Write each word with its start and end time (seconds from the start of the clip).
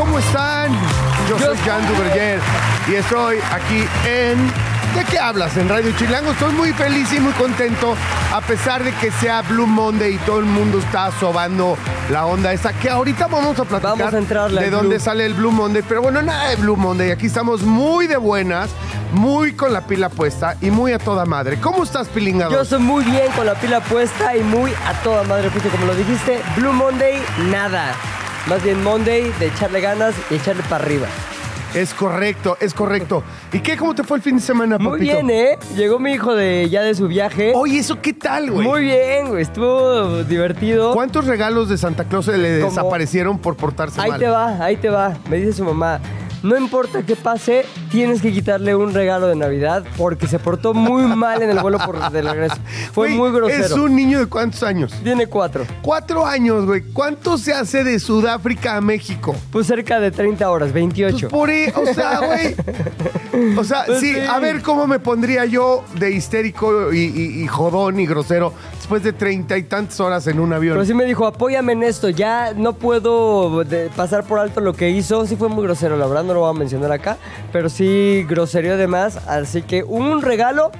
¿Cómo 0.00 0.18
están? 0.18 0.72
Yo 1.28 1.38
soy 1.38 1.58
Jan 1.58 1.86
Duverger 1.86 2.40
y 2.90 2.94
estoy 2.94 3.36
aquí 3.52 3.84
en... 4.08 4.46
¿De 4.96 5.04
qué 5.04 5.18
hablas? 5.18 5.54
En 5.58 5.68
Radio 5.68 5.92
Chilango. 5.92 6.32
Estoy 6.32 6.54
muy 6.54 6.72
feliz 6.72 7.12
y 7.12 7.20
muy 7.20 7.32
contento, 7.34 7.94
a 8.32 8.40
pesar 8.40 8.82
de 8.82 8.92
que 8.94 9.10
sea 9.12 9.42
Blue 9.42 9.66
Monday 9.66 10.14
y 10.14 10.18
todo 10.18 10.38
el 10.38 10.46
mundo 10.46 10.78
está 10.78 11.12
sobando 11.20 11.76
la 12.10 12.24
onda 12.24 12.50
esa, 12.52 12.72
que 12.72 12.88
ahorita 12.88 13.26
vamos 13.26 13.58
a 13.60 13.64
platicar 13.64 13.98
Vamos 13.98 14.14
a 14.14 14.18
entrarle 14.18 14.62
de 14.62 14.70
dónde 14.70 14.96
Blue. 14.96 15.04
sale 15.04 15.26
el 15.26 15.34
Blue 15.34 15.52
Monday. 15.52 15.82
Pero 15.86 16.00
bueno, 16.00 16.22
nada 16.22 16.48
de 16.48 16.56
Blue 16.56 16.76
Monday. 16.76 17.10
Aquí 17.10 17.26
estamos 17.26 17.60
muy 17.62 18.06
de 18.06 18.16
buenas, 18.16 18.70
muy 19.12 19.52
con 19.52 19.72
la 19.74 19.82
pila 19.82 20.08
puesta 20.08 20.56
y 20.62 20.70
muy 20.70 20.92
a 20.92 20.98
toda 20.98 21.26
madre. 21.26 21.60
¿Cómo 21.60 21.84
estás, 21.84 22.08
Pilingado? 22.08 22.50
Yo 22.50 22.62
estoy 22.62 22.80
muy 22.80 23.04
bien 23.04 23.30
con 23.36 23.44
la 23.44 23.54
pila 23.54 23.80
puesta 23.80 24.34
y 24.34 24.42
muy 24.42 24.72
a 24.72 24.94
toda 25.04 25.24
madre, 25.24 25.50
porque 25.50 25.68
como 25.68 25.84
lo 25.84 25.94
dijiste, 25.94 26.40
Blue 26.56 26.72
Monday, 26.72 27.22
nada. 27.50 27.94
Más 28.48 28.62
bien 28.62 28.82
Monday 28.82 29.30
de 29.38 29.46
echarle 29.46 29.80
ganas 29.80 30.14
y 30.30 30.34
echarle 30.34 30.62
para 30.68 30.84
arriba. 30.84 31.06
Es 31.72 31.94
correcto, 31.94 32.56
es 32.60 32.74
correcto. 32.74 33.22
¿Y 33.52 33.60
qué? 33.60 33.76
¿Cómo 33.76 33.94
te 33.94 34.02
fue 34.02 34.16
el 34.16 34.22
fin 34.24 34.36
de 34.36 34.42
semana, 34.42 34.76
Muy 34.76 34.98
papito? 34.98 35.12
bien, 35.12 35.30
¿eh? 35.30 35.56
Llegó 35.76 36.00
mi 36.00 36.12
hijo 36.12 36.34
de 36.34 36.68
ya 36.68 36.82
de 36.82 36.96
su 36.96 37.06
viaje. 37.06 37.52
Oye, 37.54 37.78
¿eso 37.78 38.00
qué 38.02 38.12
tal, 38.12 38.50
güey? 38.50 38.66
Muy 38.66 38.82
bien, 38.82 39.28
güey. 39.28 39.42
Estuvo 39.42 40.24
divertido. 40.24 40.92
¿Cuántos 40.94 41.26
regalos 41.26 41.68
de 41.68 41.78
Santa 41.78 42.04
Claus 42.04 42.26
le 42.26 42.58
Como- 42.58 42.70
desaparecieron 42.70 43.38
por 43.38 43.54
portarse 43.56 44.00
Ahí 44.00 44.10
mal? 44.10 44.18
te 44.18 44.26
va, 44.26 44.64
ahí 44.64 44.76
te 44.78 44.88
va. 44.88 45.16
Me 45.28 45.36
dice 45.36 45.52
su 45.52 45.64
mamá. 45.64 46.00
No 46.42 46.56
importa 46.56 47.02
qué 47.02 47.16
pase, 47.16 47.64
tienes 47.90 48.22
que 48.22 48.32
quitarle 48.32 48.74
un 48.74 48.94
regalo 48.94 49.26
de 49.26 49.36
Navidad 49.36 49.84
porque 49.96 50.26
se 50.26 50.38
portó 50.38 50.72
muy 50.74 51.02
mal 51.04 51.42
en 51.42 51.50
el 51.50 51.58
vuelo 51.60 51.78
por 51.78 51.98
de 52.10 52.22
regreso. 52.22 52.56
Fue 52.92 53.08
Güey, 53.08 53.18
muy 53.18 53.30
grosero. 53.32 53.64
Es 53.64 53.72
un 53.72 53.94
niño 53.94 54.18
de 54.20 54.26
cuántos 54.26 54.62
años? 54.62 54.92
Tiene 55.02 55.26
cuatro. 55.26 55.64
Cuatro 55.82 56.24
años, 56.26 56.64
güey. 56.66 56.82
¿Cuánto 56.92 57.36
se 57.38 57.52
hace 57.52 57.84
de 57.84 57.98
Sudáfrica 57.98 58.76
a 58.76 58.80
México? 58.80 59.34
Pues 59.52 59.66
cerca 59.66 60.00
de 60.00 60.10
30 60.10 60.50
horas, 60.50 60.72
28. 60.72 61.28
Pues 61.28 61.30
por 61.30 61.50
ahí, 61.50 61.66
o 61.74 61.92
sea, 61.94 62.20
güey. 62.20 62.54
O 63.58 63.64
sea, 63.64 63.84
Pues 63.86 64.00
sí, 64.00 64.14
sí. 64.14 64.20
a 64.20 64.38
ver 64.38 64.62
cómo 64.62 64.86
me 64.86 64.98
pondría 64.98 65.44
yo 65.44 65.84
de 65.98 66.10
histérico 66.10 66.92
y, 66.92 66.98
y- 67.00 67.42
y 67.42 67.46
jodón 67.46 68.00
y 68.00 68.06
grosero 68.06 68.52
después 68.76 69.02
de 69.02 69.12
treinta 69.12 69.56
y 69.56 69.62
tantas 69.62 70.00
horas 70.00 70.26
en 70.26 70.40
un 70.40 70.52
avión. 70.52 70.74
Pero 70.74 70.84
sí 70.84 70.94
me 70.94 71.04
dijo, 71.04 71.26
apóyame 71.26 71.72
en 71.72 71.82
esto, 71.84 72.08
ya 72.08 72.52
no 72.54 72.72
puedo 72.74 73.64
de- 73.64 73.88
pasar 73.90 74.24
por 74.24 74.38
alto 74.38 74.60
lo 74.60 74.72
que 74.74 74.90
hizo. 74.90 75.26
Sí 75.26 75.36
fue 75.36 75.48
muy 75.48 75.62
grosero, 75.64 75.96
la 75.96 76.06
verdad, 76.06 76.24
no 76.30 76.40
lo 76.40 76.46
voy 76.46 76.56
a 76.56 76.58
mencionar 76.58 76.92
acá, 76.92 77.16
pero 77.52 77.68
sí 77.68 78.24
groserío 78.28 78.76
de 78.76 78.86
más. 78.86 79.16
Así 79.28 79.62
que 79.62 79.82
un 79.84 80.22
regalo 80.22 80.70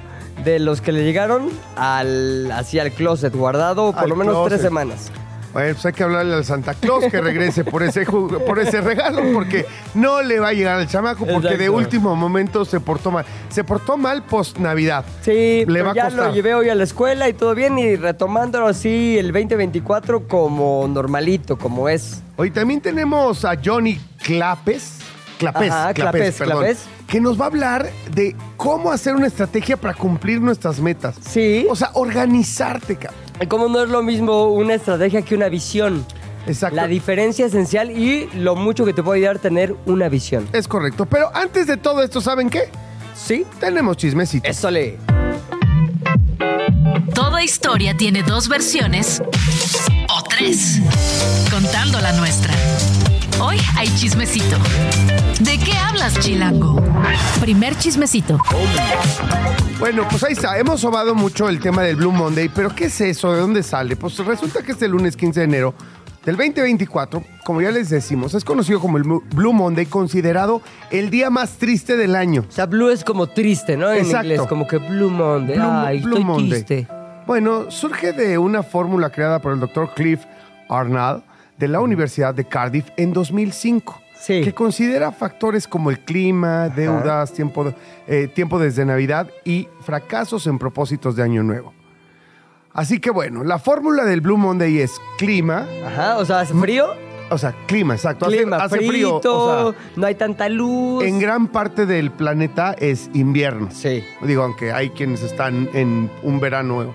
de 0.43 0.59
los 0.59 0.81
que 0.81 0.91
le 0.91 1.03
llegaron 1.03 1.49
al, 1.75 2.51
así 2.51 2.79
al 2.79 2.91
closet 2.91 3.35
guardado 3.35 3.91
por 3.91 4.03
Al 4.03 4.09
lo 4.09 4.15
menos 4.15 4.33
closet. 4.35 4.49
tres 4.49 4.61
semanas. 4.61 5.11
Bueno, 5.53 5.73
pues 5.73 5.85
hay 5.85 5.91
que 5.91 6.03
hablarle 6.03 6.33
al 6.33 6.45
Santa 6.45 6.73
Claus 6.75 7.03
que 7.11 7.19
regrese 7.19 7.65
por 7.65 7.83
ese, 7.83 8.05
por 8.05 8.57
ese 8.57 8.79
regalo, 8.79 9.21
porque 9.33 9.65
no 9.95 10.21
le 10.21 10.39
va 10.39 10.47
a 10.47 10.53
llegar 10.53 10.77
al 10.79 10.87
chamaco, 10.87 11.25
porque 11.25 11.57
de 11.57 11.69
último 11.69 12.15
momento 12.15 12.63
se 12.63 12.79
portó 12.79 13.11
mal. 13.11 13.25
Se 13.49 13.65
portó 13.65 13.97
mal 13.97 14.23
post 14.23 14.59
Navidad. 14.59 15.03
Sí, 15.23 15.65
Le 15.65 15.65
pero 15.65 15.85
va 15.87 15.91
a 15.91 15.95
ya 15.95 16.03
costar. 16.05 16.27
lo 16.27 16.33
llevé 16.33 16.53
hoy 16.55 16.69
a 16.69 16.75
la 16.75 16.85
escuela 16.85 17.27
y 17.27 17.33
todo 17.33 17.53
bien 17.53 17.77
y 17.77 17.97
retomándolo 17.97 18.67
así 18.67 19.17
el 19.17 19.33
2024 19.33 20.25
como 20.25 20.87
normalito, 20.87 21.57
como 21.57 21.89
es. 21.89 22.23
Hoy 22.37 22.49
también 22.51 22.79
tenemos 22.79 23.43
a 23.43 23.57
Johnny 23.61 23.99
Clapes. 24.23 24.99
Clapés, 25.41 25.71
Ajá, 25.71 25.93
Clapés, 25.93 26.35
perdón, 26.35 26.59
Clapés. 26.59 26.79
que 27.07 27.19
nos 27.19 27.39
va 27.39 27.45
a 27.45 27.47
hablar 27.47 27.89
de 28.13 28.35
cómo 28.57 28.91
hacer 28.91 29.15
una 29.15 29.25
estrategia 29.27 29.75
para 29.75 29.95
cumplir 29.95 30.39
nuestras 30.39 30.79
metas. 30.79 31.15
Sí. 31.27 31.65
O 31.69 31.75
sea, 31.75 31.89
organizarte, 31.95 32.95
cabrón. 32.95 33.19
Y 33.41 33.47
como 33.47 33.67
no 33.67 33.81
es 33.81 33.89
lo 33.89 34.03
mismo 34.03 34.49
una 34.49 34.75
estrategia 34.75 35.23
que 35.23 35.33
una 35.35 35.49
visión. 35.49 36.05
Exacto. 36.45 36.75
La 36.75 36.87
diferencia 36.87 37.45
esencial 37.47 37.89
y 37.91 38.27
lo 38.35 38.55
mucho 38.55 38.85
que 38.85 38.93
te 38.93 39.01
puede 39.01 39.19
ayudar 39.19 39.37
a 39.37 39.39
tener 39.39 39.75
una 39.87 40.09
visión. 40.09 40.47
Es 40.53 40.67
correcto. 40.67 41.05
Pero 41.07 41.31
antes 41.35 41.65
de 41.67 41.77
todo 41.77 42.03
esto, 42.03 42.21
¿saben 42.21 42.49
qué? 42.49 42.69
¿Sí? 43.15 43.45
Tenemos 43.59 43.97
chismecito. 43.97 44.47
Eso 44.47 44.69
le. 44.69 44.97
Toda 47.13 47.43
historia 47.43 47.95
tiene 47.97 48.23
dos 48.23 48.47
versiones 48.47 49.21
o 50.09 50.23
tres, 50.23 50.79
contando 51.51 51.99
la 51.99 52.11
nuestra. 52.13 52.53
Hoy 53.41 53.57
hay 53.77 53.87
chismecito. 53.95 54.57
¿De 55.39 55.57
qué 55.57 55.73
hablas, 55.73 56.17
Chilango? 56.19 56.81
Primer 57.39 57.75
chismecito. 57.77 58.39
Bueno, 59.79 60.05
pues 60.09 60.23
ahí 60.23 60.33
está. 60.33 60.57
Hemos 60.59 60.81
sobado 60.81 61.15
mucho 61.15 61.49
el 61.49 61.59
tema 61.59 61.81
del 61.83 61.95
Blue 61.95 62.11
Monday, 62.11 62.49
pero 62.53 62.73
¿qué 62.75 62.85
es 62.85 63.01
eso? 63.01 63.33
¿De 63.33 63.39
dónde 63.39 63.63
sale? 63.63 63.95
Pues 63.95 64.17
resulta 64.19 64.61
que 64.61 64.73
este 64.73 64.87
lunes 64.87 65.17
15 65.17 65.39
de 65.39 65.43
enero 65.45 65.73
del 66.25 66.37
2024, 66.37 67.23
como 67.43 67.61
ya 67.61 67.71
les 67.71 67.89
decimos, 67.89 68.33
es 68.35 68.43
conocido 68.45 68.79
como 68.79 68.97
el 68.97 69.03
Blue 69.03 69.53
Monday, 69.53 69.87
considerado 69.87 70.61
el 70.91 71.09
día 71.09 71.29
más 71.31 71.53
triste 71.57 71.97
del 71.97 72.15
año. 72.15 72.45
O 72.47 72.51
sea, 72.51 72.67
blue 72.67 72.89
es 72.89 73.03
como 73.03 73.27
triste, 73.27 73.75
¿no? 73.75 73.91
En 73.91 74.05
Exacto. 74.05 74.27
inglés, 74.27 74.41
como 74.47 74.67
que 74.67 74.77
blue 74.77 75.09
Monday. 75.09 75.55
Blue- 75.57 75.67
Ay, 75.71 75.99
Blue 75.99 76.09
estoy 76.17 76.23
Monday. 76.25 76.63
triste. 76.63 76.87
Bueno, 77.25 77.71
surge 77.71 78.13
de 78.13 78.37
una 78.37 78.61
fórmula 78.61 79.09
creada 79.09 79.39
por 79.39 79.53
el 79.53 79.59
doctor 79.59 79.93
Cliff 79.95 80.21
Arnold 80.69 81.23
de 81.61 81.67
la 81.67 81.79
Universidad 81.79 82.33
de 82.33 82.43
Cardiff 82.45 82.89
en 82.97 83.13
2005. 83.13 84.01
Sí. 84.19 84.41
Que 84.41 84.51
considera 84.53 85.11
factores 85.11 85.67
como 85.67 85.89
el 85.91 85.99
clima, 85.99 86.69
deudas, 86.69 87.31
tiempo, 87.33 87.71
eh, 88.07 88.27
tiempo 88.33 88.57
desde 88.59 88.83
Navidad 88.83 89.27
y 89.45 89.67
fracasos 89.81 90.47
en 90.47 90.57
propósitos 90.59 91.15
de 91.15 91.23
Año 91.23 91.43
Nuevo. 91.43 91.71
Así 92.73 92.99
que 92.99 93.11
bueno, 93.11 93.43
la 93.43 93.59
fórmula 93.59 94.03
del 94.05 94.21
Blue 94.21 94.37
Monday 94.37 94.79
es 94.79 94.91
clima, 95.17 95.67
Ajá, 95.85 96.17
o 96.17 96.25
sea, 96.25 96.39
hace 96.39 96.53
frío. 96.55 96.87
o 97.29 97.37
sea, 97.37 97.53
clima, 97.67 97.93
exacto. 97.95 98.25
hace- 98.25 98.37
Clima 98.37 98.57
hace, 98.57 98.77
frito, 98.77 99.19
frío. 99.21 99.67
o 99.69 99.75
no 99.97 100.07
hay 100.07 100.15
tanta 100.15 100.49
luz. 100.49 101.03
en 101.03 101.19
gran 101.19 101.47
parte 101.47 101.85
del 101.85 102.11
planeta 102.11 102.73
es 102.79 103.09
invierno. 103.13 103.69
Sí, 103.71 104.03
Digo, 104.23 104.43
aunque 104.43 104.71
hay 104.71 104.89
quienes 104.91 105.21
están 105.21 105.69
en 105.73 106.09
un 106.23 106.39
verano. 106.39 106.93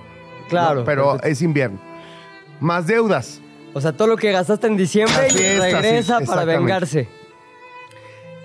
claro. 0.48 0.80
¿no? 0.80 0.84
pero 0.84 1.22
es 1.22 1.40
invierno. 1.42 1.78
Más 2.60 2.86
deudas. 2.86 3.42
O 3.76 3.80
sea, 3.82 3.92
todo 3.92 4.08
lo 4.08 4.16
que 4.16 4.32
gastaste 4.32 4.68
en 4.68 4.78
diciembre 4.78 5.28
regresa 5.60 6.20
sí, 6.20 6.24
para 6.24 6.46
vengarse. 6.46 7.06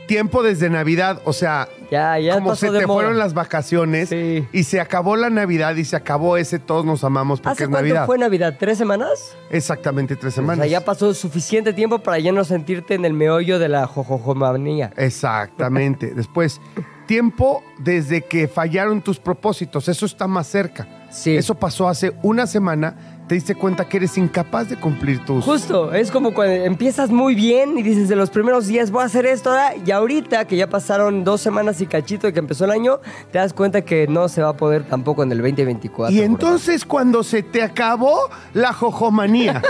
Tiempo 0.06 0.44
desde 0.44 0.69
Navidad, 0.69 1.22
o 1.24 1.31
sea, 1.31 1.69
Ya, 1.90 2.19
ya 2.19 2.34
como 2.34 2.53
se 2.58 2.68
te 2.68 2.86
moda. 2.86 2.88
fueron 2.96 3.18
las 3.18 3.34
vacaciones 3.34 4.09
Sí. 4.09 4.46
y 4.52 4.64
se 4.64 4.81
acabó 4.81 5.16
la 5.16 5.30
Navidad 5.30 5.74
y 5.78 5.86
se 5.86 5.96
acabó 5.96 6.36
ese 6.36 6.59
todos 6.59 6.84
nos 6.84 7.06
amamos 7.06 7.40
porque 7.40 7.53
¿Hace 7.53 7.64
es 7.64 7.69
cuánto 7.69 7.88
Navidad. 7.88 8.06
fue 8.08 8.18
Navidad? 8.18 8.58
¿Tres 8.59 8.78
semanas? 8.78 9.38
Exactamente 9.52 10.18
tres 10.18 10.34
semanas. 10.34 10.66
O 10.66 10.69
sea, 10.69 10.80
ya 10.80 10.84
pasó 10.84 11.14
suficiente 11.14 11.72
tiempo 11.72 12.00
para 12.00 12.19
ya 12.19 12.34
no 12.34 12.44
sentirte 12.44 12.96
en 12.96 13.06
el 13.06 13.13
meollo 13.13 13.58
de 13.58 13.69
la 13.69 13.88
jojojomanía. 13.88 14.92
Exactamente. 14.98 16.08
Después, 16.13 16.59
tiempo 17.06 17.63
desde 17.80 18.24
que 18.24 18.50
fallaron 18.50 19.02
tus 19.02 19.18
propósitos, 19.18 19.88
eso 19.88 20.06
está 20.06 20.28
más 20.28 20.48
cerca. 20.48 20.88
Sí. 21.09 21.38
Eso 21.38 21.56
pasó 21.56 21.88
hace 21.88 22.13
una 22.22 22.48
semana, 22.48 23.11
te 23.31 23.36
diste 23.36 23.56
cuenta 23.56 23.88
que 23.88 23.96
eres 23.96 24.18
incapaz 24.18 24.68
de 24.68 24.75
cumplir 24.75 25.24
tus... 25.24 25.46
Justo, 25.46 25.94
es 25.94 26.12
como 26.12 26.34
cuando 26.34 26.53
empiezas 26.53 27.12
muy 27.12 27.34
bien 27.34 27.78
y 27.78 27.81
dices 27.81 28.09
de 28.09 28.18
los 28.18 28.30
primeros 28.30 28.68
días 28.68 28.92
voy 28.92 29.04
a 29.04 29.06
hacer 29.06 29.25
esto 29.25 29.51
ahora", 29.51 29.74
y 29.86 29.89
ahorita 29.89 30.44
que 30.48 30.57
ya 30.57 30.68
pasaron 30.68 31.24
dos 31.24 31.39
semanas 31.39 31.80
y 31.80 31.86
cachito 31.86 32.28
de 32.28 32.33
que 32.33 32.39
empezó 32.39 32.66
el 32.66 32.72
año, 32.72 33.00
te 33.31 33.38
das 33.38 33.54
cuenta 33.54 33.83
que 33.83 34.06
no 34.06 34.28
se 34.28 34.42
va 34.42 34.50
a 34.50 34.57
poder 34.57 34.83
tampoco 34.83 35.24
en 35.24 35.31
el 35.31 35.38
2024. 35.38 36.13
Y 36.13 36.19
entonces 36.19 36.83
cuando 36.83 37.24
se 37.24 37.42
te 37.42 37.63
acabó 37.63 38.30
la 38.54 38.74
jojomanía. 38.74 39.62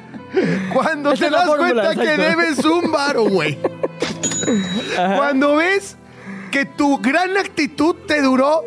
cuando 0.72 1.12
te 1.12 1.28
das 1.28 1.44
fórmula, 1.44 1.82
cuenta 1.82 2.02
que 2.02 2.16
debes 2.16 2.64
un 2.64 2.90
varo, 2.90 3.24
güey. 3.28 3.58
cuando 4.96 5.56
ves 5.56 5.98
que 6.50 6.64
tu 6.64 6.96
gran 6.96 7.36
actitud 7.36 7.96
te 8.06 8.22
duró 8.22 8.62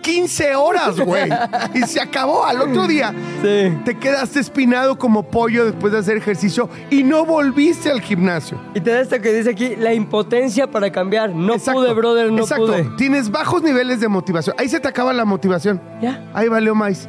15 0.00 0.54
horas, 0.54 0.98
güey. 1.00 1.28
Y 1.74 1.82
se 1.82 2.00
acabó 2.00 2.44
al 2.44 2.60
otro 2.60 2.86
día. 2.86 3.14
Sí. 3.42 3.78
Te 3.84 3.98
quedaste 3.98 4.40
espinado 4.40 4.98
como 4.98 5.22
pollo 5.30 5.64
después 5.66 5.92
de 5.92 5.98
hacer 5.98 6.16
ejercicio 6.16 6.68
y 6.90 7.02
no 7.02 7.24
volviste 7.24 7.90
al 7.90 8.00
gimnasio. 8.00 8.58
Y 8.74 8.80
te 8.80 8.90
da 8.90 9.00
esto 9.00 9.20
que 9.20 9.32
dice 9.32 9.50
aquí, 9.50 9.76
la 9.76 9.92
impotencia 9.94 10.70
para 10.70 10.90
cambiar. 10.90 11.30
No 11.34 11.54
Exacto, 11.54 11.80
pude, 11.80 11.92
brother, 11.94 12.32
no 12.32 12.42
exacto. 12.42 12.66
pude. 12.66 12.84
Tienes 12.96 13.30
bajos 13.30 13.62
niveles 13.62 14.00
de 14.00 14.08
motivación. 14.08 14.56
Ahí 14.58 14.68
se 14.68 14.80
te 14.80 14.88
acaba 14.88 15.12
la 15.12 15.24
motivación. 15.24 15.80
Ya. 16.00 16.24
Ahí 16.34 16.48
valió 16.48 16.74
más. 16.74 17.08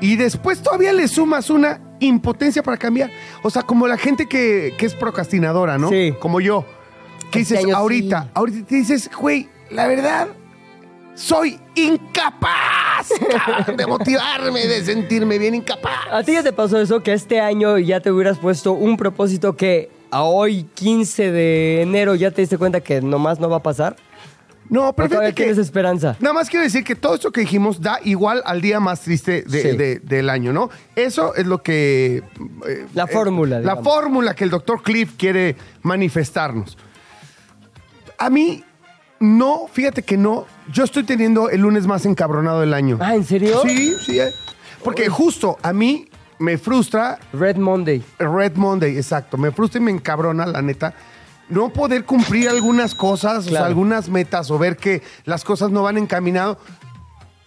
Y 0.00 0.16
después 0.16 0.60
todavía 0.62 0.92
le 0.92 1.08
sumas 1.08 1.48
una 1.50 1.80
impotencia 2.00 2.62
para 2.62 2.76
cambiar. 2.76 3.10
O 3.42 3.50
sea, 3.50 3.62
como 3.62 3.86
la 3.86 3.96
gente 3.96 4.26
que, 4.26 4.74
que 4.76 4.86
es 4.86 4.94
procrastinadora, 4.94 5.78
¿no? 5.78 5.88
Sí. 5.88 6.14
Como 6.18 6.40
yo. 6.40 6.64
Que 7.30 7.40
Este 7.40 7.56
dices, 7.58 7.74
ahorita, 7.74 8.22
sí. 8.24 8.28
ahorita 8.34 8.66
te 8.66 8.74
dices, 8.76 9.10
güey, 9.18 9.48
la 9.70 9.86
verdad, 9.86 10.28
soy 11.14 11.58
incapaz 11.74 13.08
cabrón, 13.30 13.76
de 13.76 13.86
motivarme, 13.86 14.66
de 14.66 14.84
sentirme 14.84 15.38
bien 15.38 15.54
incapaz. 15.54 16.06
¿A 16.10 16.22
ti 16.22 16.32
ya 16.32 16.42
te 16.42 16.52
pasó 16.52 16.80
eso? 16.80 17.00
Que 17.02 17.12
este 17.12 17.40
año 17.40 17.78
ya 17.78 18.00
te 18.00 18.10
hubieras 18.10 18.38
puesto 18.38 18.72
un 18.72 18.96
propósito 18.96 19.56
que 19.56 19.90
a 20.10 20.22
hoy, 20.22 20.64
15 20.74 21.32
de 21.32 21.82
enero, 21.82 22.14
ya 22.14 22.30
te 22.30 22.40
diste 22.42 22.56
cuenta 22.58 22.80
que 22.80 23.00
nomás 23.00 23.40
no 23.40 23.48
va 23.48 23.56
a 23.56 23.62
pasar. 23.62 23.96
No, 24.70 24.88
¿O 24.88 24.92
pero 24.94 25.08
fíjate 25.10 25.26
que... 25.34 25.42
tienes 25.42 25.58
esperanza? 25.58 26.16
Nada 26.20 26.32
más 26.32 26.48
quiero 26.48 26.64
decir 26.64 26.84
que 26.84 26.94
todo 26.96 27.16
esto 27.16 27.30
que 27.30 27.42
dijimos 27.42 27.82
da 27.82 27.98
igual 28.04 28.42
al 28.46 28.60
día 28.62 28.80
más 28.80 29.00
triste 29.02 29.42
de- 29.42 29.62
Sí. 29.62 29.76
de- 29.76 29.98
del 29.98 30.30
año, 30.30 30.52
¿no? 30.54 30.70
Eso 30.96 31.34
es 31.34 31.46
lo 31.46 31.62
que... 31.62 32.22
eh, 32.66 32.86
La 32.94 33.06
fórmula, 33.06 33.56
La 33.56 33.60
digamos. 33.74 33.84
fórmula 33.84 34.34
que 34.34 34.44
el 34.44 34.50
doctor 34.50 34.82
Cliff 34.82 35.12
quiere 35.18 35.54
manifestarnos. 35.82 36.78
A 38.18 38.30
mí, 38.30 38.64
no, 39.20 39.66
fíjate 39.70 40.02
que 40.02 40.16
no. 40.16 40.46
Yo 40.72 40.84
estoy 40.84 41.04
teniendo 41.04 41.50
el 41.50 41.60
lunes 41.60 41.86
más 41.86 42.06
encabronado 42.06 42.60
del 42.60 42.74
año. 42.74 42.98
Ah, 43.00 43.14
¿en 43.14 43.24
serio? 43.24 43.60
Sí, 43.64 43.94
sí. 44.04 44.18
eh. 44.18 44.32
Porque 44.82 45.08
justo 45.08 45.58
a 45.62 45.72
mí 45.72 46.08
me 46.38 46.58
frustra 46.58 47.18
Red 47.32 47.56
Monday. 47.56 48.02
Red 48.18 48.56
Monday, 48.56 48.96
exacto. 48.96 49.36
Me 49.36 49.50
frustra 49.50 49.80
y 49.80 49.84
me 49.84 49.90
encabrona, 49.90 50.46
la 50.46 50.62
neta. 50.62 50.94
No 51.48 51.68
poder 51.70 52.04
cumplir 52.04 52.48
algunas 52.48 52.94
cosas, 52.94 53.38
o 53.38 53.42
sea, 53.42 53.50
Claro. 53.50 53.66
algunas 53.66 54.08
metas, 54.08 54.50
o 54.50 54.58
ver 54.58 54.76
que 54.76 55.02
las 55.26 55.44
cosas 55.44 55.70
no 55.70 55.82
van 55.82 55.98
encaminado, 55.98 56.58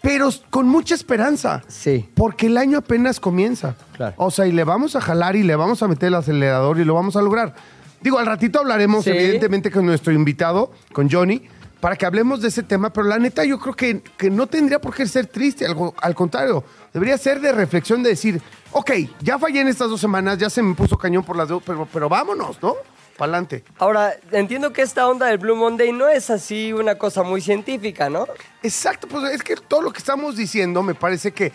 pero 0.02 0.30
con 0.52 0.68
mucha 0.68 0.94
esperanza. 0.94 1.64
Sí. 1.68 2.08
Porque 2.16 2.46
el 2.48 2.58
año 2.58 2.78
apenas 2.78 3.20
comienza. 3.20 3.76
Claro. 3.96 4.14
O 4.18 4.30
sea, 4.32 4.46
y 4.46 4.52
le 4.52 4.64
vamos 4.64 4.96
a 4.96 5.02
jalar 5.02 5.36
y 5.36 5.42
le 5.44 5.56
vamos 5.56 5.82
a 5.82 5.88
meter 5.88 6.08
el 6.10 6.16
acelerador 6.16 6.80
y 6.80 6.86
lo 6.86 6.94
vamos 6.94 7.16
a 7.16 7.22
lograr. 7.24 7.56
Digo, 8.02 8.20
al 8.20 8.28
ratito 8.28 8.60
hablaremos, 8.60 9.04
Sí. 9.04 9.10
evidentemente, 9.10 9.72
con 9.72 9.86
nuestro 9.88 10.14
invitado, 10.14 10.72
con 10.94 11.10
Johnny, 11.10 11.42
para 11.80 11.96
que 11.96 12.06
hablemos 12.06 12.42
de 12.42 12.48
ese 12.48 12.64
tema, 12.64 12.92
pero 12.92 13.08
la 13.08 13.20
neta 13.20 13.44
yo 13.46 13.60
creo 13.60 13.76
que, 13.76 14.02
que 14.18 14.30
no 14.30 14.48
tendría 14.48 14.80
por 14.80 14.96
qué 14.96 15.06
ser 15.08 15.28
triste, 15.28 15.66
algo, 15.66 15.94
al 16.02 16.16
contrario, 16.16 16.64
debería 16.94 17.18
ser 17.18 17.40
de 17.40 17.52
reflexión 17.52 18.02
de 18.04 18.10
decir, 18.10 18.42
ok, 18.72 18.92
ya 19.22 19.38
fallé 19.38 19.62
en 19.62 19.68
estas 19.68 19.90
dos 19.90 20.02
semanas, 20.02 20.38
ya 20.38 20.50
se 20.50 20.62
me 20.62 20.76
puso 20.76 20.98
cañón 20.98 21.24
por 21.24 21.36
las 21.36 21.48
dos, 21.48 21.62
pero, 21.66 21.88
pero 21.92 22.10
vámonos, 22.10 22.62
¿no? 22.62 22.76
Pa'lante. 23.18 23.64
Ahora, 23.80 24.14
entiendo 24.32 24.72
que 24.72 24.84
esta 24.84 25.08
onda 25.08 25.26
del 25.26 25.40
Blue 25.40 25.56
Monday 25.56 25.92
no 25.92 26.08
es 26.08 26.30
así 26.30 26.72
una 26.72 26.96
cosa 26.96 27.24
muy 27.24 27.42
científica, 27.42 28.10
¿no? 28.10 28.28
Exacto, 28.62 29.08
pues 29.08 29.34
es 29.34 29.42
que 29.42 29.56
todo 29.56 29.82
lo 29.82 29.92
que 29.92 29.98
estamos 29.98 30.38
diciendo 30.38 30.84
me 30.84 30.94
parece 30.94 31.32
que 31.32 31.52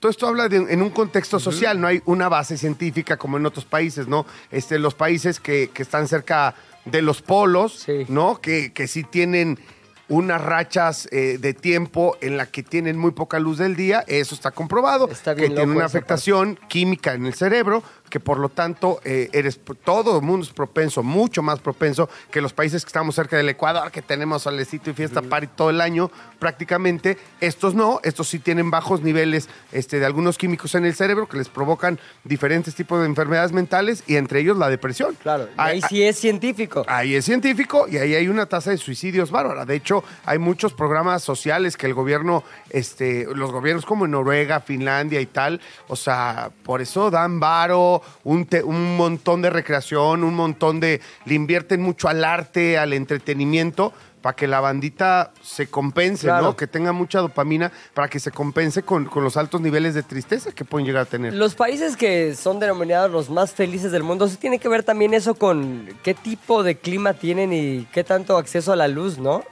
todo 0.00 0.10
esto 0.10 0.26
habla 0.26 0.48
de, 0.48 0.56
en 0.56 0.82
un 0.82 0.90
contexto 0.90 1.40
social, 1.40 1.80
no 1.80 1.86
hay 1.86 2.02
una 2.04 2.28
base 2.28 2.56
científica 2.58 3.16
como 3.16 3.38
en 3.38 3.46
otros 3.46 3.64
países, 3.64 4.06
¿no? 4.06 4.26
Este, 4.50 4.78
los 4.78 4.94
países 4.94 5.40
que, 5.40 5.70
que 5.72 5.82
están 5.82 6.06
cerca 6.06 6.54
de 6.86 7.02
los 7.02 7.20
polos, 7.22 7.74
Sí. 7.84 8.06
¿no? 8.08 8.40
Que, 8.40 8.72
que 8.72 8.88
sí 8.88 9.04
tienen 9.04 9.58
unas 10.08 10.40
rachas 10.40 11.08
eh, 11.10 11.36
de 11.40 11.52
tiempo 11.52 12.16
en 12.20 12.36
la 12.36 12.46
que 12.46 12.62
tienen 12.62 12.96
muy 12.96 13.10
poca 13.10 13.40
luz 13.40 13.58
del 13.58 13.74
día, 13.74 14.04
eso 14.06 14.36
está 14.36 14.52
comprobado, 14.52 15.08
Está 15.10 15.34
bien 15.34 15.50
que 15.50 15.56
tiene 15.56 15.72
una 15.72 15.84
afectación 15.84 16.58
química 16.68 17.14
en 17.14 17.26
el 17.26 17.34
cerebro, 17.34 17.82
que 18.16 18.20
por 18.20 18.38
lo 18.38 18.48
tanto 18.48 18.98
eh, 19.04 19.28
eres 19.34 19.60
todo 19.84 20.16
el 20.16 20.24
mundo 20.24 20.46
es 20.46 20.50
propenso, 20.50 21.02
mucho 21.02 21.42
más 21.42 21.58
propenso 21.58 22.08
que 22.30 22.40
los 22.40 22.54
países 22.54 22.82
que 22.82 22.88
estamos 22.88 23.14
cerca 23.14 23.36
del 23.36 23.46
Ecuador, 23.50 23.90
que 23.90 24.00
tenemos 24.00 24.44
solecito 24.44 24.88
y 24.88 24.94
fiesta 24.94 25.20
party 25.20 25.48
todo 25.48 25.68
el 25.68 25.82
año, 25.82 26.10
prácticamente. 26.38 27.18
Estos 27.42 27.74
no, 27.74 28.00
estos 28.04 28.28
sí 28.28 28.38
tienen 28.38 28.70
bajos 28.70 29.02
niveles 29.02 29.50
este, 29.70 30.00
de 30.00 30.06
algunos 30.06 30.38
químicos 30.38 30.74
en 30.74 30.86
el 30.86 30.94
cerebro 30.94 31.28
que 31.28 31.36
les 31.36 31.50
provocan 31.50 31.98
diferentes 32.24 32.74
tipos 32.74 33.00
de 33.00 33.04
enfermedades 33.04 33.52
mentales 33.52 34.02
y 34.06 34.16
entre 34.16 34.40
ellos 34.40 34.56
la 34.56 34.70
depresión. 34.70 35.14
Claro, 35.22 35.44
y 35.44 35.60
ahí 35.60 35.80
ay, 35.82 35.82
sí 35.86 36.02
es 36.02 36.18
científico. 36.18 36.86
Ahí 36.88 37.16
es 37.16 37.26
científico 37.26 37.86
y 37.86 37.98
ahí 37.98 38.14
hay 38.14 38.28
una 38.28 38.46
tasa 38.46 38.70
de 38.70 38.78
suicidios 38.78 39.30
bárbara. 39.30 39.66
De 39.66 39.74
hecho, 39.74 40.02
hay 40.24 40.38
muchos 40.38 40.72
programas 40.72 41.22
sociales 41.22 41.76
que 41.76 41.84
el 41.84 41.92
gobierno, 41.92 42.44
este, 42.70 43.26
los 43.34 43.52
gobiernos 43.52 43.84
como 43.84 44.06
en 44.06 44.12
Noruega, 44.12 44.60
Finlandia 44.60 45.20
y 45.20 45.26
tal, 45.26 45.60
o 45.88 45.96
sea, 45.96 46.50
por 46.62 46.80
eso 46.80 47.10
dan 47.10 47.40
varo, 47.40 48.00
un, 48.24 48.46
te- 48.46 48.62
un 48.62 48.96
montón 48.96 49.42
de 49.42 49.50
recreación, 49.50 50.24
un 50.24 50.34
montón 50.34 50.80
de, 50.80 51.00
le 51.24 51.34
invierten 51.34 51.80
mucho 51.82 52.08
al 52.08 52.24
arte, 52.24 52.78
al 52.78 52.92
entretenimiento 52.92 53.92
para 54.22 54.34
que 54.34 54.48
la 54.48 54.58
bandita 54.58 55.30
se 55.40 55.68
compense, 55.68 56.26
Claro. 56.26 56.46
¿no? 56.46 56.56
Que 56.56 56.66
tenga 56.66 56.90
mucha 56.92 57.20
dopamina 57.20 57.70
para 57.94 58.08
que 58.08 58.18
se 58.18 58.32
compense 58.32 58.82
con, 58.82 59.04
con 59.04 59.22
los 59.22 59.36
altos 59.36 59.60
niveles 59.60 59.94
de 59.94 60.02
tristeza 60.02 60.50
que 60.50 60.64
pueden 60.64 60.84
llegar 60.84 61.02
a 61.02 61.06
tener. 61.06 61.32
Los 61.32 61.54
países 61.54 61.96
que 61.96 62.34
son 62.34 62.58
denominados 62.58 63.10
los 63.12 63.30
más 63.30 63.52
felices 63.52 63.92
del 63.92 64.02
mundo, 64.02 64.26
sí 64.26 64.36
tiene 64.36 64.58
que 64.58 64.68
ver 64.68 64.82
también 64.82 65.14
eso 65.14 65.36
con 65.36 65.88
qué 66.02 66.14
tipo 66.14 66.64
de 66.64 66.76
clima 66.76 67.12
tienen 67.14 67.52
y 67.52 67.86
qué 67.92 68.02
tanto 68.02 68.36
acceso 68.36 68.72
a 68.72 68.76
la 68.76 68.88
luz, 68.88 69.18
¿no? 69.18 69.44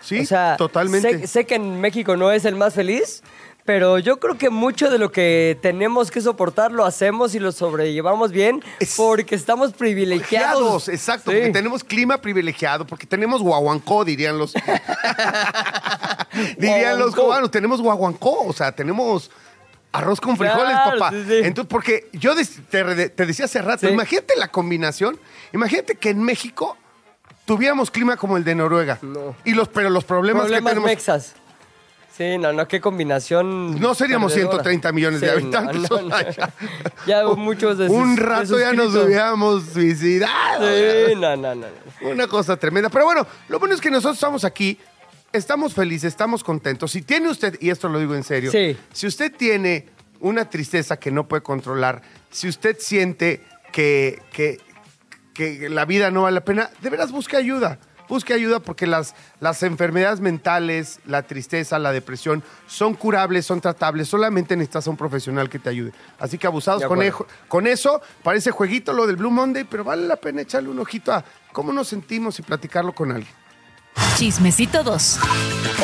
Sí, 0.00 0.20
o 0.20 0.24
sea, 0.26 0.56
totalmente. 0.56 1.18
Sé, 1.20 1.26
sé 1.26 1.44
que 1.44 1.56
en 1.56 1.80
México 1.80 2.16
no 2.16 2.32
es 2.32 2.44
el 2.46 2.56
más 2.56 2.72
feliz, 2.74 3.22
pero 3.64 3.98
yo 3.98 4.18
creo 4.18 4.36
que 4.38 4.50
mucho 4.50 4.90
de 4.90 4.98
lo 4.98 5.12
que 5.12 5.58
tenemos 5.62 6.10
que 6.10 6.20
soportar 6.20 6.72
lo 6.72 6.84
hacemos 6.84 7.34
y 7.34 7.38
lo 7.38 7.52
sobrellevamos 7.52 8.32
bien 8.32 8.62
porque 8.96 9.34
estamos 9.34 9.72
privilegiados. 9.72 10.88
Exacto, 10.88 11.30
Sí. 11.30 11.36
porque 11.36 11.52
tenemos 11.52 11.84
clima 11.84 12.18
privilegiado, 12.20 12.86
porque 12.86 13.06
tenemos 13.06 13.42
guaguancó, 13.42 14.04
dirían 14.04 14.38
los. 14.38 14.54
dirían 16.58 16.98
los 16.98 17.14
cubanos, 17.14 17.50
tenemos 17.50 17.80
guaguancó, 17.80 18.46
o 18.46 18.52
sea, 18.52 18.72
tenemos 18.72 19.30
arroz 19.92 20.20
con 20.20 20.36
frijoles, 20.36 20.72
Claro, 20.72 20.98
papá. 20.98 21.10
sí, 21.10 21.24
sí. 21.28 21.40
Entonces, 21.44 21.68
porque 21.68 22.08
yo 22.12 22.34
te, 22.34 23.26
decía 23.26 23.44
hace 23.44 23.60
rato, 23.62 23.88
imagínate 23.88 24.34
la 24.36 24.48
combinación, 24.48 25.18
imagínate 25.52 25.96
que 25.96 26.10
en 26.10 26.22
México 26.22 26.76
tuviéramos 27.44 27.90
clima 27.90 28.16
como 28.16 28.36
el 28.36 28.44
de 28.44 28.54
Noruega. 28.54 28.98
No. 29.02 29.36
Y 29.44 29.52
los, 29.52 29.68
pero 29.68 29.90
los 29.90 30.04
problemas, 30.04 30.44
Problemas 30.44 30.72
que 30.72 30.80
tenemos. 30.80 30.90
mexas. 30.90 31.34
Sí, 32.16 32.36
no, 32.38 32.52
no, 32.52 32.68
qué 32.68 32.80
combinación. 32.80 33.80
No 33.80 33.94
seríamos 33.94 34.32
perdedora. 34.32 34.62
130 34.62 34.92
millones 34.92 35.20
de 35.22 35.30
habitantes. 35.30 35.90
no, 35.90 36.02
no, 36.02 36.16
ya- 37.06 37.26
muchos 37.36 37.78
de 37.78 37.88
sus- 37.88 37.96
Un 37.96 38.16
rato 38.18 38.58
ya 38.58 38.72
nos 38.74 38.94
hubiéramos 38.94 39.64
suicidado. 39.72 40.66
Sí, 40.68 41.14
no, 41.14 41.36
no, 41.36 41.54
no. 41.54 41.66
no. 42.02 42.08
Una 42.10 42.26
cosa 42.26 42.56
tremenda. 42.58 42.90
Pero 42.90 43.06
bueno, 43.06 43.26
lo 43.48 43.58
bueno 43.58 43.74
es 43.74 43.80
que 43.80 43.90
nosotros 43.90 44.16
estamos 44.16 44.44
aquí, 44.44 44.78
estamos 45.32 45.72
felices, 45.74 46.08
estamos 46.08 46.44
contentos. 46.44 46.90
Si 46.92 47.00
tiene 47.02 47.30
usted, 47.30 47.56
y 47.60 47.70
esto 47.70 47.88
lo 47.88 47.98
digo 47.98 48.14
en 48.14 48.24
serio, 48.24 48.50
Sí. 48.50 48.76
si 48.92 49.06
usted 49.06 49.32
tiene 49.34 49.86
una 50.20 50.50
tristeza 50.50 50.98
que 50.98 51.10
no 51.10 51.26
puede 51.26 51.42
controlar, 51.42 52.02
si 52.30 52.46
usted 52.48 52.76
siente 52.78 53.42
que, 53.72 54.20
que, 54.32 54.58
que 55.32 55.68
la 55.70 55.86
vida 55.86 56.10
no 56.10 56.22
vale 56.22 56.34
la 56.34 56.44
pena, 56.44 56.70
de 56.82 56.90
veras 56.90 57.10
busque 57.10 57.36
ayuda. 57.38 57.78
Busque 58.12 58.34
ayuda 58.34 58.60
porque 58.60 58.86
las, 58.86 59.14
las 59.40 59.62
enfermedades 59.62 60.20
mentales, 60.20 61.00
la 61.06 61.22
tristeza, 61.22 61.78
la 61.78 61.92
depresión 61.92 62.42
son 62.66 62.92
curables, 62.92 63.46
son 63.46 63.62
tratables. 63.62 64.06
Solamente 64.06 64.54
necesitas 64.54 64.86
a 64.86 64.90
un 64.90 64.98
profesional 64.98 65.48
que 65.48 65.58
te 65.58 65.70
ayude. 65.70 65.92
Así 66.18 66.36
que 66.36 66.46
abusados 66.46 66.82
con 67.48 67.66
eso, 67.66 68.02
parece 68.22 68.50
jueguito 68.50 68.92
lo 68.92 69.06
del 69.06 69.16
Blue 69.16 69.30
Monday, 69.30 69.64
pero 69.64 69.82
vale 69.82 70.06
la 70.06 70.16
pena 70.16 70.42
echarle 70.42 70.68
un 70.68 70.78
ojito 70.78 71.10
a 71.10 71.24
cómo 71.54 71.72
nos 71.72 71.88
sentimos 71.88 72.38
y 72.38 72.42
platicarlo 72.42 72.92
con 72.92 73.12
alguien. 73.12 73.32
Chismecito 74.16 74.82
2. 74.82 75.18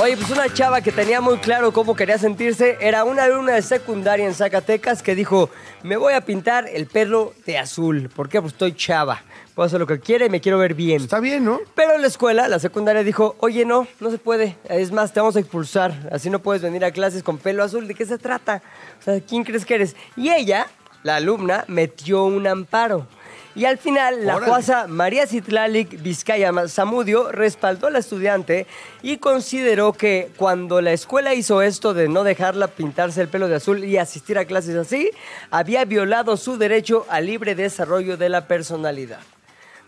Oye, 0.02 0.16
pues 0.16 0.30
una 0.30 0.52
chava 0.52 0.80
que 0.82 0.92
tenía 0.92 1.20
muy 1.22 1.38
claro 1.38 1.72
cómo 1.72 1.96
quería 1.96 2.18
sentirse 2.18 2.76
era 2.80 3.04
una 3.04 3.24
alumna 3.24 3.54
de 3.54 3.62
secundaria 3.62 4.26
en 4.26 4.34
Zacatecas 4.34 5.02
que 5.02 5.14
dijo, 5.14 5.50
me 5.82 5.96
voy 5.96 6.12
a 6.12 6.20
pintar 6.20 6.68
el 6.68 6.86
pelo 6.86 7.32
de 7.46 7.58
azul. 7.58 8.10
¿Por 8.14 8.28
qué? 8.28 8.40
Pues 8.40 8.52
estoy 8.52 8.74
chava. 8.74 9.22
Puedo 9.58 9.66
hacer 9.66 9.80
lo 9.80 9.88
que 9.88 9.98
quiera 9.98 10.24
y 10.24 10.30
me 10.30 10.40
quiero 10.40 10.56
ver 10.56 10.74
bien. 10.74 11.02
Está 11.02 11.18
bien, 11.18 11.44
¿no? 11.44 11.58
Pero 11.74 11.96
en 11.96 12.02
la 12.02 12.06
escuela, 12.06 12.46
la 12.46 12.60
secundaria 12.60 13.02
dijo, 13.02 13.34
oye, 13.40 13.64
no, 13.64 13.88
no 13.98 14.08
se 14.08 14.16
puede. 14.16 14.56
Es 14.68 14.92
más, 14.92 15.12
te 15.12 15.18
vamos 15.18 15.34
a 15.34 15.40
expulsar. 15.40 16.08
Así 16.12 16.30
no 16.30 16.38
puedes 16.38 16.62
venir 16.62 16.84
a 16.84 16.92
clases 16.92 17.24
con 17.24 17.38
pelo 17.38 17.64
azul. 17.64 17.88
¿De 17.88 17.94
qué 17.96 18.06
se 18.06 18.18
trata? 18.18 18.62
O 19.00 19.02
sea, 19.02 19.20
¿quién 19.20 19.42
crees 19.42 19.66
que 19.66 19.74
eres? 19.74 19.96
Y 20.16 20.30
ella, 20.30 20.68
la 21.02 21.16
alumna, 21.16 21.64
metió 21.66 22.22
un 22.22 22.46
amparo. 22.46 23.08
Y 23.56 23.64
al 23.64 23.78
final, 23.78 24.24
la 24.24 24.36
Órale. 24.36 24.52
jueza 24.52 24.86
María 24.86 25.26
Citlalic 25.26 26.00
Vizcaya 26.02 26.52
Zamudio 26.68 27.32
respaldó 27.32 27.88
a 27.88 27.90
la 27.90 27.98
estudiante 27.98 28.68
y 29.02 29.16
consideró 29.16 29.92
que 29.92 30.30
cuando 30.36 30.80
la 30.80 30.92
escuela 30.92 31.34
hizo 31.34 31.62
esto 31.62 31.94
de 31.94 32.06
no 32.06 32.22
dejarla 32.22 32.68
pintarse 32.68 33.22
el 33.22 33.26
pelo 33.26 33.48
de 33.48 33.56
azul 33.56 33.82
y 33.82 33.96
asistir 33.96 34.38
a 34.38 34.44
clases 34.44 34.76
así, 34.76 35.10
había 35.50 35.84
violado 35.84 36.36
su 36.36 36.58
derecho 36.58 37.06
al 37.08 37.26
libre 37.26 37.56
desarrollo 37.56 38.16
de 38.16 38.28
la 38.28 38.46
personalidad. 38.46 39.18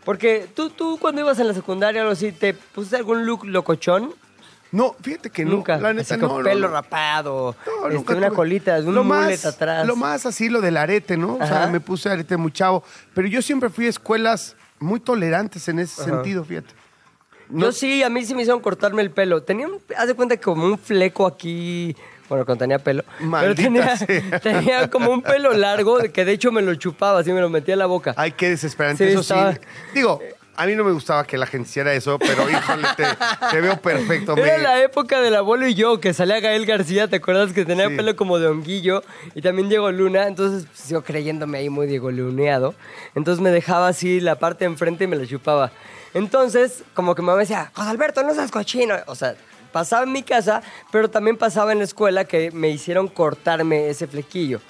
Porque 0.05 0.49
tú, 0.55 0.71
tú 0.71 0.99
cuando 1.01 1.21
ibas 1.21 1.39
en 1.39 1.49
la 1.49 1.55
secundaria 1.55 2.01
o 2.01 2.03
algo 2.05 2.13
así, 2.13 2.33
¿te 2.33 2.55
pusiste 2.55 2.97
algún 2.97 3.27
look 3.27 3.45
locochón? 3.45 4.15
No, 4.73 4.95
fíjate 5.03 5.31
que 5.31 5.45
no, 5.45 5.51
Nunca. 5.53 5.79
La 5.79 5.93
neta, 5.93 6.15
así 6.15 6.23
no, 6.23 6.29
con 6.29 6.39
no, 6.39 6.45
pelo 6.45 6.69
no. 6.69 6.75
rapado, 6.75 7.57
No, 7.67 7.83
este, 7.89 7.95
nunca 7.97 8.15
una 8.15 8.29
tuve- 8.29 8.37
colita, 8.37 8.79
un 8.79 8.95
lo 8.95 9.03
más, 9.05 9.45
atrás. 9.45 9.85
Lo 9.87 9.97
más 9.97 10.27
así, 10.27 10.49
lo 10.49 10.61
del 10.61 10.77
arete, 10.77 11.17
¿no? 11.17 11.35
O 11.35 11.47
sea, 11.47 11.67
me 11.67 11.81
puse 11.81 12.09
arete 12.09 12.37
muy 12.37 12.53
chavo. 12.53 12.85
Pero 13.13 13.27
yo 13.27 13.43
siempre 13.43 13.69
fui 13.69 13.87
a 13.87 13.89
escuelas 13.91 14.55
muy 14.79 15.01
tolerantes 15.01 15.67
en 15.69 15.81
ese 15.81 16.01
Ajá. 16.01 16.11
sentido, 16.13 16.45
fíjate. 16.45 16.71
No- 17.49 17.67
Yo 17.67 17.73
sí, 17.73 18.05
a 18.05 18.09
mí 18.11 18.25
sí 18.25 18.33
me 18.33 18.43
hicieron 18.43 18.61
cortarme 18.63 19.03
el 19.03 19.11
pelo. 19.11 19.43
Tenía, 19.43 19.67
un- 19.67 19.81
haz 19.99 20.07
de 20.07 20.15
cuenta, 20.15 20.37
como 20.41 20.65
un 20.65 20.79
fleco 20.79 21.27
aquí 21.27 21.97
Bueno, 22.31 22.47
cuando 22.47 22.63
tenía 22.65 22.79
pelo. 22.79 23.05
Maldita 23.21 23.69
pero 23.71 23.97
tenía, 24.07 24.41
tenía 24.43 24.89
como 24.91 25.11
un 25.11 25.21
pelo 25.21 25.53
largo 25.53 25.99
que 26.13 26.25
de 26.25 26.33
hecho 26.33 26.51
me 26.51 26.63
lo 26.63 26.75
chupaba, 26.77 27.19
así 27.21 27.31
me 27.33 27.41
lo 27.43 27.51
metía 27.51 27.75
en 27.75 27.81
la 27.81 27.87
boca. 27.87 28.15
Ay, 28.17 28.33
qué 28.33 28.49
desesperante. 28.49 29.05
Sí, 29.05 29.11
eso 29.11 29.21
estaba- 29.21 29.53
sí. 29.53 29.59
Digo, 29.95 30.21
a 30.57 30.67
mí 30.67 30.75
no 30.77 30.85
me 30.85 30.93
gustaba 30.93 31.25
que 31.27 31.37
la 31.39 31.47
gente 31.47 31.69
hiciera 31.69 31.93
eso, 31.95 32.19
pero 32.19 32.49
híjole, 32.51 32.87
te, 32.97 33.05
te 33.51 33.61
veo 33.61 33.77
perfecto. 33.81 34.37
Era 34.37 34.59
me- 34.59 34.63
la 34.63 34.81
época 34.83 35.21
del 35.21 35.35
abuelo 35.35 35.67
y 35.67 35.75
yo, 35.75 36.01
que 36.01 36.13
salía 36.15 36.39
Gael 36.41 36.67
García, 36.67 37.09
¿te 37.09 37.17
acuerdas? 37.17 37.53
Que 37.53 37.65
tenía 37.65 37.89
Sí. 37.89 37.97
pelo 37.97 38.15
como 38.15 38.39
de 38.39 38.47
honguillo 38.47 39.03
y 39.35 39.43
también 39.43 39.69
Diego 39.69 39.91
Luna, 39.91 40.27
entonces 40.29 40.67
pues, 40.67 40.89
yo 40.89 41.03
creyéndome 41.03 41.59
ahí 41.59 41.69
muy 41.71 41.87
Diego 41.87 42.11
Luneado, 42.11 42.75
entonces 43.15 43.43
me 43.43 43.51
dejaba 43.51 43.89
así 43.89 44.21
la 44.21 44.39
parte 44.39 44.65
de 44.65 44.71
enfrente 44.71 45.05
y 45.05 45.07
me 45.09 45.17
la 45.17 45.27
chupaba. 45.27 45.73
Entonces, 46.13 46.83
como 46.95 47.15
que 47.15 47.23
mamá 47.23 47.39
decía, 47.39 47.71
José 47.75 47.89
Alberto, 47.89 48.23
no 48.25 48.35
seas 48.35 48.51
cochino. 48.51 48.97
O 49.07 49.15
sea, 49.15 49.37
pasaba 49.73 50.05
en 50.05 50.13
mi 50.13 50.23
casa, 50.23 50.63
pero 50.91 51.11
también 51.11 51.37
pasaba 51.37 51.73
en 51.73 51.79
la 51.79 51.85
escuela 51.85 52.25
que 52.25 52.51
me 52.51 52.69
hicieron 52.69 53.09
cortarme 53.09 53.89
ese 53.89 54.07
flequillo. 54.07 54.61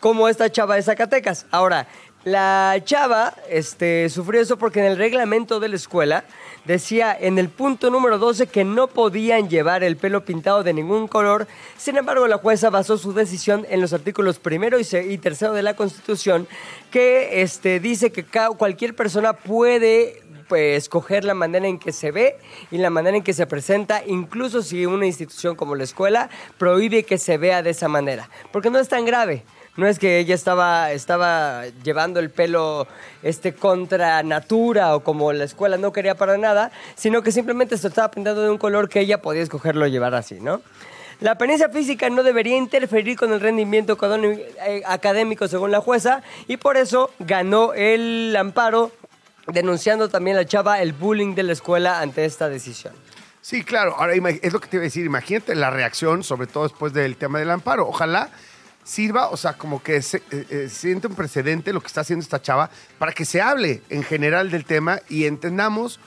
Como 0.00 0.28
esta 0.28 0.50
chava 0.50 0.76
de 0.76 0.82
Zacatecas. 0.82 1.46
Ahora, 1.50 1.88
la 2.24 2.76
chava 2.84 3.32
este, 3.48 4.08
sufrió 4.10 4.40
eso 4.40 4.58
porque 4.58 4.80
en 4.80 4.86
el 4.86 4.98
reglamento 4.98 5.60
de 5.60 5.68
la 5.68 5.76
escuela 5.76 6.24
decía 6.64 7.16
en 7.18 7.38
el 7.38 7.48
punto 7.48 7.90
número 7.90 8.18
12 8.18 8.48
que 8.48 8.64
no 8.64 8.88
podían 8.88 9.48
llevar 9.48 9.82
el 9.82 9.96
pelo 9.96 10.24
pintado 10.24 10.62
de 10.62 10.74
ningún 10.74 11.08
color. 11.08 11.46
Sin 11.76 11.96
embargo, 11.96 12.26
la 12.26 12.38
jueza 12.38 12.70
basó 12.70 12.98
su 12.98 13.14
decisión 13.14 13.66
en 13.70 13.80
los 13.80 13.92
artículos 13.92 14.38
primero 14.38 14.78
y, 14.78 15.18
tercero 15.18 15.52
de 15.54 15.62
la 15.62 15.74
Constitución, 15.74 16.46
que 16.90 17.40
este, 17.40 17.80
dice 17.80 18.12
que 18.12 18.26
cualquier 18.58 18.94
persona 18.94 19.32
puede 19.32 20.22
pues, 20.48 20.84
escoger 20.84 21.24
la 21.24 21.34
manera 21.34 21.66
en 21.66 21.78
que 21.78 21.92
se 21.92 22.10
ve 22.10 22.36
y 22.70 22.78
la 22.78 22.90
manera 22.90 23.16
en 23.16 23.22
que 23.22 23.32
se 23.32 23.46
presenta, 23.46 24.02
incluso 24.06 24.62
si 24.62 24.86
una 24.86 25.06
institución 25.06 25.56
como 25.56 25.74
la 25.74 25.84
escuela 25.84 26.30
prohíbe 26.58 27.04
que 27.04 27.18
se 27.18 27.38
vea 27.38 27.62
de 27.62 27.70
esa 27.70 27.88
manera, 27.88 28.28
porque 28.52 28.70
no 28.70 28.78
es 28.78 28.88
tan 28.88 29.04
grave. 29.04 29.44
No 29.76 29.86
es 29.86 30.00
que 30.00 30.18
ella 30.18 30.34
estaba, 30.34 30.90
estaba 30.90 31.62
llevando 31.84 32.18
el 32.18 32.30
pelo 32.30 32.88
este, 33.22 33.54
contra 33.54 34.24
natura 34.24 34.96
o 34.96 35.04
como 35.04 35.32
la 35.32 35.44
escuela 35.44 35.76
no 35.76 35.92
quería 35.92 36.16
para 36.16 36.36
nada, 36.36 36.72
sino 36.96 37.22
que 37.22 37.30
simplemente 37.30 37.78
se 37.78 37.86
estaba 37.86 38.10
pintando 38.10 38.42
de 38.42 38.50
un 38.50 38.58
color 38.58 38.88
que 38.88 38.98
ella 38.98 39.22
podía 39.22 39.42
escogerlo 39.42 39.86
llevar 39.86 40.16
así, 40.16 40.40
¿no? 40.40 40.62
La 41.20 41.32
apariencia 41.32 41.68
física 41.68 42.10
no 42.10 42.24
debería 42.24 42.56
interferir 42.56 43.16
con 43.16 43.32
el 43.32 43.40
rendimiento 43.40 43.96
académico- 44.86 45.48
según 45.48 45.70
la 45.70 45.80
jueza 45.80 46.22
y 46.46 46.56
por 46.56 46.76
eso 46.76 47.10
ganó 47.20 47.72
el 47.72 48.34
amparo 48.36 48.90
denunciando 49.52 50.08
también 50.08 50.36
la 50.36 50.44
chava 50.46 50.80
el 50.80 50.92
bullying 50.92 51.34
de 51.34 51.42
la 51.42 51.52
escuela 51.52 52.00
ante 52.00 52.24
esta 52.24 52.48
decisión. 52.48 52.94
Sí, 53.40 53.64
claro. 53.64 53.94
Ahora, 53.96 54.12
es 54.14 54.52
lo 54.52 54.60
que 54.60 54.68
te 54.68 54.76
iba 54.76 54.82
a 54.82 54.84
decir. 54.84 55.06
Imagínate 55.06 55.54
la 55.54 55.70
reacción, 55.70 56.22
sobre 56.22 56.46
todo 56.46 56.64
después 56.64 56.92
del 56.92 57.16
tema 57.16 57.38
del 57.38 57.50
amparo. 57.50 57.88
Ojalá 57.88 58.30
sirva, 58.84 59.28
o 59.28 59.36
sea, 59.36 59.54
como 59.54 59.82
que 59.82 60.02
se, 60.02 60.18
eh, 60.30 60.46
eh, 60.50 60.68
siente 60.70 61.06
un 61.06 61.14
precedente 61.14 61.72
lo 61.72 61.80
que 61.80 61.86
está 61.86 62.00
haciendo 62.02 62.22
esta 62.22 62.40
chava 62.42 62.70
para 62.98 63.12
que 63.12 63.24
se 63.24 63.40
hable 63.40 63.82
en 63.90 64.02
general 64.02 64.50
del 64.50 64.64
tema 64.64 65.00
y 65.08 65.24
entendamos, 65.26 66.00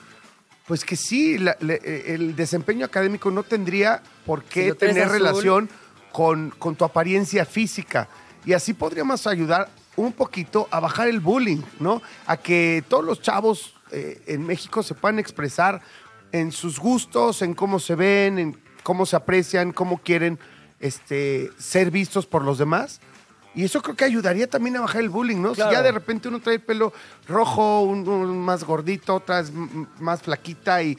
pues 0.66 0.84
que 0.84 0.96
sí, 0.96 1.38
la- 1.38 1.56
le- 1.60 1.80
eh, 1.82 2.14
el 2.14 2.34
desempeño 2.36 2.84
académico 2.86 3.30
no 3.30 3.42
tendría 3.44 4.02
por 4.26 4.44
qué 4.44 4.74
tener 4.74 5.08
relación 5.08 5.68
con, 6.12 6.50
con 6.58 6.76
tu 6.76 6.84
apariencia 6.84 7.44
física. 7.44 8.08
Y 8.44 8.52
así 8.52 8.72
podríamos 8.74 9.26
ayudar 9.26 9.68
un 9.96 10.12
poquito 10.12 10.68
a 10.70 10.80
bajar 10.80 11.08
el 11.08 11.20
bullying, 11.20 11.62
¿no? 11.80 12.02
A 12.26 12.36
que 12.36 12.84
todos 12.88 13.04
los 13.04 13.20
chavos 13.20 13.74
eh, 13.90 14.22
en 14.26 14.46
México 14.46 14.82
se 14.82 14.94
puedan 14.94 15.18
expresar 15.18 15.80
en 16.32 16.50
sus 16.50 16.78
gustos, 16.78 17.42
en 17.42 17.54
cómo 17.54 17.78
se 17.78 17.94
ven, 17.94 18.38
en 18.38 18.58
cómo 18.82 19.04
se 19.06 19.16
aprecian, 19.16 19.72
cómo 19.72 19.98
quieren 19.98 20.38
este, 20.80 21.50
ser 21.58 21.90
vistos 21.90 22.26
por 22.26 22.42
los 22.42 22.58
demás. 22.58 23.00
Y 23.54 23.64
eso 23.64 23.82
creo 23.82 23.94
que 23.94 24.04
ayudaría 24.04 24.48
también 24.48 24.76
a 24.76 24.80
bajar 24.80 25.02
el 25.02 25.10
bullying, 25.10 25.36
¿no? 25.36 25.52
Claro. 25.52 25.70
Si 25.70 25.76
ya 25.76 25.82
de 25.82 25.92
repente 25.92 26.28
uno 26.28 26.40
trae 26.40 26.56
el 26.56 26.62
pelo 26.62 26.92
rojo, 27.28 27.82
un, 27.82 28.08
un 28.08 28.38
más 28.38 28.64
gordito, 28.64 29.14
otra 29.14 29.40
es 29.40 29.52
más 29.52 30.22
flaquita 30.22 30.82
y 30.82 30.98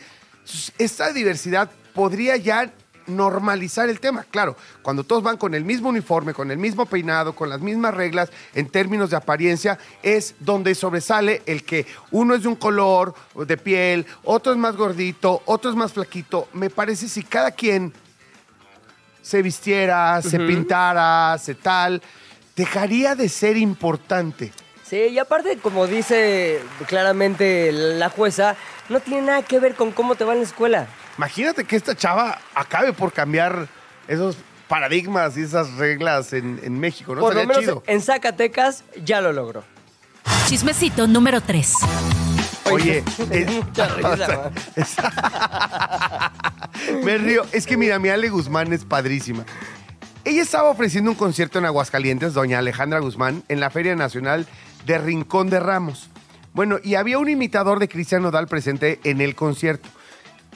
esta 0.77 1.11
diversidad 1.13 1.71
podría 1.93 2.37
ya 2.37 2.71
normalizar 3.07 3.89
el 3.89 3.99
tema. 3.99 4.25
Claro, 4.29 4.55
cuando 4.81 5.03
todos 5.03 5.23
van 5.23 5.37
con 5.37 5.53
el 5.53 5.63
mismo 5.63 5.89
uniforme, 5.89 6.33
con 6.33 6.51
el 6.51 6.57
mismo 6.57 6.85
peinado, 6.85 7.35
con 7.35 7.49
las 7.49 7.61
mismas 7.61 7.93
reglas 7.93 8.29
en 8.53 8.69
términos 8.69 9.09
de 9.09 9.17
apariencia, 9.17 9.77
es 10.01 10.35
donde 10.39 10.75
sobresale 10.75 11.41
el 11.45 11.63
que 11.63 11.85
uno 12.11 12.35
es 12.35 12.43
de 12.43 12.47
un 12.47 12.55
color 12.55 13.13
de 13.35 13.57
piel, 13.57 14.05
otro 14.23 14.51
es 14.51 14.57
más 14.57 14.75
gordito, 14.75 15.41
otro 15.45 15.69
es 15.69 15.75
más 15.75 15.93
flaquito. 15.93 16.47
Me 16.53 16.69
parece 16.69 17.07
si 17.07 17.23
cada 17.23 17.51
quien 17.51 17.93
se 19.21 19.41
vistiera, 19.41 20.21
se 20.21 20.39
pintara, 20.39 21.37
se 21.37 21.55
tal, 21.55 22.01
dejaría 22.55 23.15
de 23.15 23.29
ser 23.29 23.57
importante. 23.57 24.51
Sí, 24.93 25.07
y 25.07 25.17
aparte, 25.17 25.57
como 25.57 25.87
dice 25.87 26.61
claramente 26.85 27.71
la 27.71 28.09
jueza, 28.09 28.55
no 28.89 28.99
tiene 28.99 29.23
nada 29.23 29.41
que 29.41 29.59
ver 29.59 29.73
con 29.73 29.91
cómo 29.91 30.13
te 30.13 30.23
va 30.23 30.33
en 30.33 30.41
la 30.41 30.45
escuela. 30.45 30.85
Imagínate 31.17 31.63
que 31.65 31.75
esta 31.75 31.95
chava 31.95 32.37
acabe 32.53 32.93
por 32.93 33.11
cambiar 33.11 33.67
esos 34.07 34.37
paradigmas 34.67 35.35
y 35.35 35.41
esas 35.41 35.73
reglas 35.77 36.31
en, 36.33 36.59
en 36.61 36.79
México, 36.79 37.15
¿no? 37.15 37.21
Por 37.21 37.33
lo 37.33 37.41
menos 37.41 37.61
chido. 37.61 37.83
en 37.87 38.01
Zacatecas 38.03 38.83
ya 39.03 39.19
lo 39.19 39.33
logró. 39.33 39.63
Chismecito 40.45 41.07
número 41.07 41.41
3. 41.41 41.73
Oye, 42.71 43.03
es- 43.31 43.51
Mucha 43.65 43.87
risa, 43.87 44.51
es- 44.75 44.95
me 47.03 47.17
río. 47.17 47.47
Es 47.51 47.65
que 47.65 47.77
mira, 47.77 47.97
mi 47.97 48.09
Ale 48.09 48.29
Guzmán 48.29 48.71
es 48.73 48.85
padrísima. 48.85 49.43
Ella 50.25 50.43
estaba 50.43 50.69
ofreciendo 50.69 51.09
un 51.11 51.17
concierto 51.17 51.57
en 51.59 51.65
Aguascalientes, 51.65 52.33
doña 52.33 52.59
Alejandra 52.59 52.99
Guzmán, 52.99 53.43
en 53.49 53.59
la 53.59 53.71
Feria 53.71 53.95
Nacional 53.95 54.47
de 54.85 54.97
Rincón 54.97 55.49
de 55.49 55.59
Ramos. 55.59 56.09
Bueno, 56.53 56.77
y 56.83 56.95
había 56.95 57.17
un 57.17 57.29
imitador 57.29 57.79
de 57.79 57.87
Cristian 57.89 58.21
Nodal 58.21 58.47
presente 58.47 58.99
en 59.03 59.21
el 59.21 59.35
concierto, 59.35 59.89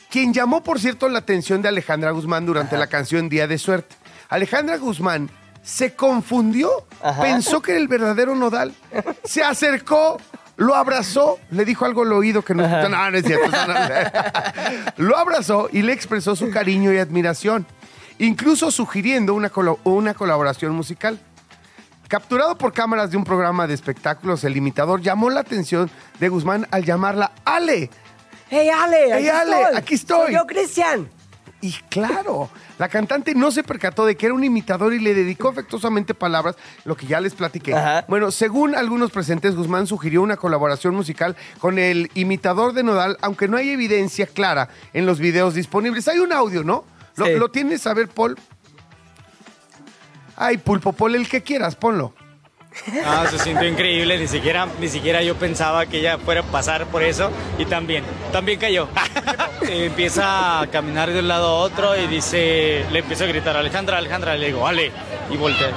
quien 0.10 0.34
llamó, 0.34 0.64
por 0.64 0.80
cierto, 0.80 1.10
la 1.10 1.20
atención 1.20 1.62
de 1.62 1.70
Alejandra 1.70 2.12
Guzmán 2.12 2.46
durante 2.46 2.78
la 2.78 2.88
canción 2.88 3.30
Día 3.30 3.48
de 3.48 3.58
Suerte. 3.58 3.96
Alejandra 4.30 4.78
Guzmán 4.78 5.30
se 5.64 5.96
confundió, 5.96 6.70
Ajá. 7.02 7.22
pensó 7.22 7.62
que 7.62 7.72
era 7.72 7.80
el 7.82 7.88
verdadero 7.88 8.36
Nodal, 8.36 8.74
se 9.24 9.44
acercó, 9.44 10.18
lo 10.56 10.76
abrazó, 10.76 11.40
le 11.52 11.66
dijo 11.66 11.86
algo 11.86 12.04
al 12.04 12.14
oído 12.14 12.42
que 12.44 12.54
no, 12.54 12.68
no, 12.68 12.90
no 13.12 13.18
es 13.18 13.26
cierto. 13.26 13.50
no, 13.50 13.68
no. 13.68 13.78
lo 14.98 15.18
abrazó 15.18 15.68
y 15.72 15.82
le 15.82 15.94
expresó 15.94 16.36
su 16.36 16.50
cariño 16.52 16.94
y 16.94 16.98
admiración, 17.00 17.66
incluso 18.20 18.72
sugiriendo 18.72 19.34
una, 19.34 19.52
colo- 19.52 19.80
una 19.84 20.14
colaboración 20.14 20.74
musical. 20.74 21.20
Capturado 22.08 22.58
por 22.58 22.72
cámaras 22.72 23.12
de 23.12 23.18
un 23.18 23.24
programa 23.26 23.68
de 23.68 23.74
espectáculos, 23.74 24.44
el 24.46 24.56
imitador 24.56 25.02
llamó 25.02 25.30
la 25.30 25.42
atención 25.42 25.90
de 26.20 26.30
Guzmán 26.30 26.66
al 26.72 26.86
llamarla 26.86 27.34
Ale. 27.44 27.90
¡Hey, 28.50 28.70
Ale! 28.70 28.98
Hey, 29.12 29.28
Ale, 29.28 29.76
aquí 29.76 29.96
estoy. 29.96 30.28
Soy 30.28 30.34
yo, 30.36 30.48
Cristian! 30.48 31.10
Y 31.60 31.74
claro, 31.90 32.50
la 32.78 32.88
cantante 32.88 33.34
no 33.34 33.52
se 33.52 33.64
percató 33.64 34.06
de 34.06 34.16
que 34.16 34.28
era 34.28 34.36
un 34.36 34.44
imitador 34.44 34.94
y 34.94 35.00
le 35.00 35.14
dedicó 35.16 35.50
afectuosamente 35.50 36.14
palabras, 36.14 36.56
lo 36.86 36.96
que 36.96 37.08
ya 37.08 37.20
les 37.20 37.34
platiqué. 37.34 37.74
Ajá. 37.74 38.06
Bueno, 38.08 38.32
según 38.32 38.76
algunos 38.76 39.12
presentes, 39.12 39.56
Guzmán 39.56 39.88
sugirió 39.88 40.22
una 40.22 40.38
colaboración 40.38 40.96
musical 40.96 41.36
con 41.60 41.80
el 41.80 42.10
imitador 42.14 42.74
de 42.74 42.84
Nodal, 42.84 43.18
aunque 43.22 43.48
no 43.48 43.58
hay 43.58 43.72
evidencia 43.72 44.28
clara 44.28 44.70
en 44.94 45.06
los 45.08 45.20
videos 45.20 45.56
disponibles. 45.56 46.08
Hay 46.08 46.20
un 46.20 46.32
audio, 46.32 46.64
¿no? 46.64 46.86
¿Lo, 47.18 47.26
Sí. 47.26 47.34
¿lo 47.34 47.50
tienes 47.50 47.88
a 47.88 47.96
ver, 47.96 48.08
Paul? 48.08 48.38
Ay, 50.38 50.58
Pulpo, 50.58 50.94
Paul, 50.94 51.16
el 51.16 51.28
que 51.28 51.42
quieras, 51.42 51.76
ponlo. 51.76 52.14
Ah, 53.06 53.26
se 53.30 53.40
sintió 53.40 53.68
increíble, 53.68 54.20
ni 54.20 54.28
siquiera, 54.28 54.68
ni 54.80 54.88
siquiera 54.88 55.24
yo 55.24 55.36
pensaba 55.36 55.88
que 55.88 55.98
ella 56.00 56.20
fuera 56.20 56.42
a 56.42 56.44
pasar 56.44 56.86
por 56.86 57.02
eso 57.02 57.32
y 57.58 57.66
también, 57.66 58.04
también 58.32 58.60
cayó. 58.60 58.88
Eh, 59.68 59.88
Empieza 59.88 60.62
a 60.62 60.68
caminar 60.68 61.12
de 61.12 61.20
un 61.20 61.28
lado 61.28 61.48
a 61.48 61.54
otro 61.56 61.98
y 62.00 62.08
dice, 62.08 62.86
le 62.92 63.00
empiezo 63.00 63.26
a 63.26 63.28
gritar, 63.28 63.58
Alejandra, 63.58 63.98
Alejandra, 63.98 64.36
le 64.38 64.46
digo, 64.46 64.66
Ale, 64.66 64.92
y 65.30 65.36
voltea. 65.36 65.72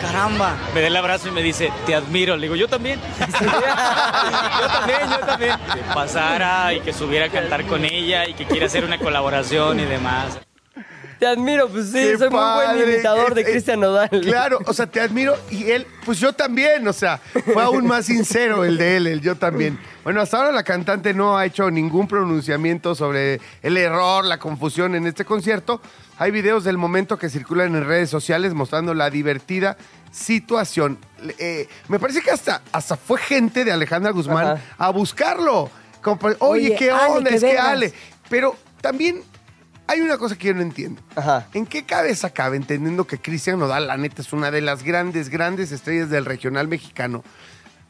Caramba, 0.00 0.56
me 0.72 0.80
da 0.80 0.86
el 0.86 0.96
abrazo 0.96 1.28
y 1.28 1.32
me 1.32 1.42
dice, 1.42 1.70
te 1.84 1.94
admiro, 1.94 2.36
le 2.36 2.42
digo, 2.42 2.56
yo 2.56 2.68
también. 2.68 3.00
yo 3.18 4.68
también, 4.68 5.00
yo 5.10 5.26
también. 5.26 5.56
Que 5.74 5.80
pasara 5.92 6.72
y 6.72 6.80
que 6.80 6.92
subiera 6.94 7.26
a 7.26 7.28
cantar 7.28 7.66
con 7.66 7.84
ella 7.84 8.26
y 8.26 8.32
que 8.34 8.46
quiera 8.46 8.64
hacer 8.66 8.84
una 8.84 8.98
colaboración 8.98 9.80
y 9.80 9.84
demás. 9.84 10.38
Te 11.22 11.28
admiro, 11.28 11.68
pues 11.68 11.86
sí, 11.86 11.92
Qué 11.92 12.18
soy 12.18 12.30
muy 12.30 12.40
padre. 12.40 12.78
buen 12.80 12.94
imitador 12.94 13.32
de 13.32 13.42
eh, 13.42 13.44
Cristian 13.44 13.78
Nodal. 13.78 14.10
Claro, 14.24 14.58
o 14.66 14.72
sea, 14.72 14.88
te 14.88 14.98
admiro 14.98 15.36
y 15.52 15.70
él, 15.70 15.86
pues 16.04 16.18
yo 16.18 16.32
también, 16.32 16.88
o 16.88 16.92
sea, 16.92 17.18
fue 17.18 17.62
aún 17.62 17.86
más 17.86 18.06
sincero 18.06 18.64
el 18.64 18.76
de 18.76 18.96
él, 18.96 19.06
el 19.06 19.20
yo 19.20 19.36
también. 19.36 19.78
Bueno, 20.02 20.20
hasta 20.20 20.38
ahora 20.38 20.50
la 20.50 20.64
cantante 20.64 21.14
no 21.14 21.38
ha 21.38 21.46
hecho 21.46 21.70
ningún 21.70 22.08
pronunciamiento 22.08 22.96
sobre 22.96 23.40
el 23.62 23.76
error, 23.76 24.24
la 24.24 24.38
confusión 24.40 24.96
en 24.96 25.06
este 25.06 25.24
concierto. 25.24 25.80
Hay 26.18 26.32
videos 26.32 26.64
del 26.64 26.76
momento 26.76 27.16
que 27.16 27.30
circulan 27.30 27.76
en 27.76 27.86
redes 27.86 28.10
sociales 28.10 28.52
mostrando 28.52 28.92
la 28.92 29.08
divertida 29.08 29.76
situación. 30.10 30.98
Eh, 31.38 31.68
me 31.86 32.00
parece 32.00 32.20
que 32.20 32.32
hasta, 32.32 32.62
hasta 32.72 32.96
fue 32.96 33.20
gente 33.20 33.64
de 33.64 33.70
Alejandra 33.70 34.10
Guzmán 34.10 34.44
Ajá. 34.56 34.60
a 34.76 34.90
buscarlo. 34.90 35.70
Como 36.02 36.18
Oye, 36.20 36.36
Oye, 36.40 36.76
¿qué 36.76 36.90
Ale, 36.90 37.12
onda? 37.12 37.30
que 37.30 37.36
es 37.36 37.44
que. 37.44 37.58
Ale. 37.58 37.92
Pero 38.28 38.56
también 38.80 39.22
Hay 39.86 40.00
una 40.00 40.16
cosa 40.16 40.36
que 40.36 40.48
yo 40.48 40.54
no 40.54 40.62
entiendo. 40.62 41.02
Ajá. 41.16 41.48
¿En 41.52 41.66
qué 41.66 41.84
cabeza 41.84 42.30
cabe 42.30 42.56
entendiendo 42.56 43.06
que 43.06 43.18
Cristian 43.18 43.58
Nodal, 43.58 43.86
la 43.88 43.96
neta, 43.96 44.22
es 44.22 44.32
una 44.32 44.50
de 44.50 44.60
las 44.60 44.82
grandes, 44.82 45.28
grandes 45.28 45.72
estrellas 45.72 46.08
del 46.08 46.24
regional 46.24 46.68
mexicano? 46.68 47.22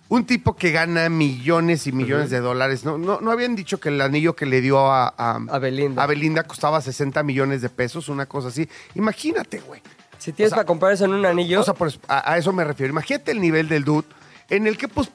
Un 0.08 0.26
tipo 0.26 0.56
que 0.56 0.72
gana 0.72 1.08
millones 1.08 1.86
y 1.86 1.92
millones 1.92 2.28
de 2.30 2.40
dólares. 2.40 2.84
¿No, 2.84 2.98
no, 2.98 3.20
no 3.20 3.30
habían 3.30 3.54
dicho 3.56 3.80
que 3.80 3.88
el 3.88 4.00
anillo 4.00 4.34
que 4.36 4.44
le 4.46 4.60
dio 4.60 4.78
a, 4.90 5.14
a, 5.16 5.40
A 5.48 5.58
Belinda. 5.58 6.02
a 6.02 6.06
Belinda 6.06 6.42
costaba 6.42 6.80
60 6.80 7.22
millones 7.22 7.62
de 7.62 7.68
pesos, 7.70 8.08
una 8.08 8.26
cosa 8.26 8.48
así? 8.48 8.68
Imagínate, 8.94 9.60
güey. 9.60 9.80
Si 10.18 10.32
tienes 10.32 10.52
O 10.52 10.54
sea, 10.54 10.56
para 10.56 10.66
comprar 10.66 10.92
eso 10.92 11.04
en 11.06 11.14
un 11.14 11.24
anillo, 11.24 11.60
O 11.60 11.64
sea, 11.64 11.74
a, 12.08 12.32
a 12.32 12.38
eso 12.38 12.52
me 12.52 12.64
refiero. 12.64 12.92
Imagínate 12.92 13.30
el 13.32 13.40
nivel 13.40 13.68
del 13.68 13.84
dude 13.84 14.06
en 14.50 14.66
el 14.66 14.76
que, 14.76 14.86
pues, 14.86 15.10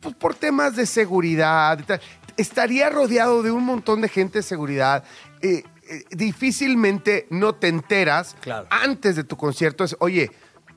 pues, 0.00 0.14
por 0.14 0.34
temas 0.34 0.76
de 0.76 0.86
seguridad, 0.86 1.78
estaría 2.36 2.88
rodeado 2.90 3.42
de 3.42 3.50
un 3.50 3.64
montón 3.64 4.00
de 4.00 4.08
gente 4.08 4.38
de 4.38 4.42
seguridad. 4.42 5.04
Eh, 5.42 5.62
eh, 5.88 6.04
difícilmente 6.10 7.26
no 7.30 7.54
te 7.54 7.68
enteras 7.68 8.36
Claro. 8.40 8.66
antes 8.70 9.16
de 9.16 9.24
tu 9.24 9.36
concierto. 9.36 9.84
Es, 9.84 9.96
oye, 10.00 10.30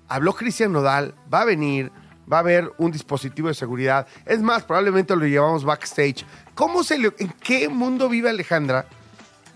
habló 0.07 0.33
Cristian 0.33 0.71
Nodal, 0.71 1.15
va 1.33 1.41
a 1.41 1.45
venir, 1.45 1.91
va 2.31 2.37
a 2.37 2.39
haber 2.41 2.71
un 2.77 2.91
dispositivo 2.91 3.47
de 3.49 3.53
seguridad. 3.53 4.07
Es 4.25 4.41
más, 4.41 4.63
probablemente 4.63 5.15
lo 5.15 5.25
llevamos 5.25 5.63
backstage. 5.63 6.25
¿Cómo 6.55 6.83
se 6.83 6.97
le, 6.97 7.13
¿En 7.19 7.29
qué 7.41 7.69
mundo 7.69 8.09
vive 8.09 8.29
Alejandra? 8.29 8.85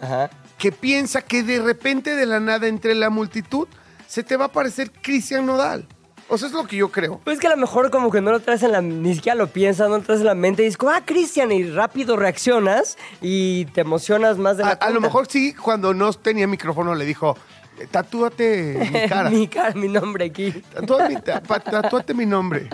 ajá. 0.01 0.29
que 0.57 0.71
piensa 0.71 1.21
que 1.21 1.41
de 1.43 1.61
repente 1.61 2.15
de 2.15 2.25
la 2.25 2.39
nada 2.39 2.67
entre 2.67 2.93
la 2.95 3.09
multitud 3.09 3.67
se 4.07 4.23
te 4.23 4.35
va 4.37 4.45
a 4.45 4.47
aparecer 4.47 4.91
Cristian 4.91 5.45
Nodal. 5.45 5.87
O 6.29 6.37
sea, 6.37 6.47
es 6.47 6.53
lo 6.53 6.65
que 6.67 6.75
yo 6.77 6.91
creo. 6.91 7.19
Pues 7.23 7.35
es 7.37 7.41
que 7.41 7.47
a 7.47 7.49
lo 7.49 7.57
mejor 7.57 7.89
como 7.89 8.11
que 8.11 8.21
no 8.21 8.31
lo 8.31 8.39
traes 8.39 8.61
en 8.63 8.71
la... 8.71 8.81
Ni 8.81 9.15
siquiera 9.15 9.35
lo 9.35 9.47
piensas, 9.47 9.89
no 9.89 9.97
lo 9.97 10.03
traes 10.03 10.21
en 10.21 10.27
la 10.27 10.35
mente 10.35 10.61
y 10.61 10.65
dices, 10.65 10.77
como, 10.77 10.91
ah, 10.91 11.01
Cristian, 11.03 11.51
y 11.51 11.63
rápido 11.71 12.17
reaccionas 12.17 12.97
y 13.21 13.65
te 13.65 13.81
emocionas 13.81 14.37
más 14.37 14.57
de 14.57 14.63
la 14.63 14.69
A, 14.71 14.73
a 14.73 14.89
lo 14.91 15.01
mejor 15.01 15.25
sí, 15.27 15.53
cuando 15.53 15.93
no 15.93 16.13
tenía 16.13 16.45
micrófono 16.47 16.93
le 16.93 17.05
dijo, 17.05 17.35
"Eh, 17.79 17.87
tatúate 17.89 18.77
mi 18.91 18.99
cara. 19.09 19.29
mi 19.31 19.47
cara, 19.47 19.73
mi 19.73 19.87
nombre 19.87 20.25
aquí. 20.25 20.51
Tatúa 20.73 21.07
mi 21.09 21.15
ta- 21.19 21.41
tatúate 21.41 22.13
mi 22.13 22.25
nombre. 22.27 22.69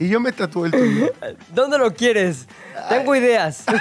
Y 0.00 0.08
yo 0.08 0.18
me 0.18 0.32
tatué 0.32 0.66
el 0.68 0.72
tuyo. 0.72 1.12
¿Dónde 1.54 1.78
lo 1.78 1.94
quieres? 1.94 2.46
Tengo 2.88 3.14
ideas. 3.14 3.64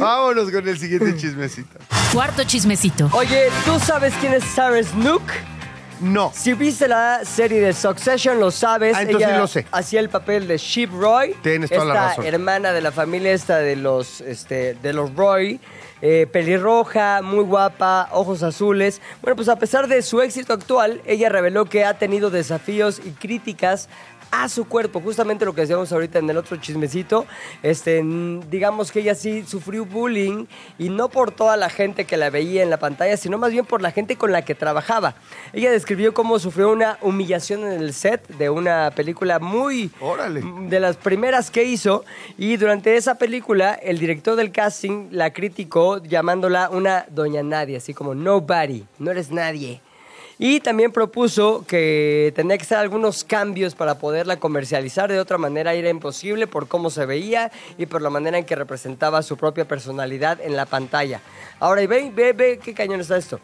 Vámonos 0.00 0.50
con 0.50 0.68
el 0.68 0.78
siguiente 0.78 1.16
chismecito. 1.16 1.78
Cuarto 2.12 2.42
chismecito. 2.44 3.08
Oye, 3.12 3.48
¿tú 3.64 3.78
sabes 3.78 4.12
quién 4.20 4.34
es 4.34 4.44
Sarah 4.44 4.82
Snook? 4.82 5.22
No. 6.04 6.30
Si 6.34 6.52
viste 6.52 6.86
la 6.86 7.24
serie 7.24 7.60
de 7.60 7.72
Succession, 7.72 8.38
lo 8.38 8.50
sabes. 8.50 8.94
Ah, 8.94 9.02
entonces 9.02 9.26
Ella 9.26 9.36
sí 9.36 9.40
lo 9.40 9.46
sé. 9.46 9.66
Hacía 9.72 10.00
el 10.00 10.10
papel 10.10 10.46
de 10.46 10.58
Sheep 10.58 10.90
Roy. 10.92 11.34
Tienes 11.42 11.70
toda 11.70 11.86
la 11.86 11.94
razón. 11.94 12.26
hermana 12.26 12.72
de 12.72 12.82
la 12.82 12.92
familia 12.92 13.32
esta 13.32 13.58
de 13.58 13.76
los, 13.76 14.20
este, 14.20 14.74
de 14.74 14.92
los 14.92 15.14
Roy. 15.14 15.58
Eh, 16.06 16.26
pelirroja, 16.30 17.22
muy 17.22 17.44
guapa, 17.44 18.10
ojos 18.12 18.42
azules. 18.42 19.00
Bueno, 19.22 19.36
pues 19.36 19.48
a 19.48 19.56
pesar 19.56 19.88
de 19.88 20.02
su 20.02 20.20
éxito 20.20 20.52
actual, 20.52 21.00
ella 21.06 21.30
reveló 21.30 21.64
que 21.64 21.86
ha 21.86 21.96
tenido 21.96 22.28
desafíos 22.28 23.00
y 23.02 23.12
críticas 23.12 23.88
a 24.42 24.48
su 24.48 24.66
cuerpo, 24.66 25.00
justamente 25.00 25.44
lo 25.44 25.54
que 25.54 25.60
decíamos 25.60 25.92
ahorita 25.92 26.18
en 26.18 26.28
el 26.28 26.36
otro 26.36 26.56
chismecito, 26.56 27.24
este, 27.62 28.02
digamos 28.50 28.90
que 28.90 29.00
ella 29.00 29.14
sí 29.14 29.44
sufrió 29.46 29.84
bullying 29.84 30.46
y 30.76 30.88
no 30.88 31.08
por 31.08 31.30
toda 31.30 31.56
la 31.56 31.70
gente 31.70 32.04
que 32.04 32.16
la 32.16 32.30
veía 32.30 32.64
en 32.64 32.70
la 32.70 32.78
pantalla, 32.78 33.16
sino 33.16 33.38
más 33.38 33.52
bien 33.52 33.64
por 33.64 33.80
la 33.80 33.92
gente 33.92 34.16
con 34.16 34.32
la 34.32 34.42
que 34.42 34.56
trabajaba. 34.56 35.14
Ella 35.52 35.70
describió 35.70 36.14
cómo 36.14 36.40
sufrió 36.40 36.72
una 36.72 36.98
humillación 37.00 37.62
en 37.62 37.80
el 37.80 37.94
set 37.94 38.26
de 38.26 38.50
una 38.50 38.90
película 38.90 39.38
muy 39.38 39.92
Órale. 40.00 40.42
de 40.68 40.80
las 40.80 40.96
primeras 40.96 41.52
que 41.52 41.62
hizo 41.62 42.04
y 42.36 42.56
durante 42.56 42.96
esa 42.96 43.16
película 43.16 43.74
el 43.74 44.00
director 44.00 44.34
del 44.34 44.50
casting 44.50 45.10
la 45.12 45.32
criticó 45.32 45.93
llamándola 46.02 46.68
una 46.70 47.06
doña 47.10 47.42
nadie, 47.42 47.76
así 47.76 47.94
como 47.94 48.14
nobody, 48.14 48.84
no 48.98 49.10
eres 49.10 49.30
nadie. 49.30 49.80
Y 50.38 50.60
también 50.60 50.90
propuso 50.90 51.64
que 51.66 52.32
tenía 52.34 52.58
que 52.58 52.64
hacer 52.64 52.78
algunos 52.78 53.22
cambios 53.22 53.74
para 53.74 53.98
poderla 53.98 54.38
comercializar. 54.38 55.10
De 55.10 55.20
otra 55.20 55.38
manera 55.38 55.74
era 55.74 55.88
imposible 55.88 56.48
por 56.48 56.66
cómo 56.66 56.90
se 56.90 57.06
veía 57.06 57.52
y 57.78 57.86
por 57.86 58.02
la 58.02 58.10
manera 58.10 58.38
en 58.38 58.44
que 58.44 58.56
representaba 58.56 59.22
su 59.22 59.36
propia 59.36 59.66
personalidad 59.66 60.40
en 60.40 60.56
la 60.56 60.66
pantalla. 60.66 61.20
Ahora, 61.60 61.86
ve, 61.86 62.10
ve, 62.12 62.32
ve 62.32 62.58
qué 62.62 62.74
cañón 62.74 63.00
está 63.00 63.16
esto. 63.16 63.38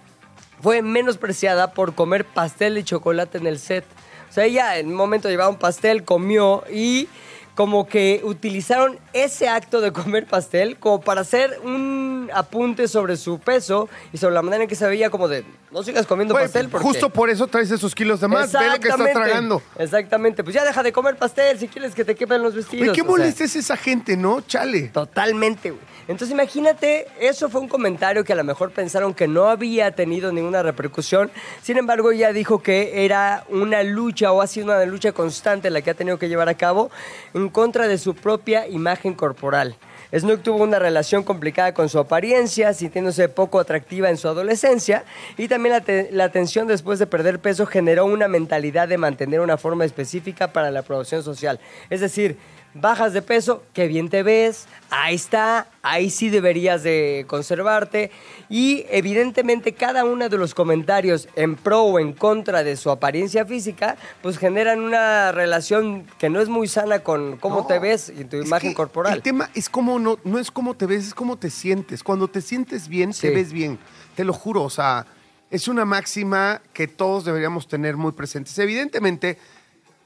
Fue 0.61 0.83
menospreciada 0.83 1.73
por 1.73 1.95
comer 1.95 2.25
pastel 2.25 2.77
y 2.77 2.83
chocolate 2.83 3.39
en 3.39 3.47
el 3.47 3.61
set. 3.61 3.85
O 4.29 4.33
sea, 4.33 4.45
ella 4.45 4.79
en 4.79 4.89
un 4.89 4.95
momento 4.95 5.29
llevaba 5.29 5.49
un 5.49 5.59
pastel, 5.59 6.05
comió 6.05 6.65
y 6.73 7.09
como 7.55 7.87
que 7.87 8.21
utilizaron 8.25 8.99
ese 9.13 9.49
acto 9.49 9.81
de 9.81 9.93
comer 9.93 10.27
pastel 10.27 10.79
como 10.79 11.01
para 11.01 11.23
hacer 11.23 11.61
un 11.65 12.31
apunte 12.33 12.89
sobre 12.89 13.17
su 13.17 13.39
peso 13.39 13.89
y 14.13 14.19
sobre 14.19 14.35
la 14.35 14.43
manera 14.43 14.63
en 14.65 14.69
que 14.69 14.75
se 14.77 14.87
veía 14.87 15.11
como 15.11 15.29
de 15.29 15.45
no 15.71 15.83
sigas 15.83 16.07
comiendo 16.07 16.35
Güey, 16.35 16.45
pastel 16.45 16.69
porque 16.69 16.87
justo 16.87 17.11
por 17.11 17.31
eso 17.31 17.47
traes 17.47 17.71
esos 17.71 17.95
kilos 17.95 18.21
de 18.21 18.29
más. 18.29 18.53
Ve 18.53 18.59
lo 18.59 18.61
que 18.61 18.89
estás 18.89 19.01
Exactamente, 19.01 19.13
tragando. 19.13 19.63
Exactamente, 19.79 20.45
pues 20.45 20.55
ya 20.55 20.65
deja 20.65 20.83
de 20.83 20.93
comer 20.93 21.17
pastel 21.17 21.59
si 21.59 21.69
quieres 21.69 21.95
que 21.95 22.05
te 22.05 22.15
quepan 22.15 22.43
los 22.43 22.55
vestidos. 22.55 22.87
Güey, 22.87 22.97
qué 22.97 23.03
molesta 23.03 23.45
es 23.45 23.57
esa 23.57 23.77
gente, 23.77 24.17
¿no? 24.17 24.41
Chale. 24.41 24.89
Totalmente, 24.89 25.71
güey. 25.71 25.83
Entonces 26.11 26.33
imagínate, 26.33 27.07
eso 27.21 27.49
fue 27.49 27.61
un 27.61 27.69
comentario 27.69 28.25
que 28.25 28.33
a 28.33 28.37
lo 28.37 28.43
mejor 28.43 28.73
pensaron 28.73 29.15
que 29.15 29.29
no 29.29 29.47
había 29.47 29.93
tenido 29.93 30.33
ninguna 30.33 30.61
repercusión. 30.61 31.31
Sin 31.63 31.79
embargo, 31.79 32.11
ella 32.11 32.33
dijo 32.33 32.61
que 32.61 33.05
era 33.05 33.45
una 33.49 33.85
lucha 33.85 34.33
o 34.33 34.43
ha 34.43 34.49
sido 34.49 34.67
una 34.67 34.85
lucha 34.87 35.13
constante 35.13 35.71
la 35.71 35.83
que 35.83 35.91
ha 35.91 35.95
tenido 35.95 36.19
que 36.19 36.29
llevar 36.29 36.49
a 36.49 36.55
cabo 36.55 36.91
en 37.33 37.49
contra 37.49 37.87
de 37.87 37.97
su 37.97 38.17
propia 38.17 38.67
imagen 38.67 39.15
corporal. 39.15 39.77
Snook 40.13 40.43
tuvo 40.43 40.65
una 40.65 40.81
relación 40.81 41.23
complicada 41.23 41.73
con 41.75 41.89
su 41.89 42.01
apariencia, 42.01 42.75
sintiéndose 42.75 43.29
poco 43.29 43.61
atractiva 43.61 44.11
en 44.11 44.17
su 44.17 44.27
adolescencia, 44.27 45.05
y 45.39 45.47
también 45.47 45.75
la, 45.77 45.81
te- 45.83 46.11
tensión 46.33 46.67
después 46.67 46.99
de 46.99 47.07
perder 47.07 47.39
peso 47.39 47.67
generó 47.67 48.05
una 48.07 48.27
mentalidad 48.27 48.89
de 48.89 48.99
mantener 48.99 49.39
una 49.39 49.57
forma 49.57 49.85
específica 49.85 50.53
para 50.53 50.73
la 50.73 50.81
aprobación 50.81 51.23
social. 51.23 51.61
Es 51.89 52.01
decir, 52.01 52.37
bajas 52.75 53.13
de 53.13 53.23
peso, 53.23 53.63
qué 53.73 53.89
bien 53.89 54.09
te 54.09 54.23
ves, 54.23 54.67
ahí 54.91 55.15
está, 55.15 55.67
ahí 55.83 56.11
sí 56.11 56.31
deberías 56.31 56.83
de 56.83 57.25
conservarte. 57.27 58.11
Y 58.49 58.85
evidentemente 58.91 59.73
cada 59.73 60.05
uno 60.05 60.29
de 60.29 60.39
los 60.39 60.55
comentarios 60.55 61.29
en 61.37 61.57
pro 61.57 61.83
o 61.83 61.99
en 61.99 62.13
contra 62.13 62.63
de 62.63 62.77
su 62.77 62.91
apariencia 62.91 63.45
física, 63.45 63.97
pues 64.23 64.39
generan 64.39 64.81
una 64.81 65.33
relación 65.33 66.07
que 66.19 66.31
no 66.31 66.41
es 66.41 66.49
muy 66.49 66.69
sana 66.69 67.01
con 67.01 67.37
cómo 67.39 67.57
No, 67.61 67.67
te 67.67 67.79
ves 67.79 68.13
y 68.17 68.25
tu 68.25 68.37
imagen 68.37 68.75
corporal. 68.75 69.15
El 69.15 69.23
tema 69.23 69.51
es 69.55 69.69
cómo 69.69 69.99
no, 69.99 70.19
no 70.25 70.39
es 70.39 70.51
cómo 70.51 70.75
te 70.75 70.87
ves, 70.87 71.09
es 71.09 71.15
cómo 71.15 71.37
te 71.37 71.51
sientes. 71.51 72.03
Cuando 72.03 72.29
te 72.29 72.41
sientes 72.41 72.89
bien, 72.89 73.13
Sí. 73.13 73.23
te 73.23 73.35
ves 73.35 73.53
bien. 73.53 73.79
Te 74.15 74.25
lo 74.25 74.33
juro, 74.33 74.63
o 74.63 74.71
sea, 74.71 75.07
es 75.51 75.67
una 75.67 75.85
máxima 75.85 76.63
que 76.73 76.87
todos 76.87 77.25
deberíamos 77.25 77.67
tener 77.67 77.97
muy 77.97 78.13
presentes. 78.13 78.57
Evidentemente, 78.59 79.39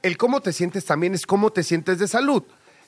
el 0.01 0.17
cómo 0.17 0.39
te 0.41 0.53
sientes 0.53 0.85
también 0.85 1.13
es 1.15 1.25
cómo 1.25 1.51
te 1.51 1.63
sientes 1.63 1.97
de 1.99 2.07
salud. 2.07 2.43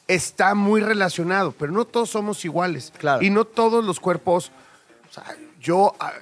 Está 0.08 0.56
muy 0.56 0.82
relacionado, 0.82 1.54
pero 1.58 1.72
no 1.72 1.86
todos 1.86 2.10
somos 2.10 2.44
iguales. 2.46 2.94
Claro. 2.98 3.24
Y 3.24 3.30
no 3.30 3.46
todos 3.46 3.84
los 3.84 4.00
cuerpos. 4.00 4.52
O 5.10 5.14
sea, 5.14 5.36
yo 5.60 5.94
ah, 6.00 6.14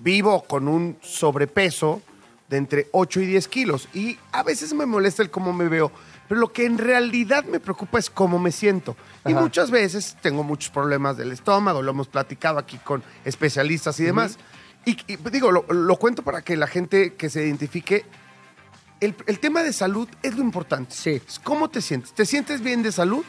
vivo 0.00 0.42
con 0.44 0.68
un 0.68 0.96
sobrepeso 1.02 2.00
de 2.48 2.56
entre 2.56 2.88
8 2.92 3.20
y 3.20 3.26
10 3.26 3.48
kilos. 3.48 3.88
Y 3.94 4.18
a 4.32 4.42
veces 4.42 4.72
me 4.72 4.86
molesta 4.86 5.22
el 5.22 5.30
cómo 5.30 5.52
me 5.52 5.68
veo. 5.68 5.90
Pero 6.28 6.40
lo 6.40 6.52
que 6.52 6.66
en 6.66 6.78
realidad 6.78 7.44
me 7.44 7.60
preocupa 7.60 7.98
es 7.98 8.10
cómo 8.10 8.38
me 8.38 8.50
siento. 8.50 8.96
Y 9.26 9.34
muchas 9.34 9.70
veces 9.70 10.16
tengo 10.20 10.42
muchos 10.42 10.70
problemas 10.70 11.16
del 11.16 11.32
estómago, 11.32 11.82
lo 11.82 11.90
hemos 11.90 12.08
platicado 12.08 12.58
aquí 12.58 12.78
con 12.78 13.02
especialistas 13.24 14.00
y 14.00 14.04
demás. 14.04 14.38
Y, 14.84 14.96
y, 15.06 15.16
digo, 15.30 15.52
lo, 15.52 15.64
lo 15.68 15.96
cuento 15.96 16.22
para 16.22 16.42
que 16.42 16.56
la 16.56 16.66
gente 16.66 17.14
que 17.14 17.30
se 17.30 17.44
identifique. 17.44 18.04
El, 19.00 19.14
el 19.26 19.38
tema 19.38 19.62
de 19.62 19.72
salud 19.72 20.08
es 20.22 20.36
lo 20.36 20.42
importante. 20.42 20.94
Sí. 20.94 21.20
¿Cómo 21.42 21.68
te 21.68 21.82
sientes? 21.82 22.12
¿Te 22.12 22.24
sientes 22.24 22.60
bien 22.62 22.82
de 22.82 22.92
salud? 22.92 23.24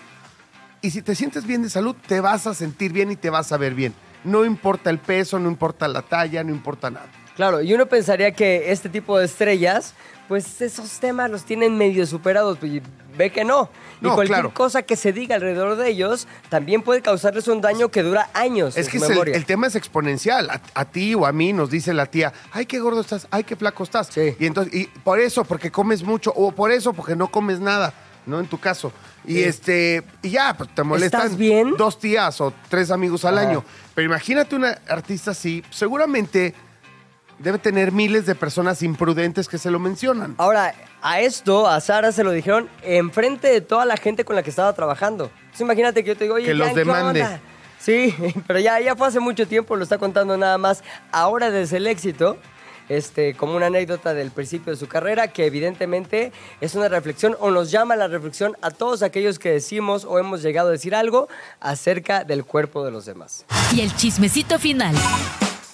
Y 0.82 0.91
si 0.91 1.01
te 1.01 1.15
sientes 1.15 1.45
bien 1.45 1.63
de 1.63 1.69
salud, 1.69 1.95
te 2.08 2.19
vas 2.21 2.47
a 2.47 2.53
sentir 2.53 2.93
bien 2.93 3.12
y 3.12 3.15
te 3.15 3.30
vas 3.30 3.51
a 3.51 3.58
ver 3.58 3.73
bien. 3.73 3.93
No 4.23 4.45
importa 4.45 4.89
el 4.89 4.99
peso, 4.99 5.39
no 5.39 5.49
importa 5.49 5.88
la 5.88 6.01
talla, 6.01 6.43
no 6.43 6.51
importa 6.51 6.89
nada. 6.89 7.08
Claro, 7.36 7.62
y 7.62 7.73
uno 7.73 7.86
pensaría 7.88 8.32
que 8.32 8.71
este 8.71 8.89
tipo 8.89 9.17
de 9.17 9.25
estrellas, 9.25 9.93
pues 10.27 10.61
esos 10.61 10.99
temas 10.99 11.29
los 11.31 11.43
tienen 11.43 11.77
medio 11.77 12.05
superados, 12.05 12.57
y 12.63 12.81
ve 13.17 13.31
que 13.31 13.43
no. 13.43 13.69
Y 13.99 14.05
cualquier 14.05 14.27
claro. 14.27 14.53
cosa 14.53 14.83
que 14.83 14.95
se 14.95 15.11
diga 15.11 15.35
alrededor 15.35 15.75
de 15.75 15.89
ellos 15.89 16.27
también 16.49 16.83
puede 16.83 17.01
causarles 17.01 17.47
un 17.47 17.61
daño 17.61 17.89
que 17.89 18.03
dura 18.03 18.29
años. 18.33 18.77
Es 18.77 18.85
en 18.85 18.91
que 18.91 18.97
es 18.97 19.09
el, 19.35 19.45
tema 19.45 19.65
es 19.67 19.75
exponencial. 19.75 20.49
A, 20.51 20.61
a 20.75 20.85
ti 20.85 21.15
o 21.15 21.25
a 21.25 21.31
mí 21.31 21.51
nos 21.51 21.71
dice 21.71 21.93
la 21.93 22.05
tía, 22.05 22.31
ay, 22.51 22.67
qué 22.67 22.79
gordo 22.79 23.01
estás, 23.01 23.27
ay, 23.31 23.43
qué 23.43 23.55
flaco 23.55 23.83
estás. 23.83 24.09
Sí. 24.11 24.35
Y 24.39 24.45
entonces, 24.45 24.73
y 24.73 24.85
por 24.85 25.19
eso, 25.19 25.43
porque 25.45 25.71
comes 25.71 26.03
mucho, 26.03 26.31
o 26.35 26.51
por 26.51 26.71
eso, 26.71 26.93
porque 26.93 27.15
no 27.15 27.29
comes 27.29 27.59
nada, 27.59 27.91
¿no? 28.27 28.39
En 28.39 28.45
tu 28.47 28.59
caso. 28.59 28.91
Y 29.25 29.33
Sí. 29.33 29.43
este, 29.43 30.03
y 30.21 30.29
ya, 30.29 30.55
pues 30.55 30.69
te 30.75 30.83
molestan 30.83 31.21
¿Estás 31.21 31.37
bien? 31.37 31.73
dos 31.75 31.97
tías 31.99 32.39
o 32.39 32.53
tres 32.69 32.91
amigos 32.91 33.25
al 33.25 33.39
Ajá. 33.39 33.49
año. 33.49 33.65
Pero 33.95 34.05
imagínate 34.05 34.55
una 34.55 34.77
artista 34.87 35.31
así, 35.31 35.63
seguramente 35.71 36.53
debe 37.39 37.58
tener 37.60 37.91
miles 37.91 38.26
de 38.26 38.36
personas 38.36 38.82
imprudentes 38.82 39.47
que 39.47 39.58
se 39.58 39.71
lo 39.71 39.80
mencionan. 39.80 40.36
Ahora, 40.38 40.73
a 41.02 41.21
esto, 41.21 41.67
a 41.67 41.80
Sara 41.82 42.12
se 42.12 42.23
lo 42.23 42.32
dijeron 42.32 42.69
enfrente 42.84 43.47
de 43.47 43.62
toda 43.62 43.86
la 43.86 43.97
gente 43.97 44.26
con 44.26 44.36
la 44.36 44.43
que 44.43 44.50
estaba 44.50 44.73
trabajando. 44.73 45.30
Entonces, 45.41 45.62
imagínate 45.62 46.04
que 46.04 46.10
yo 46.10 46.17
te 46.17 46.23
digo, 46.26 46.36
oye, 46.36 46.45
Que 46.45 46.54
los 46.54 46.67
Jan, 46.67 46.76
¿qué 46.76 46.80
demande. 46.80 47.21
onda? 47.23 47.39
Sí, 47.80 48.13
pero 48.47 48.60
ya, 48.60 48.80
ya 48.80 48.95
fue 48.95 49.08
hace 49.08 49.19
mucho 49.19 49.47
tiempo, 49.47 49.76
lo 49.76 49.84
está 49.84 49.97
contando 49.97 50.36
nada 50.38 50.58
más 50.58 50.84
ahora 51.12 51.52
desde 51.52 51.78
el 51.78 51.88
éxito. 51.88 52.38
Este, 52.89 53.34
como 53.34 53.58
una 53.58 53.65
anécdota 53.65 54.13
del 54.13 54.32
principio 54.32 54.71
de 54.71 54.80
su 54.80 54.88
carrera, 54.88 55.28
que 55.28 55.45
evidentemente 55.45 56.32
es 56.62 56.73
una 56.73 56.88
reflexión 56.88 57.36
o 57.41 57.52
nos 57.52 57.69
llama 57.69 57.95
a 57.95 57.97
la 57.97 58.08
reflexión 58.08 58.56
a 58.62 58.71
todos 58.71 59.04
aquellos 59.04 59.39
que 59.39 59.52
decimos 59.52 60.06
o 60.06 60.19
hemos 60.19 60.41
llegado 60.41 60.69
a 60.69 60.71
decir 60.71 60.95
algo 60.95 61.28
acerca 61.60 62.23
del 62.23 62.45
cuerpo 62.45 62.86
de 62.86 62.91
los 62.91 63.06
demás. 63.06 63.43
Y 63.76 63.82
el 63.82 63.93
chismecito 63.93 64.58
final. 64.58 64.95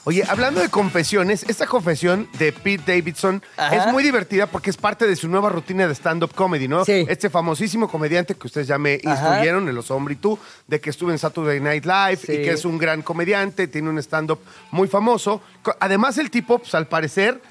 Oye, 0.06 0.22
hablando 0.28 0.60
de 0.60 0.68
confesiones, 0.70 1.46
esta 1.48 1.66
confesión 1.66 2.28
de 2.38 2.52
Pete 2.52 2.94
Davidson 2.98 3.42
Ajá. 3.56 3.76
es 3.78 3.88
muy 3.94 4.04
divertida 4.04 4.48
porque 4.48 4.70
es 4.70 4.76
parte 4.76 5.08
de 5.08 5.16
su 5.16 5.30
nueva 5.30 5.48
rutina 5.48 5.88
de 5.88 5.96
stand-up 5.96 6.34
comedy, 6.36 6.68
¿no? 6.68 6.84
Sí. 6.84 7.06
Este 7.08 7.30
famosísimo 7.30 7.88
comediante 7.90 8.36
que 8.36 8.48
ustedes 8.48 8.68
ya 8.68 8.78
me 8.78 9.00
Ajá. 9.06 9.12
instruyeron, 9.12 9.70
el 9.70 9.78
Oso 9.78 9.96
Hombre 9.96 10.16
y 10.16 10.18
tú, 10.18 10.38
de 10.68 10.82
que 10.82 10.90
estuvo 10.90 11.10
en 11.10 11.18
Saturday 11.18 11.62
Night 11.62 11.86
Live 11.86 12.18
Sí. 12.18 12.34
y 12.34 12.36
que 12.44 12.52
es 12.52 12.66
un 12.66 12.78
gran 12.78 13.02
comediante, 13.02 13.68
tiene 13.68 13.90
un 13.90 13.98
stand-up 14.00 14.40
muy 14.72 14.90
famoso. 14.90 15.42
Además, 15.80 16.18
el 16.18 16.30
tipo, 16.30 16.60
pues 16.60 16.76
al 16.76 16.88
parecer, 16.88 17.42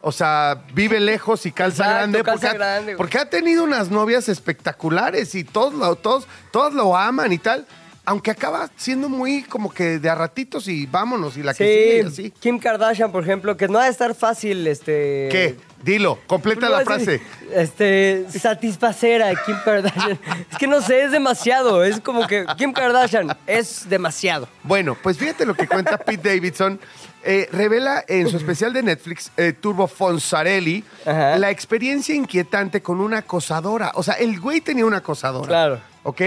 o 0.00 0.12
sea, 0.12 0.62
vive 0.74 1.00
lejos 1.00 1.44
y 1.44 1.50
calza 1.50 1.82
Exacto, 1.82 1.96
grande, 1.98 2.22
calza 2.22 2.32
porque, 2.32 2.46
ha, 2.46 2.52
grande, 2.52 2.96
porque 2.96 3.18
ha 3.18 3.28
tenido 3.28 3.64
unas 3.64 3.90
novias 3.90 4.28
espectaculares 4.28 5.34
y 5.34 5.42
todos 5.42 5.74
lo, 5.74 5.96
todos, 5.96 6.28
todos 6.52 6.72
lo 6.72 6.96
aman 6.96 7.32
y 7.32 7.38
tal. 7.38 7.66
Aunque 8.06 8.30
acaba 8.30 8.70
siendo 8.76 9.08
muy 9.08 9.42
como 9.42 9.72
que 9.72 9.98
de 9.98 10.08
a 10.08 10.14
ratitos 10.14 10.68
y 10.68 10.86
vámonos 10.86 11.36
y 11.36 11.42
la 11.42 11.52
que 11.52 11.64
sigue 11.64 11.98
y 11.98 12.02
Sí, 12.02 12.06
así. 12.06 12.30
Kim 12.40 12.58
Kardashian, 12.58 13.12
por 13.12 13.22
ejemplo, 13.24 13.56
que 13.56 13.68
no 13.68 13.78
ha 13.78 13.84
de 13.84 13.90
estar 13.90 14.14
fácil, 14.14 14.66
este... 14.66 15.28
¿Qué? 15.30 15.56
Dilo, 15.82 16.18
completa 16.26 16.68
la 16.68 16.80
frase. 16.80 17.20
Este, 17.52 18.26
satisfacer 18.30 19.22
a 19.22 19.34
Kim 19.44 19.56
Kardashian. 19.64 20.18
es 20.50 20.58
que 20.58 20.66
no 20.66 20.80
sé, 20.80 21.04
es 21.04 21.12
demasiado. 21.12 21.84
Es 21.84 22.00
como 22.00 22.26
que 22.26 22.46
Kim 22.56 22.72
Kardashian 22.72 23.36
es 23.46 23.88
demasiado. 23.88 24.48
Bueno, 24.62 24.96
pues 25.02 25.18
fíjate 25.18 25.44
lo 25.44 25.54
que 25.54 25.68
cuenta 25.68 25.98
Pete 25.98 26.30
Davidson. 26.30 26.80
Eh, 27.28 27.48
revela 27.52 28.04
en 28.06 28.28
su 28.28 28.36
especial 28.36 28.72
de 28.72 28.84
Netflix, 28.84 29.32
eh, 29.36 29.52
Turbo 29.52 29.88
Fonsarelli, 29.88 30.84
Ajá. 31.04 31.36
la 31.36 31.50
experiencia 31.50 32.14
inquietante 32.14 32.80
con 32.82 33.00
una 33.00 33.18
acosadora. 33.18 33.90
O 33.94 34.04
sea, 34.04 34.14
el 34.14 34.38
güey 34.38 34.60
tenía 34.60 34.86
una 34.86 34.98
acosadora. 34.98 35.48
Claro. 35.48 35.80
¿Ok? 36.04 36.22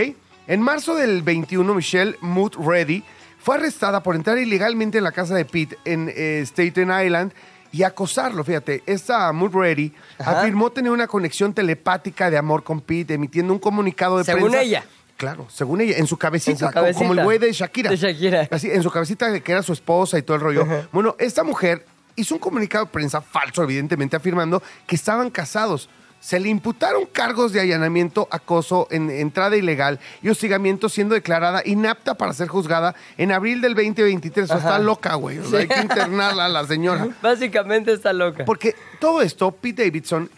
En 0.50 0.62
marzo 0.62 0.96
del 0.96 1.22
21, 1.22 1.74
Michelle 1.76 2.18
Mood 2.22 2.54
Reddy 2.60 3.04
fue 3.40 3.56
arrestada 3.58 4.02
por 4.02 4.16
entrar 4.16 4.38
ilegalmente 4.40 4.98
en 4.98 5.04
la 5.04 5.12
casa 5.12 5.36
de 5.36 5.46
Pete 5.46 5.78
en 5.86 6.12
eh, 6.14 6.42
Staten 6.44 6.90
Island 7.06 7.32
y 7.72 7.84
acosarlo. 7.84 8.44
Fíjate, 8.44 8.82
esta 8.88 9.32
Mood 9.32 9.54
Reddy 9.54 9.94
Ajá. 10.18 10.42
afirmó 10.42 10.72
tener 10.72 10.92
una 10.92 11.06
conexión 11.08 11.54
telepática 11.54 12.32
de 12.32 12.38
amor 12.40 12.64
con 12.64 12.82
Pete, 12.82 13.14
emitiendo 13.14 13.54
un 13.54 13.60
comunicado 13.60 14.18
de 14.18 14.24
Según 14.24 14.50
prensa. 14.50 14.62
ella. 14.64 14.84
Claro, 15.18 15.46
según 15.50 15.82
ella, 15.82 15.98
en 15.98 16.08
su 16.08 16.18
cabecita, 16.18 16.52
En 16.52 16.58
su 16.58 16.66
como- 16.66 16.74
cabecita. 16.74 17.08
como 17.08 17.14
el 17.20 17.24
güey 17.26 17.38
de 17.38 17.52
Shakira. 17.52 17.92
De 17.92 17.98
Shakira. 17.98 18.48
Así, 18.50 18.72
en 18.72 18.82
su 18.82 18.90
cabecita 18.90 19.30
de 19.30 19.42
que 19.42 19.52
era 19.52 19.62
su 19.62 19.74
esposa 19.74 20.18
y 20.18 20.24
todo 20.24 20.36
el 20.36 20.42
rollo. 20.42 20.66
Bueno, 20.92 21.16
esta 21.20 21.44
mujer 21.44 21.86
hizo 22.16 22.34
un 22.34 22.40
comunicado 22.40 22.86
de 22.86 22.92
prensa 22.92 23.22
falso, 23.22 23.62
evidentemente, 23.62 24.16
afirmando 24.16 24.64
que 24.88 24.96
estaban 24.96 25.30
casados. 25.30 25.90
Se 26.20 26.40
le 26.40 26.50
imputaron 26.50 27.06
cargos 27.06 27.54
de 27.54 27.62
allanamiento, 27.62 28.28
acoso, 28.32 28.88
en, 28.92 29.10
entrada 29.10 29.56
ilegal 29.56 30.00
y 30.22 30.30
hostigamiento, 30.30 30.90
siendo 30.90 31.16
declarada 31.16 31.62
inapta 31.66 32.16
para 32.16 32.34
ser 32.34 32.48
juzgada 32.48 32.96
en 33.18 33.32
abril 33.32 33.62
del 33.62 33.74
2023. 33.74 34.52
O 34.52 34.58
está 34.58 34.80
loca, 34.80 35.16
güey. 35.16 35.40
O 35.40 35.50
sea, 35.50 35.60
hay 35.60 35.68
que 35.68 35.80
internarla 35.80 36.46
a 36.46 36.50
la 36.50 36.66
señora. 36.66 37.08
Básicamente 37.22 37.94
está 37.94 38.12
loca. 38.12 38.46
Porque 38.46 38.76
todo 39.00 39.22
esto, 39.22 39.52
Pete 39.52 39.86
Davidson 39.86 40.30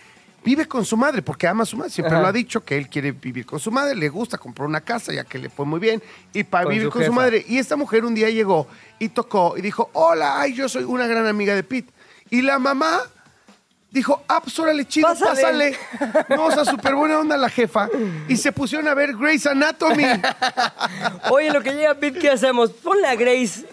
vive 0.43 0.67
con 0.67 0.85
su 0.85 0.97
madre, 0.97 1.21
porque 1.21 1.47
ama 1.47 1.63
a 1.63 1.65
su 1.65 1.77
madre. 1.77 1.91
Siempre 1.91 2.13
Ajá. 2.13 2.21
lo 2.21 2.27
ha 2.27 2.31
dicho 2.31 2.63
que 2.63 2.77
él 2.77 2.87
quiere 2.87 3.11
vivir 3.11 3.45
con 3.45 3.59
su 3.59 3.71
madre, 3.71 3.95
le 3.95 4.09
gusta 4.09 4.37
comprar 4.37 4.67
una 4.67 4.81
casa 4.81 5.13
ya 5.13 5.23
que 5.23 5.37
le 5.37 5.49
fue 5.49 5.65
muy 5.65 5.79
bien, 5.79 6.01
y 6.33 6.43
para 6.43 6.65
Con 6.65 6.73
vivir 6.73 6.87
su 6.87 6.91
con 6.91 7.03
su 7.03 7.13
madre. 7.13 7.43
Y 7.47 7.57
esta 7.57 7.75
mujer 7.75 8.05
un 8.05 8.15
día 8.15 8.29
llegó 8.29 8.67
y 8.99 9.09
tocó 9.09 9.55
y 9.57 9.61
dijo, 9.61 9.89
hola, 9.93 10.39
ay, 10.39 10.53
yo 10.53 10.69
soy 10.69 10.83
una 10.83 11.07
gran 11.07 11.27
amiga 11.27 11.55
de 11.55 11.63
Pete. 11.63 11.91
Y 12.29 12.41
la 12.41 12.59
mamá 12.59 13.01
dijo, 13.91 14.23
ah, 14.27 14.41
pues 14.41 14.57
órale, 14.57 14.85
chido, 14.87 15.07
Pásale. 15.09 15.41
pásale. 15.41 15.77
No, 16.35 16.45
o 16.45 16.51
sea, 16.51 16.65
súper 16.65 16.95
buena 16.95 17.19
onda 17.19 17.37
la 17.37 17.49
jefa. 17.49 17.89
Y 18.27 18.37
se 18.37 18.51
pusieron 18.51 18.87
a 18.87 18.93
ver 18.93 19.15
Grey's 19.15 19.45
Anatomy. 19.45 20.05
Oye, 21.29 21.51
lo 21.51 21.61
que 21.61 21.73
llega 21.73 21.93
Pete, 21.95 22.19
¿qué 22.19 22.29
hacemos? 22.31 22.71
Ponle 22.71 23.07
a 23.07 23.15
Grace. 23.15 23.65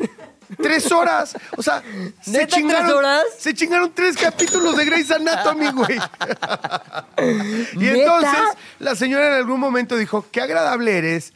Tres 0.60 0.90
horas. 0.90 1.36
O 1.56 1.62
sea, 1.62 1.82
se 2.22 2.30
¿Neta, 2.30 2.46
chingaron, 2.56 2.84
tres 2.86 2.96
horas? 2.96 3.22
se 3.38 3.54
chingaron 3.54 3.92
tres 3.94 4.16
capítulos 4.16 4.76
de 4.76 4.84
Grey's 4.86 5.10
Anatomy, 5.10 5.70
güey. 5.72 5.98
y 7.74 7.76
¿Neta? 7.76 7.98
entonces 8.00 8.40
la 8.78 8.94
señora 8.96 9.26
en 9.28 9.34
algún 9.34 9.60
momento 9.60 9.96
dijo, 9.96 10.24
qué 10.32 10.40
agradable 10.40 10.96
eres, 10.96 11.32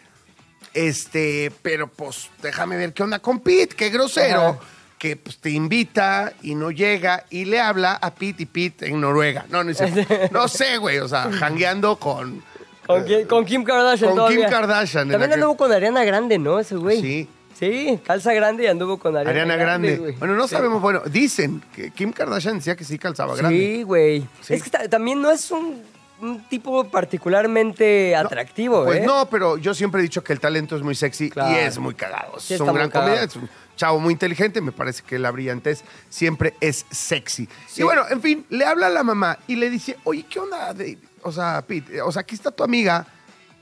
este, 0.74 1.52
pero 1.62 1.88
pues 1.88 2.30
déjame 2.40 2.76
ver 2.76 2.94
qué 2.94 3.02
onda 3.02 3.18
con 3.18 3.40
Pete, 3.40 3.76
qué 3.76 3.90
grosero. 3.90 4.40
Ajá. 4.48 4.58
Que 5.02 5.16
pues, 5.16 5.38
te 5.38 5.50
invita 5.50 6.32
y 6.42 6.54
no 6.54 6.70
llega 6.70 7.24
y 7.28 7.44
le 7.44 7.58
habla 7.58 7.94
a 7.94 8.14
Pete 8.14 8.44
y 8.44 8.46
Pete 8.46 8.86
en 8.86 9.00
Noruega. 9.00 9.44
No, 9.50 9.64
no, 9.64 9.70
dice, 9.70 10.06
no 10.30 10.46
sé, 10.46 10.76
güey, 10.78 10.98
o 11.00 11.08
sea, 11.08 11.28
jangueando 11.32 11.96
con... 11.96 12.40
Con, 12.86 13.04
qui- 13.04 13.26
con 13.26 13.44
Kim 13.44 13.64
Kardashian 13.64 14.10
Con 14.10 14.16
todavía. 14.18 14.46
Kim 14.46 14.48
Kardashian, 14.50 15.08
También 15.10 15.30
aquel- 15.32 15.34
anduvo 15.42 15.56
con 15.56 15.72
Ariana 15.72 16.04
Grande, 16.04 16.38
¿no? 16.38 16.60
Ese 16.60 16.76
güey. 16.76 17.00
Sí. 17.00 17.28
Sí, 17.58 17.98
calza 18.06 18.32
grande 18.32 18.62
y 18.62 18.66
anduvo 18.68 18.96
con 18.98 19.16
Ariana, 19.16 19.30
Ariana 19.42 19.56
Grande. 19.56 19.96
güey. 19.96 20.12
Bueno, 20.12 20.34
no 20.36 20.46
Sí. 20.46 20.54
sabemos, 20.54 20.80
bueno, 20.80 21.02
dicen 21.06 21.60
que 21.74 21.90
Kim 21.90 22.12
Kardashian 22.12 22.58
decía 22.58 22.76
que 22.76 22.84
sí 22.84 22.96
calzaba 22.96 23.34
grande. 23.34 23.58
Sí, 23.58 23.82
güey. 23.82 24.20
Sí. 24.40 24.54
Es 24.54 24.62
que 24.62 24.70
ta- 24.70 24.88
también 24.88 25.20
no 25.20 25.32
es 25.32 25.50
un, 25.50 25.82
un 26.20 26.44
tipo 26.48 26.84
particularmente 26.88 28.14
atractivo, 28.14 28.84
Pues 28.84 29.00
¿eh? 29.00 29.04
no, 29.06 29.26
pero 29.28 29.56
yo 29.58 29.74
siempre 29.74 30.00
he 30.00 30.02
dicho 30.02 30.22
que 30.22 30.32
el 30.32 30.38
talento 30.40 30.76
es 30.76 30.82
muy 30.82 30.94
sexy 30.94 31.30
Claro. 31.30 31.52
y 31.52 31.56
es 31.56 31.78
muy 31.78 31.94
cagado. 31.94 32.38
Sí, 32.38 32.54
es 32.54 32.60
un 32.60 32.72
gran 32.72 32.90
comediante, 32.90 33.38
chavo 33.76 34.00
muy 34.00 34.12
inteligente. 34.12 34.60
Me 34.60 34.72
parece 34.72 35.02
que 35.02 35.18
la 35.18 35.30
brillantez 35.30 35.82
siempre 36.08 36.54
es 36.60 36.86
sexy. 36.90 37.48
Sí. 37.68 37.80
Y 37.80 37.84
bueno, 37.84 38.04
en 38.10 38.20
fin, 38.20 38.46
le 38.50 38.64
habla 38.64 38.86
a 38.86 38.90
la 38.90 39.02
mamá 39.02 39.38
y 39.46 39.56
le 39.56 39.70
dice, 39.70 39.98
oye, 40.04 40.24
¿qué 40.28 40.40
onda? 40.40 40.72
David? 40.72 40.98
O 41.22 41.32
sea, 41.32 41.62
Pete, 41.62 42.02
o 42.02 42.10
sea, 42.10 42.20
aquí 42.20 42.34
está 42.34 42.50
tu 42.50 42.64
amiga, 42.64 43.06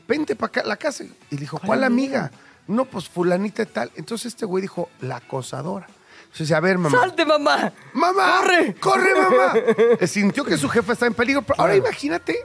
vente 0.08 0.34
para 0.36 0.64
la 0.64 0.76
casa. 0.76 1.04
Y 1.04 1.34
le 1.34 1.40
dijo, 1.40 1.58
¿cuál, 1.64 1.84
amiga? 1.84 2.30
No, 2.66 2.84
pues 2.84 3.08
fulanita 3.08 3.62
y 3.62 3.66
tal. 3.66 3.90
Entonces 3.96 4.26
este 4.26 4.46
güey 4.46 4.62
dijo, 4.62 4.88
la 5.00 5.16
acosadora. 5.16 5.86
Entonces 5.86 6.46
dice, 6.46 6.54
a 6.54 6.60
ver, 6.60 6.78
mamá. 6.78 6.96
¡Salte, 6.98 7.24
mamá! 7.26 7.72
¡Mamá! 7.92 8.38
¡Corre! 8.38 8.74
¡Corre, 8.74 9.14
mamá! 9.14 9.54
Eh, 10.00 10.06
Sintió 10.06 10.44
que 10.44 10.56
su 10.56 10.68
jefa 10.68 10.92
está 10.92 11.06
en 11.06 11.14
peligro. 11.14 11.42
Pero 11.42 11.60
ahora 11.60 11.74
imagínate, 11.74 12.36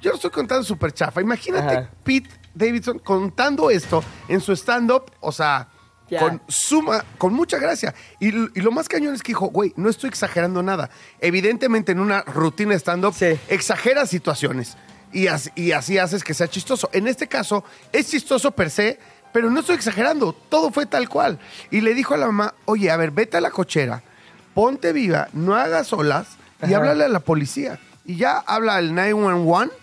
yo 0.00 0.10
lo 0.10 0.16
estoy 0.16 0.30
contando 0.30 0.62
súper 0.62 0.92
chafa. 0.92 1.20
Imagínate 1.20 1.76
Ajá. 1.76 1.90
Pete 2.04 2.30
Davidson 2.54 3.00
contando 3.00 3.68
esto 3.70 4.02
en 4.28 4.40
su 4.40 4.52
stand-up, 4.52 5.10
o 5.20 5.32
sea, 5.32 5.68
Con 6.18 6.40
suma, 6.46 7.04
con 7.18 7.32
mucha 7.34 7.58
gracia. 7.58 7.94
Y, 8.20 8.30
lo 8.30 8.70
más 8.70 8.88
cañón 8.88 9.14
es 9.14 9.22
que 9.22 9.30
dijo, 9.32 9.46
güey, 9.48 9.72
no 9.76 9.88
estoy 9.88 10.08
exagerando 10.08 10.62
nada. 10.62 10.88
Evidentemente 11.20 11.92
en 11.92 12.00
una 12.00 12.22
rutina 12.22 12.74
stand-up 12.74 13.14
Sí. 13.14 13.36
exageras 13.48 14.08
situaciones. 14.08 14.76
Y 15.12 15.26
así, 15.28 15.50
y 15.56 15.72
así 15.72 15.98
haces 15.98 16.22
que 16.22 16.34
sea 16.34 16.48
chistoso. 16.48 16.88
En 16.92 17.08
este 17.08 17.26
caso, 17.26 17.64
es 17.92 18.08
chistoso 18.10 18.50
per 18.52 18.70
se, 18.70 18.98
pero 19.32 19.50
no 19.50 19.60
estoy 19.60 19.74
exagerando. 19.76 20.32
Todo 20.32 20.70
fue 20.70 20.86
tal 20.86 21.08
cual. 21.08 21.38
Y 21.70 21.80
le 21.80 21.94
dijo 21.94 22.14
a 22.14 22.18
la 22.18 22.26
mamá, 22.26 22.54
oye, 22.66 22.90
a 22.90 22.96
ver, 22.96 23.10
vete 23.10 23.36
a 23.36 23.40
la 23.40 23.50
cochera, 23.50 24.02
ponte 24.54 24.92
viva, 24.92 25.28
no 25.32 25.54
hagas 25.54 25.92
olas 25.92 26.28
y 26.62 26.66
Ajá. 26.66 26.76
háblale 26.76 27.04
a 27.04 27.08
la 27.08 27.20
policía. 27.20 27.78
Y 28.04 28.16
ya 28.16 28.38
habla 28.38 28.76
al 28.76 28.94
911 28.94 29.74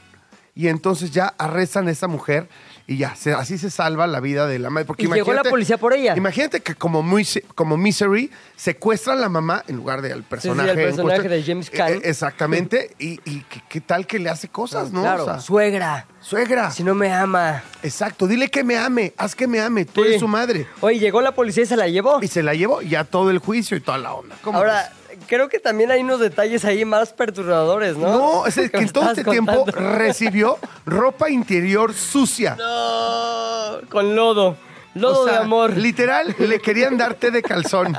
y 0.55 0.67
entonces 0.67 1.11
ya 1.11 1.33
arrestan 1.37 1.87
a 1.87 1.91
esta 1.91 2.07
mujer 2.07 2.47
y 2.85 2.97
ya, 2.97 3.15
se- 3.15 3.33
así 3.33 3.57
se 3.57 3.69
salva 3.69 4.07
la 4.07 4.19
vida 4.19 4.45
de 4.47 4.59
la 4.59 4.69
madre. 4.69 4.85
Porque 4.85 5.05
¿Y 5.05 5.07
llegó 5.07 5.31
la 5.33 5.43
policía 5.43 5.77
por 5.77 5.93
ella? 5.93 6.15
Imagínate 6.17 6.59
que 6.61 6.75
como, 6.75 7.01
muy, 7.01 7.25
como 7.55 7.77
Misery 7.77 8.29
secuestran 8.57 9.17
a 9.17 9.21
la 9.21 9.29
mamá 9.29 9.63
en 9.67 9.77
lugar 9.77 10.01
del 10.01 10.23
personaje. 10.23 10.71
el 10.71 10.79
en 10.79 10.85
personaje 10.87 11.21
cuestión. 11.21 11.31
de 11.31 11.43
James 11.43 11.69
Caan. 11.69 11.93
Eh, 11.93 12.01
exactamente. 12.03 12.95
y 12.99 13.19
y 13.25 13.45
¿qué, 13.69 13.81
tal 13.81 14.05
que 14.07 14.19
le 14.19 14.29
hace 14.29 14.47
cosas, 14.49 14.91
no? 14.91 15.01
Claro, 15.01 15.23
O 15.23 15.25
sea, 15.25 15.39
suegra. 15.39 16.07
suegra. 16.19 16.71
Si 16.71 16.83
no 16.83 16.93
me 16.95 17.11
ama. 17.13 17.63
Exacto. 17.83 18.27
Dile 18.27 18.49
que 18.49 18.63
me 18.63 18.77
ame. 18.77 19.13
Haz 19.17 19.35
que 19.35 19.47
me 19.47 19.59
ame. 19.59 19.85
Tú 19.85 20.01
Sí. 20.01 20.07
eres 20.09 20.19
su 20.19 20.27
madre. 20.27 20.67
Oye, 20.81 20.99
llegó 20.99 21.21
la 21.21 21.33
policía 21.33 21.63
y 21.63 21.65
se 21.65 21.77
la 21.77 21.87
llevó. 21.87 22.19
Y 22.21 22.27
se 22.27 22.43
la 22.43 22.53
llevó 22.53 22.81
ya 22.81 23.03
todo 23.05 23.29
el 23.29 23.39
juicio 23.39 23.77
y 23.77 23.79
toda 23.81 23.97
la 23.97 24.13
onda. 24.13 24.35
¿Cómo 24.41 24.57
Ahora, 24.57 24.91
creo 25.33 25.49
que 25.49 25.59
también 25.59 25.89
hay 25.89 26.01
unos 26.01 26.19
detalles 26.19 26.63
ahí 26.63 26.85
más 26.85 27.11
perturbadores, 27.11 27.97
¿no? 27.97 28.07
No, 28.07 28.45
es 28.45 28.53
que 28.71 28.77
en 28.77 28.89
todo 28.89 29.09
este 29.09 29.23
tiempo 29.23 29.65
recibió 29.71 30.59
ropa 30.85 31.27
interior 31.31 31.91
sucia. 31.95 32.55
No, 32.55 33.79
con 33.89 34.15
lodo. 34.15 34.55
Lodo 34.93 35.21
O 35.21 35.25
sea, 35.25 35.39
de 35.39 35.39
amor. 35.39 35.75
Literal, 35.75 36.35
le 36.37 36.59
querían 36.59 36.97
dar 36.97 37.15
té 37.15 37.31
de 37.31 37.41
calzón. 37.41 37.97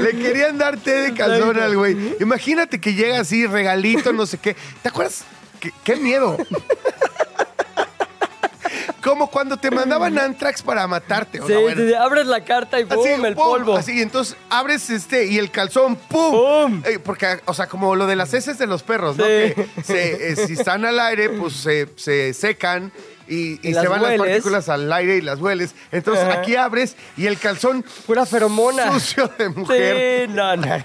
Le 0.00 0.10
querían 0.12 0.56
dar 0.56 0.78
té 0.78 1.02
de 1.02 1.14
calzón 1.14 1.60
al 1.60 1.76
güey. 1.76 2.16
Imagínate 2.20 2.80
que 2.80 2.94
llega 2.94 3.20
así, 3.20 3.46
regalito, 3.46 4.14
no 4.14 4.24
sé 4.24 4.38
qué. 4.38 4.56
¿Te 4.82 4.88
acuerdas? 4.88 5.24
¿Qué, 5.60 5.70
qué 5.84 5.96
miedo? 5.96 6.38
Como 9.02 9.30
cuando 9.30 9.56
te 9.56 9.70
mandaban 9.70 10.18
Antrax 10.18 10.60
para 10.62 10.86
matarte. 10.88 11.40
o 11.40 11.46
Sí, 11.46 11.52
sea, 11.52 11.60
bueno. 11.62 11.80
sí, 11.80 11.88
sí, 11.88 11.94
abres 11.94 12.26
la 12.26 12.44
carta 12.44 12.80
y 12.80 12.84
¡pum! 12.84 12.98
Así, 13.00 13.08
el 13.10 13.34
pum, 13.34 13.44
polvo. 13.44 13.76
Así, 13.76 14.02
entonces 14.02 14.36
abres 14.50 14.90
este 14.90 15.26
y 15.26 15.38
el 15.38 15.50
calzón, 15.52 15.94
¡pum! 15.96 16.32
¡Pum! 16.32 16.82
Eh, 16.84 16.98
porque, 16.98 17.40
o 17.44 17.54
sea, 17.54 17.68
como 17.68 17.94
lo 17.94 18.06
de 18.06 18.16
las 18.16 18.34
heces 18.34 18.58
de 18.58 18.66
los 18.66 18.82
perros, 18.82 19.16
¿no? 19.16 19.24
Sí. 19.24 19.30
Que 19.30 19.68
se, 19.84 20.32
eh, 20.32 20.36
si 20.46 20.54
están 20.54 20.84
al 20.84 20.98
aire, 20.98 21.28
pues 21.30 21.54
se, 21.54 21.88
se 21.96 22.34
secan 22.34 22.90
y, 23.28 23.60
y 23.66 23.70
Y 23.70 23.74
se 23.74 23.86
van 23.86 24.02
las 24.02 24.10
hueles. 24.12 24.26
partículas 24.26 24.68
al 24.68 24.92
aire 24.92 25.16
y 25.16 25.20
las 25.20 25.38
hueles. 25.38 25.74
Entonces 25.92 26.24
Ajá. 26.24 26.40
aquí 26.40 26.56
abres 26.56 26.96
y 27.16 27.26
el 27.26 27.38
calzón 27.38 27.84
Pura 28.06 28.26
feromona. 28.26 28.90
sucio 28.92 29.30
de 29.38 29.48
mujer. 29.50 30.26
Sí, 30.28 30.32
no, 30.34 30.56
no. 30.56 30.66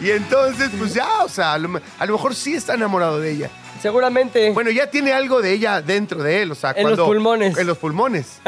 Y 0.00 0.10
entonces, 0.10 0.70
pues 0.78 0.94
ya, 0.94 1.24
o 1.24 1.28
sea, 1.28 1.54
a 1.54 1.58
lo, 1.58 1.68
me- 1.68 1.80
a 1.98 2.06
lo 2.06 2.12
mejor 2.14 2.34
sí 2.34 2.54
está 2.54 2.74
enamorado 2.74 3.20
de 3.20 3.30
ella. 3.32 3.50
Seguramente. 3.82 4.50
Bueno, 4.52 4.70
ya 4.70 4.88
tiene 4.88 5.12
algo 5.12 5.42
de 5.42 5.52
ella 5.52 5.82
dentro 5.82 6.22
de 6.22 6.42
él, 6.42 6.52
o 6.52 6.54
sea, 6.54 6.70
En 6.70 6.76
los 6.84 6.92
cuando- 6.92 7.06
pulmones. 7.06 7.58
En 7.58 7.66
los 7.66 7.76
pulmones. 7.78 8.40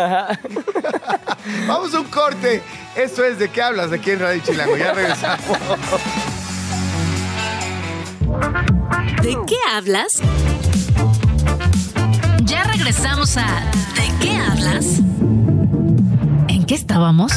Vamos 1.67 1.93
a 1.93 2.01
un 2.01 2.07
corte. 2.07 2.63
Esto 2.95 3.25
es 3.25 3.39
de 3.41 3.49
qué 3.49 3.61
hablas 3.61 3.91
de 3.91 3.97
aquí 3.97 4.13
en 4.13 4.21
Radio 4.21 4.41
Chilango. 4.45 4.77
Ya 4.77 4.93
regresamos. 4.93 5.59
¿De 9.23 9.37
qué 9.47 9.57
hablas? 9.73 10.09
Ya 12.43 12.63
regresamos 12.65 13.37
a 13.37 13.47
¿De 13.97 14.13
qué 14.25 14.37
hablas? 14.37 14.99
¿En 16.49 16.65
qué 16.67 16.75
estábamos? 16.75 17.33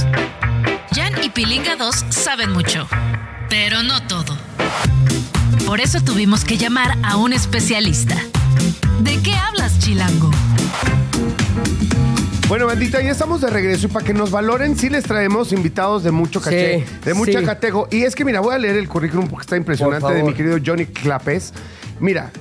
Jan 0.93 1.13
y 1.23 1.29
Pilinga 1.29 1.75
2 1.75 2.05
saben 2.09 2.51
mucho, 2.51 2.87
pero 3.49 3.81
no 3.83 4.05
todo. 4.07 4.37
Por 5.67 5.81
eso 5.81 5.99
tuvimos 5.99 6.45
que 6.45 6.57
llamar 6.57 6.97
a 7.03 7.17
un 7.17 7.33
especialista. 7.33 8.15
¿De 9.01 9.21
qué 9.21 9.33
hablas, 9.35 9.77
Chilango? 9.79 10.31
Bueno, 12.47 12.65
bandita, 12.67 13.01
ya 13.01 13.11
estamos 13.11 13.41
de 13.41 13.49
regreso 13.49 13.87
y 13.87 13.89
para 13.89 14.05
que 14.05 14.13
nos 14.13 14.31
valoren, 14.31 14.77
sí 14.77 14.89
les 14.89 15.03
traemos 15.03 15.51
invitados 15.51 16.05
de 16.05 16.11
mucho 16.11 16.39
caché, 16.39 16.85
Sí, 16.87 16.95
de 17.03 17.13
mucha 17.13 17.39
sí. 17.39 17.45
catego. 17.45 17.89
Y 17.91 18.03
es 18.03 18.15
que, 18.15 18.23
mira, 18.23 18.39
voy 18.39 18.55
a 18.55 18.57
leer 18.57 18.77
el 18.77 18.87
currículum 18.87 19.27
porque 19.27 19.41
está 19.41 19.57
impresionante 19.57 20.07
Por 20.07 20.13
de 20.15 20.23
mi 20.23 20.33
querido 20.33 20.57
Johnny 20.65 20.85
Clapes. 20.85 21.53
Mira, 21.99 22.31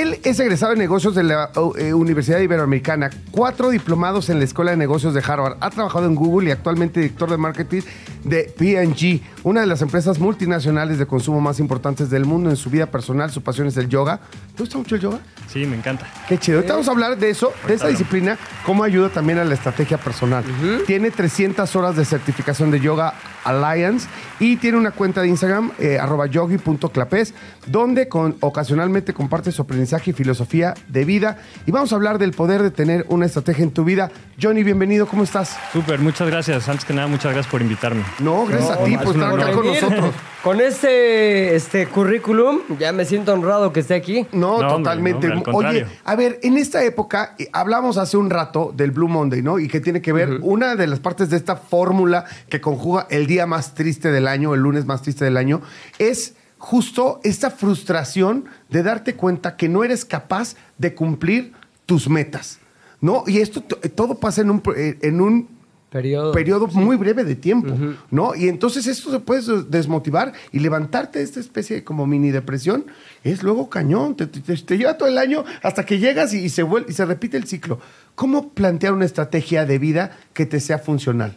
él 0.00 0.18
es 0.24 0.40
egresado 0.40 0.72
de 0.72 0.78
negocios 0.78 1.14
de 1.14 1.22
la 1.22 1.50
eh, 1.76 1.92
Universidad 1.92 2.40
Iberoamericana, 2.40 3.10
cuatro 3.30 3.68
diplomados 3.68 4.30
en 4.30 4.38
la 4.38 4.44
Escuela 4.44 4.70
de 4.70 4.78
Negocios 4.78 5.12
de 5.12 5.20
Harvard. 5.20 5.58
Ha 5.60 5.68
trabajado 5.68 6.06
en 6.06 6.14
Google 6.14 6.48
y 6.48 6.52
actualmente 6.52 7.00
director 7.00 7.30
de 7.30 7.36
marketing 7.36 7.82
de 8.24 8.50
P&G, 8.56 9.20
una 9.42 9.60
de 9.60 9.66
las 9.66 9.82
empresas 9.82 10.18
multinacionales 10.18 10.98
de 10.98 11.04
consumo 11.04 11.42
más 11.42 11.60
importantes 11.60 12.08
del 12.08 12.24
mundo. 12.24 12.48
En 12.48 12.56
su 12.56 12.70
vida 12.70 12.86
personal, 12.86 13.30
su 13.30 13.42
pasión 13.42 13.66
es 13.66 13.76
el 13.76 13.90
yoga. 13.90 14.20
¿Te 14.56 14.62
gusta 14.62 14.78
mucho 14.78 14.94
el 14.94 15.02
yoga? 15.02 15.18
Sí, 15.48 15.66
me 15.66 15.76
encanta. 15.76 16.06
Qué 16.26 16.38
chido. 16.38 16.58
Ahorita 16.58 16.72
vamos 16.72 16.88
a 16.88 16.92
hablar 16.92 17.18
de 17.18 17.28
eso, 17.28 17.52
de 17.66 17.74
esa 17.74 17.88
disciplina, 17.88 18.38
cómo 18.64 18.84
ayuda 18.84 19.10
también 19.10 19.38
a 19.40 19.44
la 19.44 19.52
estrategia 19.52 19.98
personal. 19.98 20.42
Tiene 20.86 21.10
300 21.10 21.76
horas 21.76 21.96
de 21.96 22.06
certificación 22.06 22.70
de 22.70 22.80
Yoga 22.80 23.12
Alliance 23.44 24.08
y 24.40 24.56
tiene 24.56 24.78
una 24.78 24.92
cuenta 24.92 25.20
de 25.20 25.28
Instagram, 25.28 25.72
eh, 25.78 25.98
arroba 25.98 26.26
yogi.clapes, 26.26 27.34
donde 27.66 28.08
con, 28.08 28.36
ocasionalmente 28.40 29.12
comparte 29.12 29.52
su 29.52 29.60
aprendizaje 29.60 29.81
y 30.10 30.12
filosofía 30.12 30.74
de 30.88 31.04
vida. 31.04 31.38
Y 31.66 31.70
vamos 31.70 31.92
a 31.92 31.96
hablar 31.96 32.18
del 32.18 32.32
poder 32.32 32.62
de 32.62 32.70
tener 32.70 33.04
una 33.08 33.26
estrategia 33.26 33.64
en 33.64 33.72
tu 33.72 33.84
vida. 33.84 34.10
Johnny, 34.40 34.62
bienvenido, 34.62 35.06
¿cómo 35.06 35.22
estás? 35.24 35.56
Súper, 35.72 36.00
muchas 36.00 36.28
gracias. 36.28 36.68
Antes 36.68 36.84
que 36.84 36.94
nada, 36.94 37.08
muchas 37.08 37.32
gracias 37.32 37.50
por 37.50 37.60
invitarme. 37.62 38.02
No, 38.20 38.46
gracias 38.46 38.70
a 38.70 38.84
ti 38.84 38.96
por 38.96 39.14
estar 39.14 39.40
acá 39.40 39.52
con 39.52 39.66
nosotros. 39.66 40.14
Con 40.42 40.60
este, 40.60 41.54
este 41.54 41.86
currículum, 41.86 42.60
ya 42.78 42.90
me 42.92 43.04
siento 43.04 43.32
honrado 43.32 43.72
que 43.72 43.80
esté 43.80 43.94
aquí. 43.94 44.26
No, 44.32 44.38
No, 44.40 44.54
hombre, 44.54 44.68
totalmente. 44.78 45.28
no, 45.28 45.34
hombre, 45.34 45.68
al 45.68 45.76
Oye, 45.76 45.86
a 46.04 46.16
ver, 46.16 46.40
en 46.42 46.58
esta 46.58 46.82
época 46.82 47.36
hablamos 47.52 47.96
hace 47.96 48.16
un 48.16 48.28
rato 48.28 48.72
del 48.74 48.90
Blue 48.90 49.06
Monday, 49.08 49.40
¿no? 49.42 49.60
Y 49.60 49.68
que 49.68 49.80
tiene 49.80 50.02
que 50.02 50.12
ver 50.12 50.40
una 50.42 50.74
de 50.74 50.88
las 50.88 50.98
partes 50.98 51.30
de 51.30 51.36
esta 51.36 51.54
fórmula 51.54 52.24
que 52.48 52.60
conjuga 52.60 53.06
el 53.10 53.26
día 53.28 53.46
más 53.46 53.74
triste 53.74 54.10
del 54.10 54.26
año, 54.26 54.54
el 54.54 54.60
lunes 54.60 54.84
más 54.84 55.02
triste 55.02 55.24
del 55.24 55.36
año, 55.36 55.62
es 55.98 56.34
justo 56.62 57.20
esta 57.24 57.50
frustración 57.50 58.44
de 58.70 58.84
darte 58.84 59.16
cuenta 59.16 59.56
que 59.56 59.68
no 59.68 59.82
eres 59.82 60.04
capaz 60.04 60.54
de 60.78 60.94
cumplir 60.94 61.52
tus 61.86 62.08
metas, 62.08 62.60
¿no? 63.00 63.24
Y 63.26 63.38
esto 63.38 63.60
t- 63.62 63.88
todo 63.88 64.14
pasa 64.20 64.42
en 64.42 64.50
un, 64.50 64.62
eh, 64.76 64.96
en 65.02 65.20
un 65.20 65.48
Periodo. 65.90 66.30
periodo 66.32 66.68
muy 66.68 66.96
breve 66.96 67.24
de 67.24 67.34
tiempo, 67.34 67.74
¿no? 68.12 68.36
Y 68.36 68.48
entonces 68.48 68.86
esto 68.86 69.10
se 69.10 69.18
puede 69.18 69.40
des- 69.42 69.70
desmotivar 69.72 70.32
y 70.52 70.60
levantarte 70.60 71.18
de 71.18 71.24
esta 71.24 71.40
especie 71.40 71.74
de 71.76 71.84
como 71.84 72.06
mini 72.06 72.30
depresión 72.30 72.86
es 73.24 73.42
luego 73.42 73.68
cañón, 73.68 74.14
te, 74.16 74.26
te- 74.28 74.56
te 74.56 74.78
lleva 74.78 74.96
todo 74.96 75.08
el 75.08 75.18
año 75.18 75.44
hasta 75.64 75.84
que 75.84 75.98
llegas 75.98 76.32
y, 76.32 76.38
y 76.44 76.48
se 76.48 76.62
vuelve, 76.62 76.92
y 76.92 76.94
se 76.94 77.04
repite 77.04 77.36
el 77.36 77.44
ciclo. 77.48 77.80
¿Cómo 78.14 78.50
plantear 78.50 78.92
una 78.92 79.04
estrategia 79.04 79.66
de 79.66 79.78
vida 79.80 80.16
que 80.32 80.46
te 80.46 80.60
sea 80.60 80.78
funcional? 80.78 81.36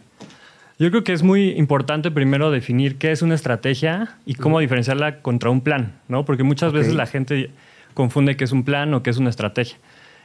Yo 0.78 0.90
creo 0.90 1.04
que 1.04 1.14
es 1.14 1.22
muy 1.22 1.50
importante 1.50 2.10
primero 2.10 2.50
definir 2.50 2.96
qué 2.96 3.10
es 3.10 3.22
una 3.22 3.34
estrategia 3.34 4.16
y 4.26 4.34
cómo 4.34 4.60
diferenciarla 4.60 5.20
contra 5.20 5.48
un 5.48 5.62
plan, 5.62 5.92
¿no? 6.08 6.26
Porque 6.26 6.42
muchas 6.42 6.72
veces 6.72 6.94
la 6.94 7.06
gente 7.06 7.50
confunde 7.94 8.36
qué 8.36 8.44
es 8.44 8.52
un 8.52 8.62
plan 8.62 8.92
o 8.92 9.02
qué 9.02 9.08
es 9.08 9.16
una 9.16 9.30
estrategia. 9.30 9.78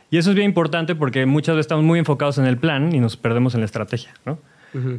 Y 0.10 0.18
eso 0.18 0.32
es 0.32 0.36
bien 0.36 0.50
importante 0.50 0.94
porque 0.94 1.26
muchas 1.26 1.56
veces 1.56 1.68
estamos 1.68 1.86
muy 1.86 2.00
enfocados 2.00 2.38
en 2.38 2.46
el 2.46 2.58
plan 2.58 2.94
y 2.94 3.00
nos 3.00 3.16
perdemos 3.16 3.54
en 3.54 3.62
la 3.62 3.66
estrategia, 3.66 4.12
¿no? 4.26 4.40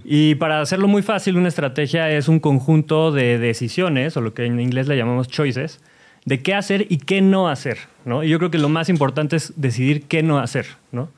Y 0.04 0.34
para 0.34 0.60
hacerlo 0.60 0.86
muy 0.86 1.02
fácil, 1.02 1.36
una 1.36 1.48
estrategia 1.48 2.10
es 2.10 2.28
un 2.28 2.40
conjunto 2.40 3.10
de 3.10 3.38
decisiones, 3.38 4.16
o 4.16 4.20
lo 4.20 4.34
que 4.34 4.44
en 4.44 4.60
inglés 4.60 4.86
le 4.86 4.96
llamamos 4.96 5.28
choices, 5.28 5.80
de 6.24 6.42
qué 6.42 6.54
hacer 6.54 6.86
y 6.90 6.98
qué 6.98 7.22
no 7.22 7.48
hacer, 7.48 7.78
¿no? 8.04 8.22
Y 8.22 8.28
yo 8.28 8.38
creo 8.38 8.50
que 8.50 8.58
lo 8.58 8.68
más 8.68 8.88
importante 8.88 9.36
es 9.36 9.54
decidir 9.56 10.04
qué 10.04 10.22
no 10.22 10.38
hacer, 10.38 10.66
¿no? 10.92 11.08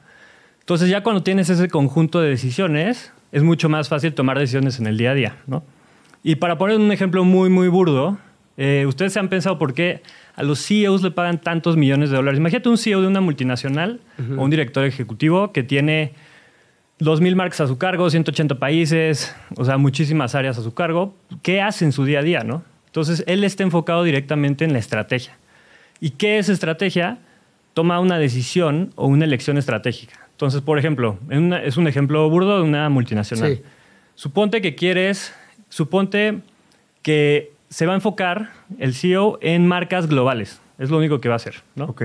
Entonces 0.61 0.88
ya 0.88 1.03
cuando 1.03 1.23
tienes 1.23 1.51
ese 1.51 1.68
conjunto 1.68 2.20
de 2.20 2.31
decisiones, 2.31 3.12
es 3.35 3.42
mucho 3.42 3.68
más 3.68 3.88
fácil 3.88 4.14
tomar 4.14 4.38
decisiones 4.38 4.79
en 4.79 4.87
el 4.87 4.97
día 4.97 5.11
a 5.11 5.14
día, 5.14 5.37
¿no? 5.49 5.64
Y 6.23 6.37
para 6.37 6.57
poner 6.57 6.77
un 6.77 6.92
ejemplo 6.92 7.25
muy, 7.25 7.51
muy 7.51 7.66
burdo, 7.66 8.16
eh, 8.57 8.85
ustedes 8.87 9.12
se 9.12 9.18
han 9.18 9.29
pensado 9.29 9.59
por 9.59 9.75
qué 9.75 10.03
a 10.37 10.44
los 10.44 10.64
CEOs 10.64 11.03
le 11.03 11.11
pagan 11.11 11.40
tantos 11.40 11.77
millones 11.77 12.11
de 12.11 12.16
dólares. 12.16 12.38
Imagínate 12.38 12.68
un 12.68 12.79
CEO 12.79 13.01
de 13.01 13.09
una 13.09 13.20
multinacional 13.20 14.01
o 14.38 14.44
un 14.44 14.51
director 14.51 14.85
ejecutivo 14.85 15.51
que 15.51 15.64
tiene 15.64 16.12
2.000 17.01 17.35
marcas 17.35 17.61
a 17.62 17.66
su 17.66 17.77
cargo, 17.77 18.09
180 18.09 18.61
países, 18.61 19.35
o 19.57 19.64
sea, 19.64 19.79
muchísimas 19.79 20.37
áreas 20.37 20.57
a 20.57 20.62
su 20.62 20.73
cargo. 20.73 21.16
¿Qué 21.42 21.61
hace 21.61 21.85
en 21.85 21.90
su 21.90 22.05
día 22.05 22.20
a 22.20 22.23
día, 22.23 22.44
no? 22.44 22.62
Entonces, 22.87 23.25
él 23.27 23.42
está 23.42 23.64
enfocado 23.64 24.05
directamente 24.05 24.64
en 24.64 24.73
la 24.73 24.79
estrategia. 24.79 25.37
¿Y 25.99 26.11
qué 26.11 26.38
es 26.38 26.49
estrategia? 26.49 27.18
Toma 27.73 27.99
una 27.99 28.16
decisión 28.16 28.92
o 28.94 29.09
una 29.09 29.25
elección 29.25 29.59
estratégica. 29.59 30.23
Entonces, 30.35 30.61
por 30.61 30.79
ejemplo, 30.79 31.18
en 31.31 31.44
una- 31.44 31.62
es 31.62 31.77
un 31.77 31.87
ejemplo 31.88 32.29
burdo 32.29 32.57
de 32.59 32.62
una 32.64 32.88
multinacional. 32.88 33.57
Sí. 33.57 33.62
Suponte 34.14 34.61
que 34.61 34.75
quieres, 34.75 35.33
suponte 35.68 36.40
que 37.03 37.53
se 37.68 37.87
va 37.87 37.92
a 37.92 37.97
enfocar 37.97 38.51
el 38.79 38.94
CEO 38.94 39.38
en 39.42 39.66
marcas 39.66 40.09
globales. 40.09 40.61
Es 40.79 40.90
lo 40.90 40.99
único 40.99 41.20
que 41.20 41.29
va 41.29 41.35
a 41.35 41.37
hacer, 41.37 41.57
¿no? 41.77 41.85
Ok. 41.87 42.03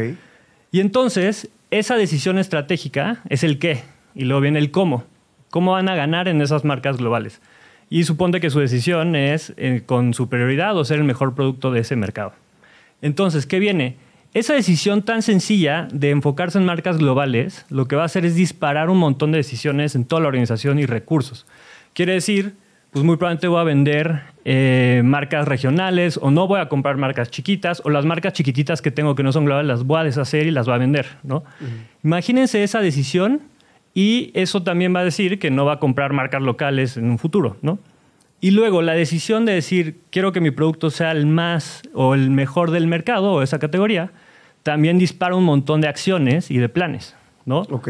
Y 0.72 0.80
entonces, 0.80 1.50
esa 1.72 1.96
decisión 1.96 2.38
estratégica 2.38 3.22
es 3.30 3.44
el 3.44 3.58
qué, 3.60 3.84
y 4.16 4.26
luego 4.26 4.42
viene 4.42 4.60
el 4.60 4.72
cómo. 4.72 5.04
¿Cómo 5.50 5.72
van 5.72 5.90
a 5.90 5.96
ganar 5.96 6.28
en 6.28 6.42
esas 6.42 6.64
marcas 6.66 6.98
globales? 6.98 7.42
Y 7.90 8.04
suponte 8.04 8.40
que 8.40 8.52
su 8.52 8.60
decisión 8.60 9.16
es 9.16 9.54
eh, 9.58 9.82
con 9.86 10.14
superioridad 10.14 10.78
o 10.78 10.86
ser 10.86 11.00
el 11.00 11.04
mejor 11.06 11.34
producto 11.34 11.72
de 11.72 11.80
ese 11.80 11.96
mercado. 11.96 12.34
Entonces, 13.02 13.48
¿qué 13.48 13.58
viene? 13.58 13.96
Esa 14.34 14.54
decisión 14.54 15.02
tan 15.02 15.24
sencilla 15.24 15.88
de 15.92 16.12
enfocarse 16.12 16.60
en 16.60 16.66
marcas 16.66 17.00
globales, 17.00 17.66
lo 17.70 17.88
que 17.88 17.96
va 17.96 18.04
a 18.04 18.06
hacer 18.06 18.26
es 18.26 18.36
disparar 18.36 18.90
un 18.90 19.00
montón 19.00 19.32
de 19.32 19.38
decisiones 19.38 19.96
en 19.96 20.06
toda 20.06 20.22
la 20.22 20.28
organización 20.28 20.78
y 20.78 20.86
recursos. 20.86 21.48
Quiere 21.94 22.14
decir, 22.14 22.54
pues 22.92 23.04
muy 23.04 23.18
probablemente 23.18 23.48
voy 23.48 23.60
a 23.60 23.64
vender 23.64 24.22
eh, 24.46 25.02
marcas 25.04 25.48
regionales 25.48 26.20
o 26.22 26.30
no 26.30 26.48
voy 26.48 26.60
a 26.60 26.70
comprar 26.70 26.98
marcas 26.98 27.32
chiquitas 27.32 27.82
o 27.86 27.90
las 27.90 28.06
marcas 28.06 28.34
chiquititas 28.34 28.82
que 28.84 28.92
tengo 28.92 29.16
que 29.16 29.24
no 29.24 29.32
son 29.32 29.46
globales 29.46 29.68
las 29.68 29.84
voy 29.84 30.00
a 30.00 30.04
deshacer 30.04 30.46
y 30.46 30.52
las 30.52 30.68
voy 30.68 30.76
a 30.76 30.80
vender, 30.80 31.08
¿no? 31.24 31.44
Imagínense 32.04 32.64
esa 32.64 32.82
decisión 32.82 33.42
y 33.96 34.32
eso 34.36 34.62
también 34.62 34.96
va 34.96 35.00
a 35.00 35.04
decir 35.04 35.40
que 35.40 35.50
no 35.50 35.66
va 35.66 35.74
a 35.74 35.80
comprar 35.80 36.14
marcas 36.14 36.42
locales 36.44 36.98
en 36.98 37.10
un 37.10 37.18
futuro, 37.18 37.58
¿no? 37.64 37.80
Y 38.42 38.52
luego 38.52 38.82
la 38.82 38.94
decisión 38.94 39.46
de 39.46 39.54
decir, 39.54 40.00
quiero 40.12 40.32
que 40.32 40.40
mi 40.40 40.52
producto 40.52 40.90
sea 40.90 41.12
el 41.12 41.26
más 41.26 41.82
o 41.94 42.14
el 42.14 42.30
mejor 42.30 42.72
del 42.72 42.88
mercado 42.88 43.34
o 43.34 43.42
esa 43.42 43.60
categoría, 43.60 44.12
también 44.64 44.98
dispara 44.98 45.36
un 45.36 45.44
montón 45.44 45.82
de 45.82 45.88
acciones 45.88 46.50
y 46.50 46.58
de 46.58 46.70
planes, 46.70 47.16
¿no? 47.46 47.62
Ok. 47.70 47.90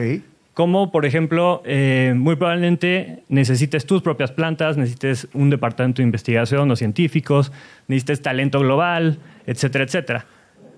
Como, 0.56 0.92
por 0.92 1.06
ejemplo, 1.06 1.62
eh, 1.66 2.14
muy 2.16 2.36
probablemente 2.36 3.24
necesites 3.30 3.86
tus 3.86 4.02
propias 4.02 4.32
plantas, 4.32 4.76
necesites 4.76 5.28
un 5.34 5.50
departamento 5.50 6.02
de 6.02 6.04
investigación 6.04 6.70
o 6.70 6.76
científicos, 6.76 7.52
necesites 7.88 8.22
talento 8.22 8.60
global, 8.60 9.20
etcétera, 9.46 9.86
etcétera. 9.86 10.26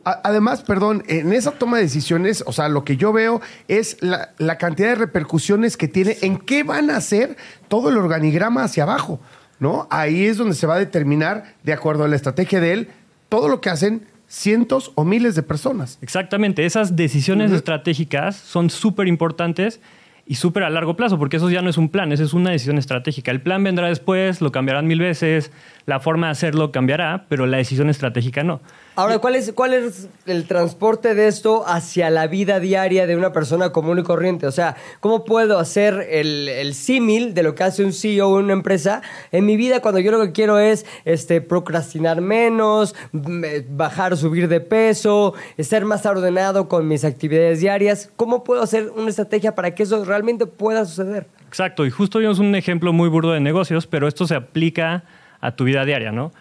Además, 0.03 0.63
perdón, 0.63 1.03
en 1.07 1.31
esa 1.31 1.51
toma 1.51 1.77
de 1.77 1.83
decisiones, 1.83 2.43
o 2.47 2.51
sea, 2.51 2.69
lo 2.69 2.83
que 2.83 2.97
yo 2.97 3.13
veo 3.13 3.39
es 3.67 3.97
la, 4.01 4.31
la 4.39 4.57
cantidad 4.57 4.89
de 4.89 4.95
repercusiones 4.95 5.77
que 5.77 5.87
tiene 5.87 6.17
en 6.21 6.37
qué 6.37 6.63
van 6.63 6.89
a 6.89 6.97
hacer 6.97 7.37
todo 7.67 7.89
el 7.89 7.97
organigrama 7.97 8.63
hacia 8.63 8.83
abajo, 8.83 9.19
¿no? 9.61 9.87
Ahí 9.91 10.25
es 10.25 10.37
donde 10.37 10.55
se 10.55 10.67
va 10.67 10.75
a 10.75 10.79
determinar, 10.79 11.53
de 11.63 11.71
acuerdo 11.71 12.03
a 12.03 12.07
la 12.09 12.17
estrategia 12.17 12.59
de 12.59 12.73
él, 12.73 12.87
todo 13.29 13.47
lo 13.47 13.61
que 13.61 13.69
hacen 13.69 14.07
cientos 14.27 14.91
o 14.95 15.05
miles 15.05 15.35
de 15.35 15.43
personas. 15.43 15.99
Exactamente, 16.01 16.65
esas 16.65 16.95
decisiones 16.95 17.51
estratégicas 17.51 18.35
son 18.35 18.69
súper 18.69 19.07
importantes 19.07 19.79
y 20.25 20.35
súper 20.35 20.63
a 20.63 20.69
largo 20.69 20.95
plazo, 20.95 21.19
porque 21.19 21.37
eso 21.37 21.49
ya 21.49 21.61
no 21.61 21.69
es 21.69 21.77
un 21.77 21.89
plan, 21.89 22.11
eso 22.11 22.23
es 22.23 22.33
una 22.33 22.49
decisión 22.49 22.79
estratégica. 22.79 23.29
El 23.31 23.41
plan 23.41 23.63
vendrá 23.63 23.87
después, 23.87 24.41
lo 24.41 24.51
cambiarán 24.51 24.87
mil 24.87 24.99
veces, 24.99 25.51
la 25.85 25.99
forma 25.99 26.27
de 26.27 26.31
hacerlo 26.31 26.71
cambiará, 26.71 27.25
pero 27.29 27.45
la 27.45 27.57
decisión 27.57 27.89
estratégica 27.89 28.43
no. 28.43 28.61
Ahora, 29.01 29.17
¿cuál 29.19 29.35
es, 29.35 29.51
¿cuál 29.53 29.73
es 29.73 30.07
el 30.27 30.45
transporte 30.45 31.15
de 31.15 31.27
esto 31.27 31.63
hacia 31.67 32.09
la 32.11 32.27
vida 32.27 32.59
diaria 32.59 33.07
de 33.07 33.15
una 33.15 33.33
persona 33.33 33.71
común 33.71 33.97
y 33.99 34.03
corriente? 34.03 34.45
O 34.45 34.51
sea, 34.51 34.75
¿cómo 34.99 35.25
puedo 35.25 35.57
hacer 35.57 36.07
el, 36.11 36.47
el 36.47 36.73
símil 36.75 37.33
de 37.33 37.41
lo 37.43 37.55
que 37.55 37.63
hace 37.63 37.83
un 37.83 37.93
CEO 37.93 38.37
en 38.37 38.45
una 38.45 38.53
empresa 38.53 39.01
en 39.31 39.45
mi 39.45 39.57
vida 39.57 39.81
cuando 39.81 39.99
yo 39.99 40.11
lo 40.11 40.21
que 40.21 40.31
quiero 40.33 40.59
es 40.59 40.85
este, 41.05 41.41
procrastinar 41.41 42.21
menos, 42.21 42.93
m- 43.11 43.65
bajar 43.69 44.13
o 44.13 44.15
subir 44.17 44.47
de 44.47 44.59
peso, 44.61 45.33
ser 45.57 45.85
más 45.85 46.05
ordenado 46.05 46.69
con 46.69 46.87
mis 46.87 47.03
actividades 47.03 47.59
diarias? 47.59 48.11
¿Cómo 48.15 48.43
puedo 48.43 48.61
hacer 48.61 48.91
una 48.95 49.09
estrategia 49.09 49.55
para 49.55 49.73
que 49.73 49.83
eso 49.83 50.05
realmente 50.05 50.45
pueda 50.45 50.85
suceder? 50.85 51.25
Exacto, 51.47 51.85
y 51.85 51.89
justo 51.89 52.19
vimos 52.19 52.37
un 52.39 52.53
ejemplo 52.55 52.93
muy 52.93 53.09
burdo 53.09 53.31
de 53.31 53.39
negocios, 53.39 53.87
pero 53.87 54.07
esto 54.07 54.27
se 54.27 54.35
aplica 54.35 55.03
a 55.41 55.55
tu 55.55 55.63
vida 55.63 55.83
diaria, 55.85 56.11
¿no? 56.11 56.31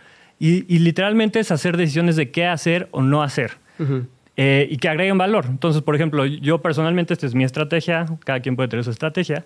Y, 0.41 0.75
y 0.75 0.81
literalmente 0.81 1.39
es 1.39 1.53
hacer 1.53 1.77
decisiones 1.77 2.17
de 2.17 2.33
qué 2.33 2.47
hacer 2.47 2.89
o 2.91 3.03
no 3.03 3.23
hacer. 3.23 3.53
Eh, 4.37 4.69
y 4.71 4.79
que 4.79 4.89
agreguen 4.89 5.19
valor. 5.19 5.45
Entonces, 5.49 5.83
por 5.83 5.95
ejemplo, 5.95 6.25
yo 6.25 6.63
personalmente, 6.63 7.13
esta 7.13 7.27
es 7.27 7.35
mi 7.35 7.45
estrategia, 7.45 8.07
cada 8.25 8.41
quien 8.41 8.57
puede 8.57 8.71
tener 8.71 8.85
su 8.85 8.91
estrategia, 8.91 9.45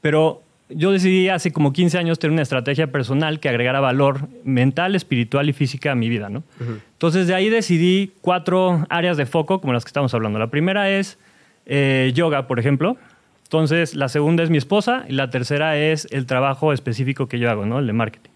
pero 0.00 0.42
yo 0.70 0.92
decidí 0.92 1.28
hace 1.28 1.52
como 1.52 1.74
15 1.74 1.98
años 1.98 2.18
tener 2.18 2.32
una 2.32 2.42
estrategia 2.42 2.86
personal 2.86 3.38
que 3.38 3.48
agregara 3.50 3.80
valor 3.80 4.28
mental, 4.44 4.94
espiritual 4.94 5.48
y 5.50 5.52
física 5.52 5.92
a 5.92 5.94
mi 5.94 6.08
vida, 6.08 6.30
¿no? 6.30 6.42
Entonces, 6.92 7.26
de 7.26 7.34
ahí 7.34 7.50
decidí 7.50 8.12
cuatro 8.22 8.86
áreas 8.88 9.16
de 9.16 9.26
foco, 9.26 9.60
como 9.60 9.72
las 9.72 9.84
que 9.84 9.88
estamos 9.88 10.14
hablando. 10.14 10.38
La 10.38 10.50
primera 10.50 10.88
es 10.90 11.18
eh, 11.66 12.12
yoga, 12.14 12.46
por 12.46 12.58
ejemplo. 12.58 12.96
Entonces, 13.42 13.94
la 13.94 14.08
segunda 14.08 14.42
es 14.42 14.48
mi 14.48 14.58
esposa 14.58 15.04
y 15.06 15.12
la 15.12 15.28
tercera 15.28 15.76
es 15.76 16.06
el 16.12 16.24
trabajo 16.24 16.72
específico 16.72 17.26
que 17.26 17.38
yo 17.38 17.50
hago, 17.50 17.66
¿no? 17.66 17.80
El 17.80 17.86
de 17.86 17.92
marketing. 17.92 18.30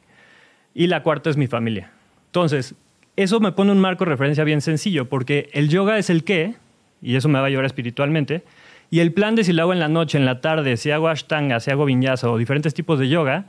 Y 0.75 0.89
la 0.89 1.03
cuarta 1.03 1.31
es 1.31 1.37
mi 1.37 1.47
familia. 1.47 1.94
Entonces, 2.35 2.75
eso 3.15 3.39
me 3.39 3.53
pone 3.53 3.71
un 3.71 3.79
marco 3.79 4.05
de 4.05 4.11
referencia 4.11 4.43
bien 4.43 4.61
sencillo, 4.61 5.09
porque 5.09 5.51
el 5.53 5.69
yoga 5.69 5.99
es 5.99 6.11
el 6.11 6.25
qué, 6.25 6.57
y 7.01 7.15
eso 7.15 7.29
me 7.29 7.39
va 7.39 7.47
a 7.47 7.49
llevar 7.49 7.65
espiritualmente, 7.65 8.43
y 8.91 8.99
el 8.99 9.13
plan 9.13 9.37
de 9.37 9.45
si 9.45 9.53
lo 9.53 9.63
hago 9.63 9.73
en 9.73 9.79
la 9.79 9.87
noche, 9.87 10.19
en 10.19 10.25
la 10.25 10.41
tarde, 10.41 10.77
si 10.77 10.91
hago 10.91 11.07
ashtanga, 11.07 11.61
si 11.61 11.71
hago 11.71 11.85
vinyasa 11.85 12.29
o 12.29 12.37
diferentes 12.37 12.75
tipos 12.75 12.99
de 12.99 13.09
yoga, 13.09 13.45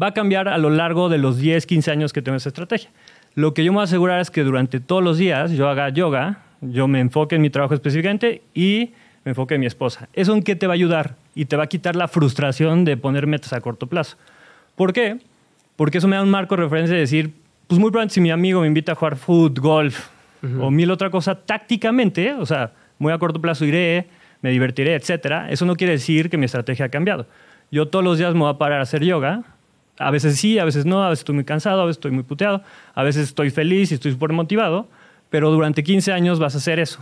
va 0.00 0.06
a 0.06 0.14
cambiar 0.14 0.46
a 0.46 0.56
lo 0.56 0.70
largo 0.70 1.08
de 1.08 1.18
los 1.18 1.38
10, 1.38 1.66
15 1.66 1.90
años 1.90 2.12
que 2.12 2.22
tengo 2.22 2.36
esa 2.36 2.50
estrategia. 2.50 2.90
Lo 3.34 3.54
que 3.54 3.64
yo 3.64 3.72
me 3.72 3.78
voy 3.78 3.80
a 3.80 3.84
asegurar 3.86 4.20
es 4.20 4.30
que 4.30 4.44
durante 4.44 4.78
todos 4.78 5.02
los 5.02 5.18
días 5.18 5.50
yo 5.50 5.68
haga 5.68 5.88
yoga, 5.88 6.42
yo 6.60 6.86
me 6.86 7.00
enfoque 7.00 7.34
en 7.34 7.42
mi 7.42 7.50
trabajo 7.50 7.74
específicamente 7.74 8.42
y 8.54 8.92
me 9.24 9.30
enfoque 9.30 9.56
en 9.56 9.62
mi 9.62 9.66
esposa. 9.66 10.08
¿Eso 10.12 10.32
en 10.32 10.44
qué 10.44 10.54
te 10.54 10.68
va 10.68 10.74
a 10.74 10.76
ayudar? 10.76 11.16
Y 11.34 11.46
te 11.46 11.56
va 11.56 11.64
a 11.64 11.68
quitar 11.68 11.96
la 11.96 12.06
frustración 12.06 12.84
de 12.84 12.96
poner 12.96 13.26
metas 13.26 13.52
a 13.52 13.60
corto 13.60 13.88
plazo. 13.88 14.16
¿Por 14.76 14.92
qué? 14.92 15.18
Porque 15.74 15.98
eso 15.98 16.06
me 16.06 16.14
da 16.14 16.22
un 16.22 16.30
marco 16.30 16.54
de 16.54 16.62
referencia 16.62 16.94
de 16.94 17.00
decir, 17.00 17.32
pues 17.68 17.78
muy 17.78 17.90
probablemente 17.90 18.14
si 18.14 18.20
mi 18.20 18.30
amigo 18.30 18.62
me 18.62 18.66
invita 18.66 18.92
a 18.92 18.94
jugar 18.94 19.16
fútbol, 19.16 19.92
golf 19.92 20.08
o 20.60 20.70
mil 20.70 20.90
otra 20.90 21.10
cosa 21.10 21.34
tácticamente, 21.34 22.32
o 22.32 22.46
sea, 22.46 22.72
muy 22.98 23.12
a 23.12 23.18
corto 23.18 23.40
plazo 23.40 23.64
iré, 23.64 24.08
me 24.40 24.50
divertiré, 24.50 24.94
etcétera, 24.94 25.50
eso 25.50 25.66
no 25.66 25.76
quiere 25.76 25.92
decir 25.92 26.30
que 26.30 26.38
mi 26.38 26.46
estrategia 26.46 26.86
ha 26.86 26.88
cambiado. 26.88 27.26
Yo 27.70 27.88
todos 27.88 28.04
los 28.04 28.18
días 28.18 28.34
me 28.34 28.40
voy 28.40 28.50
a 28.50 28.58
parar 28.58 28.80
a 28.80 28.82
hacer 28.82 29.04
yoga. 29.04 29.42
A 29.98 30.10
veces 30.10 30.36
sí, 30.36 30.58
a 30.58 30.64
veces 30.64 30.86
no, 30.86 31.02
a 31.02 31.10
veces 31.10 31.20
estoy 31.20 31.34
muy 31.34 31.44
cansado, 31.44 31.82
a 31.82 31.84
veces 31.84 31.98
estoy 31.98 32.12
muy 32.12 32.22
puteado, 32.22 32.62
a 32.94 33.02
veces 33.02 33.24
estoy 33.24 33.50
feliz 33.50 33.90
y 33.90 33.94
estoy 33.94 34.12
súper 34.12 34.32
motivado, 34.32 34.88
pero 35.28 35.50
durante 35.50 35.82
15 35.82 36.12
años 36.12 36.38
vas 36.38 36.54
a 36.54 36.58
hacer 36.58 36.78
eso, 36.78 37.00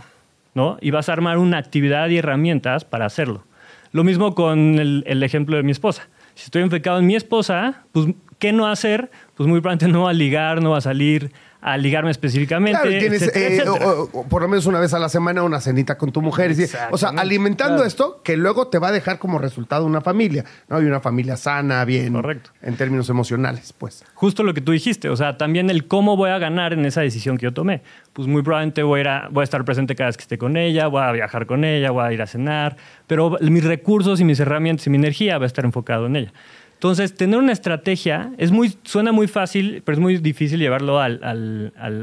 ¿no? 0.55 0.77
Y 0.81 0.89
vas 0.89 1.07
a 1.07 1.13
armar 1.13 1.37
una 1.37 1.59
actividad 1.59 2.09
y 2.09 2.17
herramientas 2.17 2.85
para 2.85 3.05
hacerlo. 3.05 3.43
Lo 3.91 4.03
mismo 4.03 4.33
con 4.33 4.79
el, 4.79 5.03
el 5.05 5.21
ejemplo 5.23 5.55
de 5.55 5.63
mi 5.63 5.71
esposa. 5.71 6.09
Si 6.33 6.45
estoy 6.45 6.63
enfocado 6.63 6.99
en 6.99 7.05
mi 7.05 7.15
esposa, 7.15 7.83
pues, 7.91 8.07
¿qué 8.39 8.53
no 8.53 8.67
hacer? 8.67 9.09
Pues 9.35 9.47
muy 9.47 9.61
probablemente 9.61 9.87
no 9.91 10.03
va 10.03 10.09
a 10.11 10.13
ligar, 10.13 10.61
no 10.61 10.71
va 10.71 10.77
a 10.79 10.81
salir 10.81 11.31
a 11.59 11.75
ligarme 11.75 12.11
específicamente. 12.11 12.79
Claro, 12.79 12.97
tienes 12.99 13.21
etcétera, 13.21 13.45
eh, 13.45 13.57
etcétera. 13.57 13.87
o- 13.91 14.09
o- 14.13 14.23
por 14.27 14.41
lo 14.43 14.47
menos 14.47 14.67
una 14.67 14.79
vez 14.79 14.93
a 14.93 14.99
la 14.99 15.09
semana 15.09 15.41
una 15.43 15.59
cenita 15.59 15.97
con 15.97 16.11
tu 16.11 16.21
mujer. 16.21 16.51
y 16.51 16.63
O 16.91 16.97
sea, 16.97 17.09
alimentando 17.09 17.77
Claro. 17.77 17.87
esto 17.87 18.21
que 18.23 18.37
luego 18.37 18.67
te 18.67 18.77
va 18.79 18.89
a 18.89 18.91
dejar 18.91 19.17
como 19.19 19.37
resultado 19.39 19.83
una 19.85 19.99
familia, 20.01 20.45
¿no? 20.69 20.79
Y 20.81 20.85
una 20.85 20.99
familia 21.01 21.35
sana, 21.35 21.83
bien. 21.83 22.13
Correcto. 22.13 22.51
En 22.61 22.77
términos 22.77 23.09
emocionales, 23.09 23.73
pues. 23.73 24.05
Justo 24.13 24.43
lo 24.43 24.53
que 24.53 24.61
tú 24.61 24.71
dijiste, 24.71 25.09
o 25.09 25.15
sea, 25.17 25.37
también 25.37 25.69
el 25.71 25.87
cómo 25.87 26.15
voy 26.15 26.29
a 26.29 26.37
ganar 26.37 26.73
en 26.73 26.85
esa 26.85 27.01
decisión 27.01 27.37
que 27.37 27.45
yo 27.45 27.53
tomé. 27.53 27.81
Pues 28.13 28.27
muy 28.27 28.43
probablemente 28.43 28.83
voy 28.83 28.99
a, 28.99 29.01
ir 29.01 29.07
a- 29.09 29.27
voy 29.31 29.41
a 29.41 29.43
estar 29.43 29.65
presente 29.65 29.95
cada 29.95 30.09
vez 30.09 30.17
que 30.17 30.21
esté 30.23 30.37
con 30.37 30.57
ella, 30.57 30.87
voy 30.87 31.01
a 31.01 31.11
viajar 31.11 31.47
con 31.47 31.65
ella, 31.65 31.89
voy 31.91 32.05
a 32.05 32.13
ir 32.13 32.21
a 32.21 32.27
cenar, 32.27 32.77
pero 33.07 33.35
mis 33.41 33.63
recursos 33.65 34.21
y 34.21 34.23
mis 34.23 34.39
herramientas 34.39 34.85
y 34.87 34.89
mi 34.91 34.97
energía 34.97 35.37
va 35.39 35.43
a 35.45 35.47
estar 35.47 35.65
enfocado 35.65 36.05
en 36.05 36.15
ella. 36.17 36.33
Entonces, 36.77 37.15
tener 37.15 37.39
una 37.39 37.51
estrategia 37.53 38.31
es 38.37 38.51
muy, 38.51 38.77
suena 38.83 39.11
muy 39.11 39.27
fácil, 39.27 39.81
pero 39.83 39.95
es 39.95 39.99
muy 39.99 40.17
difícil 40.17 40.59
llevarlo 40.59 40.99
al- 40.99 41.19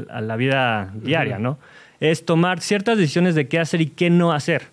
a 0.09 0.21
la 0.21 0.35
vida 0.35 0.91
diaria, 0.95 1.39
¿no? 1.39 1.57
Es 2.01 2.25
tomar 2.25 2.59
ciertas 2.59 2.97
decisiones 2.97 3.35
de 3.35 3.47
qué 3.47 3.59
hacer 3.59 3.79
y 3.81 3.87
qué 3.87 4.09
no 4.09 4.33
hacer. 4.33 4.63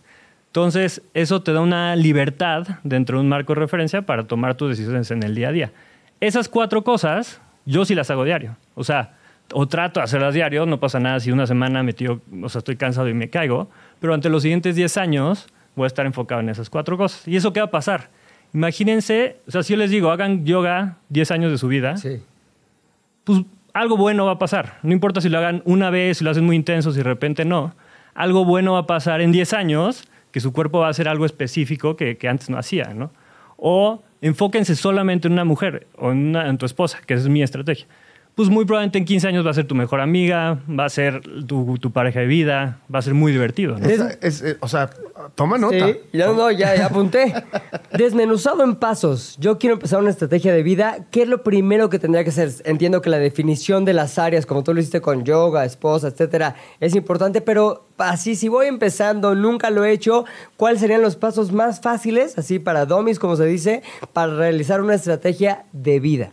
Entonces, 0.48 1.02
eso 1.14 1.42
te 1.42 1.52
da 1.52 1.60
una 1.60 1.94
libertad 1.96 2.66
dentro 2.82 3.16
de 3.18 3.22
un 3.22 3.28
marco 3.28 3.54
de 3.54 3.60
referencia 3.60 4.02
para 4.02 4.24
tomar 4.24 4.54
tus 4.56 4.70
decisiones 4.70 5.10
en 5.12 5.22
el 5.22 5.34
día 5.34 5.48
a 5.48 5.52
día. 5.52 5.72
Esas 6.20 6.48
cuatro 6.48 6.82
cosas, 6.84 7.40
yo 7.64 7.84
sí 7.84 7.94
las 7.94 8.10
hago 8.10 8.24
diario. 8.24 8.56
O 8.74 8.84
sea, 8.84 9.14
o 9.54 9.66
trato 9.68 10.00
de 10.00 10.04
hacerlas 10.04 10.34
diario, 10.34 10.66
no 10.66 10.78
pasa 10.80 10.98
nada 11.00 11.20
si 11.20 11.30
una 11.30 11.46
semana 11.46 11.82
me 11.82 11.92
tiro, 11.92 12.20
o 12.42 12.48
sea, 12.48 12.58
estoy 12.58 12.76
cansado 12.76 13.08
y 13.08 13.14
me 13.14 13.30
caigo, 13.30 13.70
pero 14.00 14.14
ante 14.14 14.28
los 14.28 14.42
siguientes 14.42 14.74
10 14.74 14.96
años 14.96 15.46
voy 15.76 15.84
a 15.84 15.86
estar 15.86 16.06
enfocado 16.06 16.40
en 16.40 16.48
esas 16.48 16.68
cuatro 16.68 16.98
cosas. 16.98 17.26
¿Y 17.28 17.36
eso 17.36 17.52
qué 17.52 17.60
va 17.60 17.66
a 17.66 17.70
pasar? 17.70 18.10
Imagínense, 18.54 19.36
o 19.46 19.50
sea, 19.50 19.62
si 19.62 19.72
yo 19.72 19.78
les 19.78 19.90
digo, 19.90 20.10
hagan 20.10 20.44
yoga 20.44 20.98
10 21.08 21.30
años 21.30 21.50
de 21.50 21.58
su 21.58 21.68
vida, 21.68 21.96
Sí. 21.96 22.20
pues 23.24 23.40
algo 23.72 23.96
bueno 23.96 24.26
va 24.26 24.32
a 24.32 24.38
pasar. 24.38 24.78
No 24.82 24.92
importa 24.92 25.20
si 25.20 25.28
lo 25.28 25.38
hagan 25.38 25.62
una 25.64 25.88
vez, 25.90 26.18
si 26.18 26.24
lo 26.24 26.30
hacen 26.30 26.44
muy 26.44 26.56
intenso, 26.56 26.90
si 26.92 26.98
de 26.98 27.04
repente 27.04 27.44
no. 27.44 27.74
Algo 28.14 28.44
bueno 28.44 28.74
va 28.74 28.80
a 28.80 28.86
pasar 28.86 29.20
en 29.22 29.32
10 29.32 29.54
años, 29.54 30.04
que 30.32 30.40
su 30.40 30.52
cuerpo 30.52 30.80
va 30.80 30.88
a 30.88 30.90
hacer 30.90 31.08
algo 31.08 31.24
específico 31.24 31.96
que, 31.96 32.18
que 32.18 32.28
antes 32.28 32.50
no 32.50 32.58
hacía, 32.58 32.92
¿no? 32.94 33.10
O 33.56 34.02
enfóquense 34.20 34.76
solamente 34.76 35.28
en 35.28 35.32
una 35.32 35.44
mujer 35.44 35.86
o 35.96 36.12
en, 36.12 36.28
una- 36.28 36.48
en 36.48 36.58
tu 36.58 36.66
esposa, 36.66 37.00
que 37.06 37.14
esa 37.14 37.22
es 37.24 37.28
mi 37.28 37.42
estrategia. 37.42 37.86
Pues 38.34 38.48
muy 38.48 38.64
probablemente 38.64 38.96
en 38.96 39.04
15 39.04 39.28
años 39.28 39.44
va 39.44 39.50
a 39.50 39.54
ser 39.54 39.66
tu 39.66 39.74
mejor 39.74 40.00
amiga, 40.00 40.58
va 40.68 40.86
a 40.86 40.88
ser 40.88 41.20
tu, 41.46 41.76
tu 41.78 41.90
pareja 41.92 42.20
de 42.20 42.26
vida, 42.26 42.78
va 42.92 42.98
a 42.98 43.02
ser 43.02 43.12
muy 43.12 43.30
divertido, 43.30 43.78
¿no? 43.78 43.86
Es- 43.86 44.00
es- 44.22 44.42
eh, 44.42 44.56
o 44.60 44.68
sea, 44.68 44.88
toma 45.34 45.58
nota. 45.58 45.86
Sí, 45.88 45.96
ya, 46.14 46.28
no, 46.32 46.50
ya, 46.50 46.74
ya 46.74 46.86
apunté. 46.86 47.34
Desmenuzado 47.92 48.64
en 48.64 48.76
pasos, 48.76 49.36
yo 49.38 49.58
quiero 49.58 49.74
empezar 49.74 50.00
una 50.00 50.08
estrategia 50.10 50.54
de 50.54 50.62
vida. 50.62 51.06
¿Qué 51.10 51.22
es 51.22 51.28
lo 51.28 51.42
primero 51.42 51.90
que 51.90 51.98
tendría 51.98 52.24
que 52.24 52.30
hacer? 52.30 52.50
Entiendo 52.64 53.02
que 53.02 53.10
la 53.10 53.18
definición 53.18 53.84
de 53.84 53.92
las 53.92 54.18
áreas, 54.18 54.46
como 54.46 54.64
tú 54.64 54.72
lo 54.72 54.80
hiciste 54.80 55.02
con 55.02 55.24
yoga, 55.24 55.64
esposa, 55.66 56.08
etcétera, 56.08 56.54
es 56.80 56.94
importante, 56.94 57.42
pero 57.42 57.86
así, 57.98 58.34
si 58.34 58.48
voy 58.48 58.66
empezando, 58.66 59.34
nunca 59.34 59.68
lo 59.68 59.84
he 59.84 59.92
hecho, 59.92 60.24
¿cuáles 60.56 60.80
serían 60.80 61.02
los 61.02 61.16
pasos 61.16 61.52
más 61.52 61.80
fáciles, 61.82 62.38
así 62.38 62.58
para 62.58 62.86
domis, 62.86 63.18
como 63.18 63.36
se 63.36 63.44
dice, 63.44 63.82
para 64.14 64.34
realizar 64.34 64.80
una 64.80 64.94
estrategia 64.94 65.66
de 65.72 66.00
vida? 66.00 66.32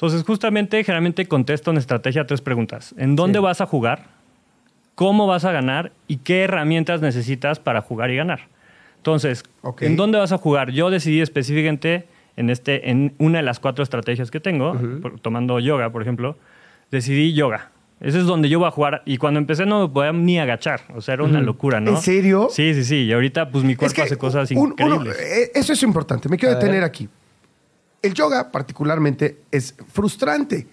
Entonces, 0.00 0.24
justamente, 0.24 0.82
generalmente 0.82 1.26
contesto 1.26 1.70
en 1.70 1.76
estrategia 1.76 2.26
tres 2.26 2.40
preguntas. 2.40 2.94
¿En 2.96 3.16
dónde 3.16 3.38
Sí. 3.38 3.42
vas 3.42 3.60
a 3.60 3.66
jugar? 3.66 4.06
¿Cómo 4.94 5.26
vas 5.26 5.44
a 5.44 5.52
ganar? 5.52 5.92
¿Y 6.08 6.16
qué 6.18 6.40
herramientas 6.44 7.02
necesitas 7.02 7.58
para 7.58 7.82
jugar 7.82 8.10
y 8.10 8.16
ganar? 8.16 8.40
Entonces. 8.96 9.44
¿en 9.80 9.96
dónde 9.96 10.16
vas 10.18 10.32
a 10.32 10.38
jugar? 10.38 10.70
Yo 10.70 10.88
decidí 10.88 11.20
específicamente 11.20 12.06
en, 12.38 12.48
este, 12.48 12.88
en 12.90 13.12
una 13.18 13.40
de 13.40 13.42
las 13.44 13.60
cuatro 13.60 13.82
estrategias 13.82 14.30
que 14.30 14.40
tengo, 14.40 14.74
por- 15.02 15.20
tomando 15.20 15.60
yoga, 15.60 15.90
por 15.90 16.00
ejemplo, 16.00 16.38
decidí 16.90 17.34
yoga. 17.34 17.70
Ese 18.00 18.20
es 18.20 18.24
donde 18.24 18.48
yo 18.48 18.58
voy 18.58 18.68
a 18.68 18.70
jugar. 18.70 19.02
Y 19.04 19.18
cuando 19.18 19.38
empecé 19.38 19.66
no 19.66 19.86
me 19.86 19.92
podía 19.92 20.12
ni 20.12 20.38
agachar. 20.38 20.80
O 20.94 21.02
sea, 21.02 21.12
era 21.12 21.24
una 21.24 21.42
locura, 21.42 21.78
¿no? 21.78 21.90
¿En 21.90 21.96
serio? 21.98 22.48
Sí, 22.50 22.72
sí, 22.72 22.84
sí. 22.84 22.96
Y 23.04 23.12
ahorita, 23.12 23.50
pues, 23.50 23.64
mi 23.64 23.76
cuerpo 23.76 24.00
hace 24.00 24.16
cosas 24.16 24.50
un- 24.52 24.70
increíbles. 24.70 25.18
eh, 25.20 25.50
eso 25.54 25.74
es 25.74 25.82
importante. 25.82 26.26
Me 26.30 26.38
quiero 26.38 26.54
detener 26.54 26.82
aquí. 26.84 27.06
El 28.02 28.14
yoga, 28.14 28.50
particularmente, 28.50 29.42
es 29.50 29.74
frustrante 29.92 30.66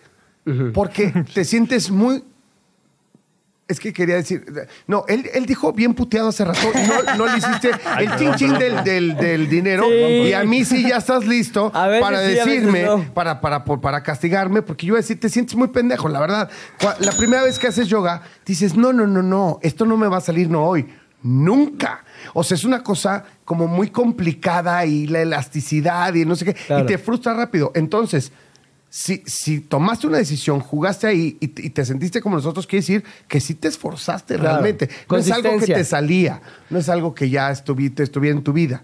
porque 0.73 1.11
te 1.33 1.43
sientes 1.43 1.91
muy. 1.91 2.23
Es 3.67 3.81
que 3.81 3.91
quería 3.91 4.15
decir. 4.15 4.45
No, 4.87 5.03
él, 5.09 5.29
él 5.33 5.45
dijo 5.45 5.73
bien 5.73 5.93
puteado 5.93 6.29
hace 6.29 6.45
rato 6.45 6.61
no, 6.73 7.15
no 7.17 7.25
le 7.25 7.37
hiciste 7.37 7.71
el 7.99 8.15
chin 8.15 8.33
chin 8.35 8.53
del, 8.57 8.81
del- 8.85 9.17
del 9.17 9.49
dinero. 9.49 9.83
Sí. 9.89 9.93
Y 10.29 10.31
a 10.33 10.43
mí 10.45 10.63
sí 10.63 10.87
ya 10.87 10.97
estás 10.97 11.25
listo 11.27 11.69
para 11.73 12.21
sí, 12.21 12.33
decirme, 12.35 12.83
no. 12.83 13.13
para, 13.13 13.41
para, 13.41 13.65
para 13.65 14.03
castigarme, 14.03 14.61
porque 14.61 14.85
yo 14.87 14.95
decir, 14.95 15.19
te 15.19 15.27
sientes 15.27 15.53
muy 15.57 15.67
pendejo, 15.67 16.07
la 16.07 16.21
verdad. 16.21 16.49
La 16.99 17.11
primera 17.11 17.43
vez 17.43 17.59
que 17.59 17.67
haces 17.67 17.89
yoga, 17.89 18.21
dices, 18.45 18.75
no, 18.77 18.93
no, 18.93 19.05
no, 19.05 19.21
no, 19.21 19.59
esto 19.61 19.85
no 19.85 19.97
me 19.97 20.07
va 20.07 20.17
a 20.17 20.21
salir 20.21 20.49
no 20.49 20.63
hoy, 20.63 20.87
nunca. 21.23 22.03
O 22.33 22.43
sea, 22.43 22.55
es 22.55 22.63
una 22.63 22.83
cosa 22.83 23.25
como 23.45 23.67
muy 23.67 23.89
complicada 23.89 24.85
y 24.85 25.07
la 25.07 25.21
elasticidad 25.21 26.13
y 26.13 26.25
no 26.25 26.35
sé 26.35 26.45
qué, 26.45 26.53
Claro. 26.53 26.83
y 26.83 26.87
te 26.87 26.97
frustra 26.97 27.33
rápido. 27.33 27.71
Entonces, 27.75 28.31
si, 28.89 29.21
si 29.25 29.59
tomaste 29.59 30.07
una 30.07 30.17
decisión, 30.17 30.59
jugaste 30.59 31.07
ahí 31.07 31.37
y, 31.39 31.47
te- 31.49 31.65
y 31.65 31.69
te 31.69 31.83
sentiste 31.85 32.21
como 32.21 32.37
nosotros, 32.37 32.65
quiere 32.67 32.81
decir 32.81 33.03
que 33.27 33.39
sí 33.39 33.53
te 33.55 33.67
esforzaste 33.67 34.35
Claro. 34.35 34.49
realmente. 34.61 34.89
No 35.09 35.17
es 35.17 35.29
algo 35.31 35.59
que 35.59 35.67
te 35.73 35.83
salía, 35.83 36.41
no 36.69 36.79
es 36.79 36.87
algo 36.89 37.13
que 37.13 37.29
ya 37.29 37.51
estuvi- 37.51 37.99
estuviera 37.99 38.35
en 38.35 38.43
tu 38.43 38.53
vida. 38.53 38.83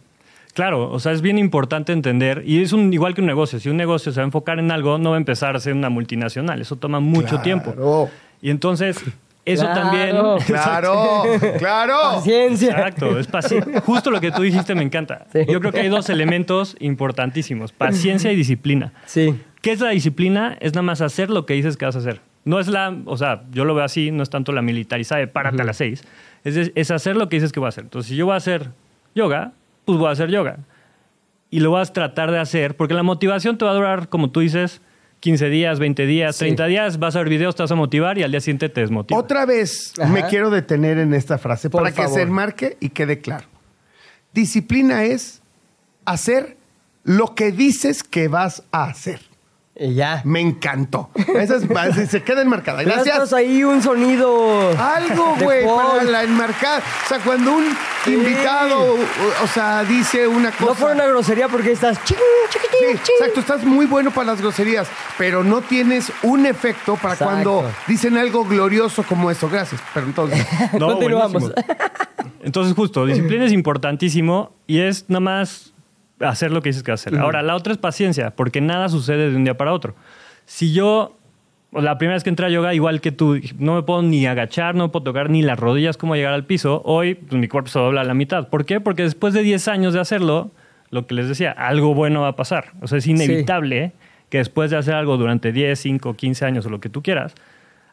Claro, 0.54 0.92
o 0.92 1.00
sea, 1.00 1.14
es 1.14 1.22
bien 1.22 1.40
importante 1.40 1.94
entender, 1.94 2.44
y 2.46 2.62
es 2.62 2.74
un, 2.74 2.94
igual 2.94 3.16
que 3.16 3.22
un 3.22 3.28
negocio, 3.28 3.60
si 3.60 3.70
un 3.70 3.78
negocio 3.78 4.12
se 4.12 4.20
va 4.20 4.24
a 4.24 4.28
enfocar 4.28 4.60
en 4.60 4.70
algo, 4.72 5.00
no 5.00 5.10
va 5.12 5.16
a 5.16 5.18
empezar 5.18 5.56
a 5.56 5.60
ser 5.60 5.74
una 5.74 5.90
multinacional, 5.90 6.62
eso 6.62 6.76
toma 6.76 7.00
mucho 7.00 7.30
Claro. 7.30 7.42
tiempo. 7.44 8.10
Y 8.40 8.52
entonces, 8.52 8.98
Eso 9.46 9.64
Claro. 9.66 9.82
también. 9.82 10.16
Claro, 10.48 11.24
claro. 11.58 11.96
Paciencia. 12.16 12.72
Exacto, 12.72 13.20
es 13.20 13.30
paci- 13.30 13.82
Justo 13.82 14.10
lo 14.12 14.22
que 14.22 14.32
tú 14.32 14.42
dijiste 14.42 14.74
me 14.76 14.84
encanta. 14.84 15.26
Sí. 15.34 15.40
Yo 15.50 15.60
creo 15.60 15.72
que 15.72 15.82
hay 15.82 15.90
dos 15.90 16.10
elementos 16.10 16.76
importantísimos, 16.80 17.72
paciencia 17.72 18.32
y 18.32 18.36
disciplina. 18.36 18.94
Sí. 19.06 19.36
¿Qué 19.62 19.72
es 19.72 19.80
la 19.80 19.90
disciplina? 19.90 20.58
Es 20.60 20.74
nada 20.74 20.84
más 20.84 21.02
hacer 21.02 21.30
lo 21.30 21.46
que 21.46 21.54
dices 21.54 21.78
que 21.78 21.86
vas 21.86 21.96
a 21.96 22.00
hacer. 22.00 22.22
No 22.46 22.60
es 22.60 22.68
la, 22.68 22.94
o 23.06 23.16
sea, 23.18 23.44
yo 23.52 23.64
lo 23.66 23.74
veo 23.76 23.86
así, 23.86 24.12
no 24.12 24.24
es 24.24 24.30
tanto 24.30 24.52
la 24.52 24.62
militarizada 24.62 25.20
de 25.20 25.28
párate 25.28 25.62
a 25.62 25.66
las 25.66 25.78
seis. 25.78 26.04
Es, 26.44 26.72
es 26.76 26.92
hacer 26.92 27.16
lo 27.16 27.30
que 27.30 27.38
dices 27.38 27.52
que 27.54 27.60
voy 27.62 27.68
a 27.68 27.70
hacer. 27.70 27.86
Entonces, 27.86 28.10
si 28.10 28.16
yo 28.18 28.26
voy 28.26 28.34
a 28.34 28.38
hacer 28.38 28.72
yoga, 29.16 29.52
pues 29.86 29.98
voy 29.98 30.08
a 30.10 30.12
hacer 30.12 30.30
yoga. 30.30 30.58
Y 31.50 31.60
lo 31.62 31.72
vas 31.72 31.90
a 31.92 31.94
tratar 31.94 32.32
de 32.32 32.40
hacer, 32.40 32.76
porque 32.76 32.94
la 32.94 33.04
motivación 33.04 33.58
te 33.58 33.64
va 33.64 33.72
a 33.72 33.76
durar, 33.76 34.10
como 34.10 34.30
tú 34.32 34.42
dices, 34.42 34.82
15 35.24 35.50
días, 35.50 35.80
20 35.80 36.06
días, 36.06 36.36
Sí. 36.36 36.40
30 36.40 36.66
días, 36.66 37.00
vas 37.00 37.16
a 37.16 37.20
ver 37.20 37.30
videos, 37.30 37.56
te 37.56 37.64
vas 37.64 37.72
a 37.72 37.76
motivar 37.76 38.18
y 38.18 38.24
al 38.24 38.32
día 38.32 38.42
siguiente 38.42 38.68
te 38.68 38.82
desmotivas. 38.82 39.24
Otra 39.24 39.46
vez 39.46 39.94
Ajá. 39.98 40.12
me 40.12 40.26
quiero 40.26 40.50
detener 40.50 40.98
en 40.98 41.14
esta 41.14 41.38
frase 41.38 41.70
Por 41.70 41.82
para 41.82 41.96
que 41.96 42.10
se 42.10 42.24
enmarque 42.24 42.76
y 42.82 42.90
quede 42.90 43.20
claro. 43.20 43.48
Disciplina 44.34 45.06
es 45.06 45.42
hacer 46.04 46.58
lo 47.06 47.36
que 47.36 47.54
dices 47.54 48.04
que 48.04 48.28
vas 48.28 48.64
a 48.74 48.84
hacer. 48.84 49.22
Y 49.76 49.96
ya. 49.96 50.22
Me 50.24 50.40
encantó. 50.40 51.10
Esa 51.36 51.56
es, 51.56 52.10
se 52.10 52.22
queda 52.22 52.44
enmarcada. 52.44 52.84
Gracias. 52.84 53.34
ahí 53.34 53.64
un 53.64 53.82
sonido. 53.82 54.70
Algo, 54.80 55.36
güey, 55.42 55.66
para 55.66 56.04
la 56.04 56.24
enmarcada. 56.24 56.78
O 57.06 57.08
sea, 57.10 57.20
cuando 57.20 57.54
un 57.54 57.66
invitado, 58.06 58.94
o, 58.94 59.44
o 59.44 59.48
sea, 59.48 59.84
dice 59.84 60.28
una 60.28 60.52
cosa. 60.52 60.66
No 60.66 60.76
fue 60.76 60.92
una 60.92 61.06
grosería 61.08 61.48
porque 61.48 61.72
estás 61.72 61.98
Sí, 62.06 62.14
chiquitín, 62.50 62.98
chiquín. 63.00 63.16
exacto, 63.20 63.40
estás 63.40 63.64
muy 63.64 63.88
bueno 63.88 64.12
para 64.12 64.28
las 64.28 64.42
groserías, 64.42 64.88
pero 65.18 65.44
no 65.44 65.62
tienes 65.62 66.12
un 66.22 66.46
efecto 66.46 66.96
para 66.96 67.16
Exacto. 67.16 67.34
cuando 67.34 67.72
dicen 67.88 68.16
algo 68.18 68.46
glorioso 68.46 69.02
como 69.04 69.32
eso. 69.32 69.50
Gracias, 69.50 69.82
pero 69.94 70.06
entonces. 70.06 70.46
No, 70.80 70.88
Continuamos. 70.88 71.32
buenísimo. 71.44 71.66
Entonces, 72.44 72.76
justo, 72.76 73.06
disciplina 73.08 73.46
es 73.46 73.52
importantísimo 73.54 74.52
y 74.68 74.82
es 74.82 75.06
nada 75.08 75.20
más 75.22 75.73
hacer 76.24 76.52
lo 76.52 76.62
que 76.62 76.70
dices 76.70 76.84
que 76.84 76.92
hacer. 76.92 77.18
Ahora, 77.18 77.42
la 77.42 77.56
otra 77.56 77.74
es 77.74 77.80
paciencia, 77.80 78.32
porque 78.32 78.62
nada 78.62 78.90
sucede 78.90 79.30
de 79.30 79.36
un 79.36 79.44
día 79.44 79.58
para 79.58 79.74
otro. 79.74 79.96
Si 80.46 80.74
yo, 80.74 81.18
la 81.72 81.98
primera 81.98 82.16
vez 82.16 82.24
que 82.24 82.30
entré 82.30 82.46
a 82.46 82.50
yoga, 82.50 82.74
igual 82.74 83.02
que 83.02 83.12
tú, 83.12 83.40
no 83.58 83.76
me 83.76 83.84
puedo 83.84 84.02
ni 84.02 84.26
agachar, 84.26 84.76
no 84.76 84.86
me 84.86 84.90
puedo 84.90 85.04
tocar 85.04 85.30
ni 85.30 85.42
las 85.42 85.60
rodillas, 85.60 85.98
cómo 85.98 86.16
llegar 86.16 86.34
al 86.34 86.46
piso, 86.46 86.82
hoy 86.86 87.16
pues, 87.16 87.40
mi 87.40 87.48
cuerpo 87.48 87.70
se 87.70 87.80
dobla 87.80 88.02
a 88.02 88.04
la 88.04 88.14
mitad. 88.14 88.50
¿Por 88.50 88.66
qué? 88.66 88.80
Porque 88.80 89.04
después 89.04 89.34
de 89.34 89.42
10 89.42 89.68
años 89.68 89.94
de 89.94 90.00
hacerlo, 90.00 90.52
lo 90.90 91.08
que 91.08 91.16
les 91.16 91.28
decía, 91.28 91.52
algo 91.52 91.94
bueno 91.94 92.22
va 92.22 92.30
a 92.30 92.36
pasar. 92.36 92.74
O 92.82 92.88
sea, 92.88 92.98
es 92.98 93.08
inevitable 93.08 93.94
que 94.30 94.38
después 94.40 94.72
de 94.72 94.78
hacer 94.78 94.96
algo 94.96 95.18
durante 95.18 95.52
10, 95.52 95.80
5, 95.80 96.16
15 96.16 96.46
años 96.46 96.66
o 96.66 96.70
lo 96.70 96.80
que 96.80 96.90
tú 96.90 97.02
quieras, 97.02 97.36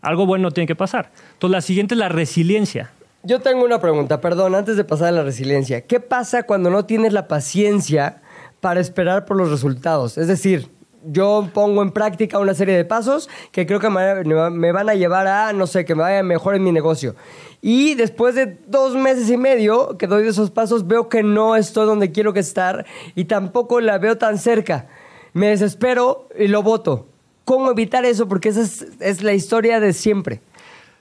algo 0.03 0.27
bueno 0.27 0.51
tiene 0.51 0.67
que 0.67 0.77
pasar. 0.77 1.11
Entonces, 1.33 1.53
la 1.53 1.61
siguiente 1.61 1.95
es 1.95 1.99
la 1.99 2.09
resiliencia. 2.09 2.91
Yo 3.23 3.41
tengo 3.41 3.65
una 3.67 3.81
pregunta, 3.81 4.23
perdón, 4.23 4.55
antes 4.55 4.79
de 4.79 4.85
pasar 4.85 5.09
a 5.09 5.13
la 5.13 5.23
resiliencia. 5.23 5.83
¿Qué 5.83 6.01
pasa 6.01 6.45
cuando 6.45 6.71
no 6.71 6.87
tienes 6.87 7.13
la 7.13 7.29
paciencia 7.29 8.23
para 8.61 8.81
esperar 8.81 9.27
por 9.27 9.37
los 9.37 9.51
resultados? 9.51 10.17
Es 10.17 10.27
decir, 10.27 10.71
yo 11.05 11.51
pongo 11.53 11.83
en 11.83 11.91
práctica 11.91 12.39
una 12.39 12.55
serie 12.55 12.75
de 12.75 12.87
pasos 12.87 13.29
que 13.53 13.67
creo 13.67 13.79
que 13.79 13.91
me 13.91 14.73
van 14.73 14.89
a 14.89 14.95
llevar 14.95 15.27
a, 15.27 15.53
no 15.53 15.67
sé, 15.67 15.85
que 15.85 15.95
me 15.95 16.01
vaya 16.03 16.23
mejor 16.23 16.55
en 16.55 16.63
mi 16.63 16.73
negocio. 16.73 17.15
Y 17.61 17.95
después 17.95 18.35
de 18.35 18.59
dos 18.67 18.97
meses 18.97 19.29
y 19.29 19.37
medio 19.37 19.99
que 19.99 20.07
doy 20.07 20.27
esos 20.27 20.51
pasos, 20.51 20.87
veo 20.87 21.11
que 21.11 21.23
no 21.23 21.57
estoy 21.57 21.85
donde 21.85 22.13
quiero 22.13 22.33
que 22.33 22.41
estar 22.41 22.87
y 23.15 23.27
tampoco 23.27 23.83
la 23.83 23.99
veo 23.99 24.17
tan 24.17 24.39
cerca. 24.39 24.89
Me 25.35 25.49
desespero 25.49 26.27
y 26.39 26.49
lo 26.49 26.63
voto. 26.63 27.07
¿Cómo 27.45 27.71
evitar 27.71 28.07
eso? 28.07 28.29
Porque 28.29 28.49
esa 28.49 28.63
es, 28.63 28.87
es 28.99 29.23
la 29.23 29.35
historia 29.35 29.79
de 29.79 29.93
siempre. 29.93 30.41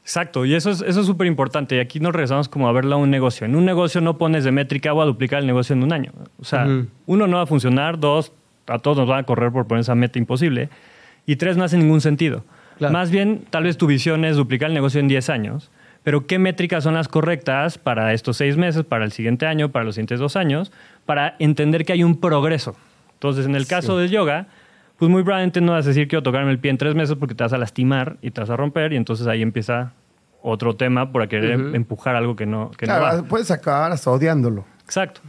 Exacto, 0.10 0.44
y 0.44 0.56
eso 0.56 0.72
es 0.72 0.82
eso 0.82 1.02
es 1.02 1.06
súper 1.06 1.28
importante. 1.28 1.76
Y 1.76 1.80
aquí 1.80 2.00
nos 2.00 2.14
regresamos 2.14 2.50
como 2.50 2.68
a 2.68 2.72
verlo 2.72 2.96
a 2.96 2.98
un 2.98 3.12
negocio. 3.12 3.46
En 3.46 3.56
un 3.56 3.64
negocio 3.64 4.02
no 4.02 4.18
pones 4.18 4.44
de 4.44 4.52
métrica 4.52 4.92
voy 4.92 5.04
a 5.04 5.06
duplicar 5.06 5.40
el 5.40 5.46
negocio 5.46 5.76
en 5.76 5.84
un 5.84 5.94
año. 5.94 6.14
O 6.40 6.46
sea, 6.46 6.66
uno 7.06 7.28
no 7.28 7.38
va 7.38 7.44
a 7.44 7.46
funcionar, 7.46 8.00
dos, 8.00 8.32
a 8.66 8.80
todos 8.80 8.98
nos 8.98 9.08
van 9.08 9.20
a 9.20 9.24
correr 9.24 9.52
por 9.52 9.68
poner 9.68 9.82
esa 9.82 9.94
meta 9.94 10.18
imposible, 10.18 10.70
y 11.28 11.36
tres 11.36 11.58
no 11.58 11.64
hace 11.64 11.78
ningún 11.78 12.02
sentido. 12.02 12.44
Claro. 12.80 12.92
Más 12.92 13.12
bien, 13.12 13.44
tal 13.52 13.66
vez 13.66 13.78
tu 13.78 13.86
visión 13.86 14.26
es 14.26 14.36
duplicar 14.36 14.70
el 14.70 14.74
negocio 14.74 15.00
en 15.00 15.08
10 15.08 15.30
años, 15.30 15.70
pero 16.02 16.26
¿qué 16.26 16.40
métricas 16.40 16.84
son 16.84 16.96
las 16.96 17.08
correctas 17.08 17.78
para 17.78 18.12
estos 18.12 18.36
seis 18.36 18.58
meses, 18.58 18.86
para 18.86 19.06
el 19.06 19.12
siguiente 19.12 19.46
año, 19.46 19.70
para 19.70 19.86
los 19.86 19.94
siguientes 19.94 20.20
dos 20.20 20.36
años, 20.36 20.72
para 21.06 21.36
entender 21.38 21.86
que 21.86 21.94
hay 21.94 22.04
un 22.04 22.20
progreso? 22.20 22.76
Entonces, 23.14 23.46
en 23.46 23.54
el 23.54 23.68
caso 23.68 23.96
del 23.96 24.10
yoga, 24.10 24.48
pues 25.00 25.10
muy 25.10 25.24
probablemente 25.24 25.62
no 25.62 25.72
vas 25.72 25.86
a 25.86 25.90
decir 25.90 26.08
quiero 26.08 26.24
tocarme 26.24 26.52
el 26.52 26.60
pie 26.60 26.72
en 26.72 26.78
tres 26.78 26.94
meses 26.94 27.16
porque 27.16 27.34
te 27.34 27.44
vas 27.44 27.54
a 27.54 27.58
lastimar 27.58 28.18
y 28.22 28.32
te 28.32 28.42
vas 28.42 28.50
a 28.50 28.58
romper 28.58 28.92
y 28.92 28.98
entonces 28.98 29.28
ahí 29.28 29.42
empieza 29.42 29.94
otro 30.42 30.76
tema 30.76 31.12
por 31.12 31.28
querer 31.28 31.60
empujar 31.76 32.16
algo 32.16 32.36
que 32.36 32.46
no, 32.46 32.72
que 32.72 32.86
no 32.88 32.94
va. 32.94 33.00
Claro, 33.12 33.26
puedes 33.26 33.52
acabar 33.52 33.92
hasta 33.92 34.10
odiándolo. 34.12 34.66
Exacto. 34.84 35.22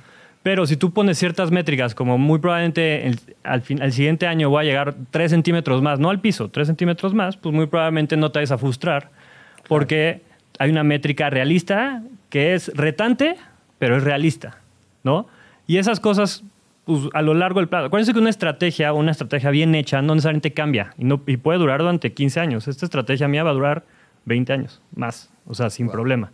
Pero 0.43 0.67
si 0.67 0.77
tú 0.77 0.93
pones 0.93 1.19
ciertas 1.19 1.51
métricas, 1.51 1.95
como 1.95 2.17
muy 2.17 2.39
probablemente 2.39 3.07
el- 3.07 3.21
al, 3.45 3.61
fin- 3.61 3.83
al 3.83 3.93
siguiente 3.93 4.27
año 4.27 4.49
voy 4.49 4.63
a 4.63 4.65
llegar 4.67 4.95
3 5.11 5.31
centímetros 5.31 5.83
más, 5.83 5.99
no 5.99 6.09
al 6.11 6.21
piso, 6.21 6.49
3 6.49 6.67
centímetros 6.69 7.13
más, 7.13 7.37
pues 7.37 7.55
muy 7.55 7.67
probablemente 7.67 8.17
no 8.17 8.31
te 8.33 8.39
vayas 8.39 8.53
a 8.53 8.59
frustrar 8.59 9.11
porque 9.69 10.23
hay 10.59 10.71
una 10.71 10.83
métrica 10.85 11.29
realista 11.31 12.03
que 12.31 12.55
es 12.55 12.71
retante, 12.75 13.37
pero 13.79 13.97
es 13.97 14.05
realista, 14.05 14.59
¿no? 15.05 15.27
Y 15.67 15.77
esas 15.79 16.01
cosas, 16.01 16.43
pues 16.85 17.01
a 17.13 17.23
lo 17.23 17.35
largo 17.35 17.61
del 17.61 17.69
plazo. 17.69 17.87
Acuérdense 17.87 18.13
que 18.13 18.19
una 18.19 18.31
estrategia, 18.31 18.93
una 18.93 19.11
estrategia 19.11 19.51
bien 19.51 19.75
hecha, 19.75 20.01
no 20.03 20.15
necesariamente 20.15 20.53
cambia 20.53 20.95
y, 20.97 21.05
no, 21.05 21.21
y 21.27 21.37
puede 21.37 21.59
durar 21.59 21.81
durante 21.81 22.13
15 22.13 22.41
años. 22.41 22.67
Esta 22.69 22.87
estrategia 22.87 23.29
mía 23.29 23.43
va 23.45 23.51
a 23.51 23.55
durar 23.55 23.85
20 24.31 24.53
años 24.55 24.81
más, 24.95 25.31
o 25.47 25.55
sea, 25.55 25.69
sin 25.69 25.89
problema. 25.89 26.33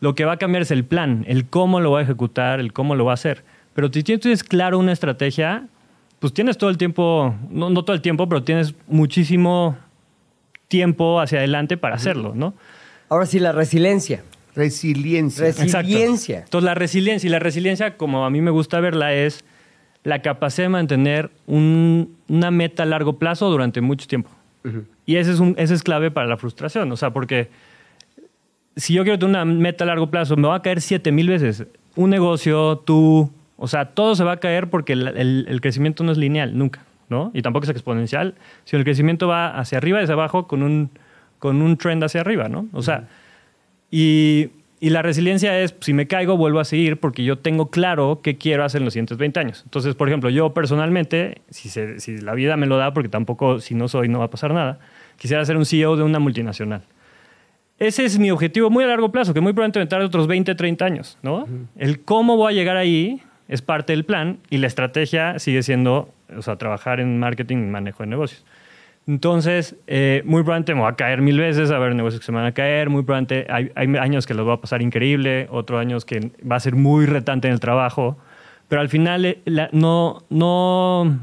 Lo 0.00 0.14
que 0.14 0.24
va 0.26 0.32
a 0.32 0.36
cambiar 0.36 0.62
es 0.62 0.70
el 0.70 0.84
plan, 0.84 1.24
el 1.28 1.46
cómo 1.46 1.80
lo 1.80 1.90
va 1.92 2.00
a 2.00 2.02
ejecutar, 2.02 2.60
el 2.60 2.72
cómo 2.72 2.94
lo 2.94 3.04
va 3.06 3.12
a 3.12 3.14
hacer. 3.14 3.44
Pero 3.74 3.90
si 3.92 4.02
tienes 4.02 4.44
claro 4.44 4.78
una 4.78 4.92
estrategia, 4.92 5.66
pues 6.18 6.32
tienes 6.34 6.58
todo 6.58 6.68
el 6.70 6.76
tiempo, 6.76 7.34
no, 7.50 7.70
no 7.70 7.82
todo 7.84 7.94
el 7.94 8.02
tiempo, 8.02 8.28
pero 8.28 8.42
tienes 8.42 8.74
muchísimo 8.88 9.76
tiempo 10.68 11.20
hacia 11.20 11.38
adelante 11.38 11.76
para 11.76 11.96
hacerlo, 11.96 12.32
¿no? 12.34 12.54
Ahora 13.08 13.26
sí, 13.26 13.38
la 13.40 13.52
resiliencia. 13.52 14.22
Resiliencia. 14.54 15.46
Resi- 15.46 15.56
Resiliencia. 15.72 16.34
Exacto. 16.38 16.46
Entonces 16.46 16.64
la 16.64 16.74
resiliencia, 16.74 17.28
y 17.28 17.30
la 17.30 17.38
resiliencia, 17.38 17.96
como 17.96 18.24
a 18.24 18.30
mí 18.30 18.40
me 18.40 18.50
gusta 18.50 18.80
verla, 18.80 19.12
es 19.14 19.44
la 20.04 20.22
capacidad 20.22 20.64
de 20.66 20.70
mantener 20.70 21.30
un- 21.46 22.16
una 22.28 22.50
meta 22.50 22.84
a 22.84 22.86
largo 22.86 23.18
plazo 23.18 23.50
durante 23.50 23.80
mucho 23.80 24.06
tiempo. 24.06 24.30
Y 25.10 25.16
ese 25.16 25.32
es, 25.32 25.40
un, 25.40 25.54
clave 25.82 26.12
para 26.12 26.28
la 26.28 26.36
frustración, 26.36 26.92
o 26.92 26.96
sea, 26.96 27.10
porque 27.10 27.48
si 28.76 28.94
yo 28.94 29.02
quiero 29.02 29.18
tener 29.18 29.30
una 29.30 29.44
meta 29.44 29.82
a 29.82 29.86
largo 29.88 30.08
plazo, 30.08 30.36
me 30.36 30.46
va 30.46 30.54
a 30.54 30.62
caer 30.62 30.80
siete 30.80 31.10
mil 31.10 31.26
veces. 31.28 31.66
Un 31.96 32.10
negocio, 32.10 32.78
tú, 32.78 33.28
o 33.56 33.66
sea, 33.66 33.86
todo 33.86 34.14
se 34.14 34.22
va 34.22 34.34
a 34.34 34.36
caer 34.36 34.70
porque 34.70 34.92
el 34.92 35.58
crecimiento 35.60 36.04
no 36.04 36.12
es 36.12 36.18
lineal, 36.18 36.56
nunca, 36.56 36.84
¿no? 37.08 37.32
Y 37.34 37.42
tampoco 37.42 37.64
es 37.64 37.70
exponencial, 37.70 38.36
sino 38.62 38.78
el 38.78 38.84
crecimiento 38.84 39.26
va 39.26 39.58
hacia 39.58 39.78
arriba 39.78 39.98
y 39.98 40.04
hacia 40.04 40.12
abajo 40.12 40.46
con 40.46 40.62
un, 40.62 40.90
con 41.40 41.60
un 41.60 41.76
trend 41.76 42.04
hacia 42.04 42.20
arriba, 42.20 42.48
¿no? 42.48 42.68
O 42.72 42.82
sea, 42.82 43.08
y, 43.90 44.50
y 44.78 44.90
la 44.90 45.02
resiliencia 45.02 45.58
es, 45.60 45.74
si 45.80 45.92
me 45.92 46.06
caigo, 46.06 46.36
vuelvo 46.36 46.60
a 46.60 46.64
seguir 46.64 47.00
porque 47.00 47.24
yo 47.24 47.36
tengo 47.38 47.68
claro 47.70 48.20
qué 48.22 48.38
quiero 48.38 48.64
hacer 48.64 48.80
en 48.80 48.84
los 48.84 48.94
siguientes 48.94 49.18
20 49.18 49.40
años. 49.40 49.62
Entonces, 49.64 49.96
por 49.96 50.08
ejemplo, 50.08 50.30
yo 50.30 50.54
personalmente, 50.54 51.42
si, 51.50 51.68
se- 51.68 51.98
si 51.98 52.18
la 52.18 52.34
vida 52.34 52.56
me 52.56 52.66
lo 52.66 52.76
da, 52.76 52.94
porque 52.94 53.08
tampoco, 53.08 53.58
si 53.60 53.74
no 53.74 53.88
soy, 53.88 54.08
no 54.08 54.20
va 54.20 54.26
a 54.26 54.30
pasar 54.30 54.54
nada, 54.54 54.78
quisiera 55.20 55.44
ser 55.44 55.58
un 55.58 55.66
CEO 55.66 55.96
de 55.96 56.02
una 56.02 56.18
multinacional. 56.18 56.80
Ese 57.78 58.06
es 58.06 58.18
mi 58.18 58.30
objetivo 58.30 58.70
muy 58.70 58.84
a 58.84 58.86
largo 58.86 59.12
plazo, 59.12 59.34
que 59.34 59.42
muy 59.42 59.52
probablemente 59.52 59.80
me 59.80 59.86
tarde 59.86 60.06
otros 60.06 60.26
20, 60.26 60.54
30 60.54 60.82
años, 60.84 61.18
¿no? 61.22 61.46
El 61.76 62.00
cómo 62.00 62.36
voy 62.38 62.52
a 62.52 62.56
llegar 62.56 62.78
ahí 62.78 63.20
es 63.48 63.60
parte 63.60 63.92
del 63.92 64.04
plan 64.04 64.38
y 64.48 64.56
la 64.58 64.66
estrategia 64.66 65.38
sigue 65.38 65.62
siendo, 65.62 66.08
o 66.34 66.40
sea, 66.40 66.56
trabajar 66.56 67.00
en 67.00 67.18
marketing 67.18 67.56
y 67.58 67.66
manejo 67.66 68.02
de 68.02 68.06
negocios. 68.08 68.44
Entonces, 69.06 69.76
eh, 69.86 70.22
muy 70.24 70.42
probablemente 70.42 70.74
me 70.74 70.82
va 70.82 70.88
a 70.90 70.96
caer 70.96 71.20
mil 71.20 71.38
veces, 71.38 71.70
a 71.70 71.78
ver 71.78 71.94
negocios 71.94 72.20
que 72.20 72.26
se 72.26 72.32
me 72.32 72.38
van 72.38 72.46
a 72.46 72.52
caer, 72.52 72.88
muy 72.90 73.02
probablemente 73.02 73.46
hay, 73.50 73.70
hay 73.74 73.88
años 73.96 74.26
que 74.26 74.32
los 74.34 74.46
va 74.48 74.54
a 74.54 74.60
pasar 74.60 74.80
increíble, 74.82 75.48
otros 75.50 75.80
años 75.80 76.04
que 76.06 76.30
va 76.50 76.56
a 76.56 76.60
ser 76.60 76.76
muy 76.76 77.06
retante 77.06 77.48
en 77.48 77.54
el 77.54 77.60
trabajo, 77.60 78.18
pero 78.68 78.80
al 78.82 78.88
final 78.88 79.24
eh, 79.24 79.40
la- 79.46 79.68
no, 79.72 80.22
no, 80.28 81.18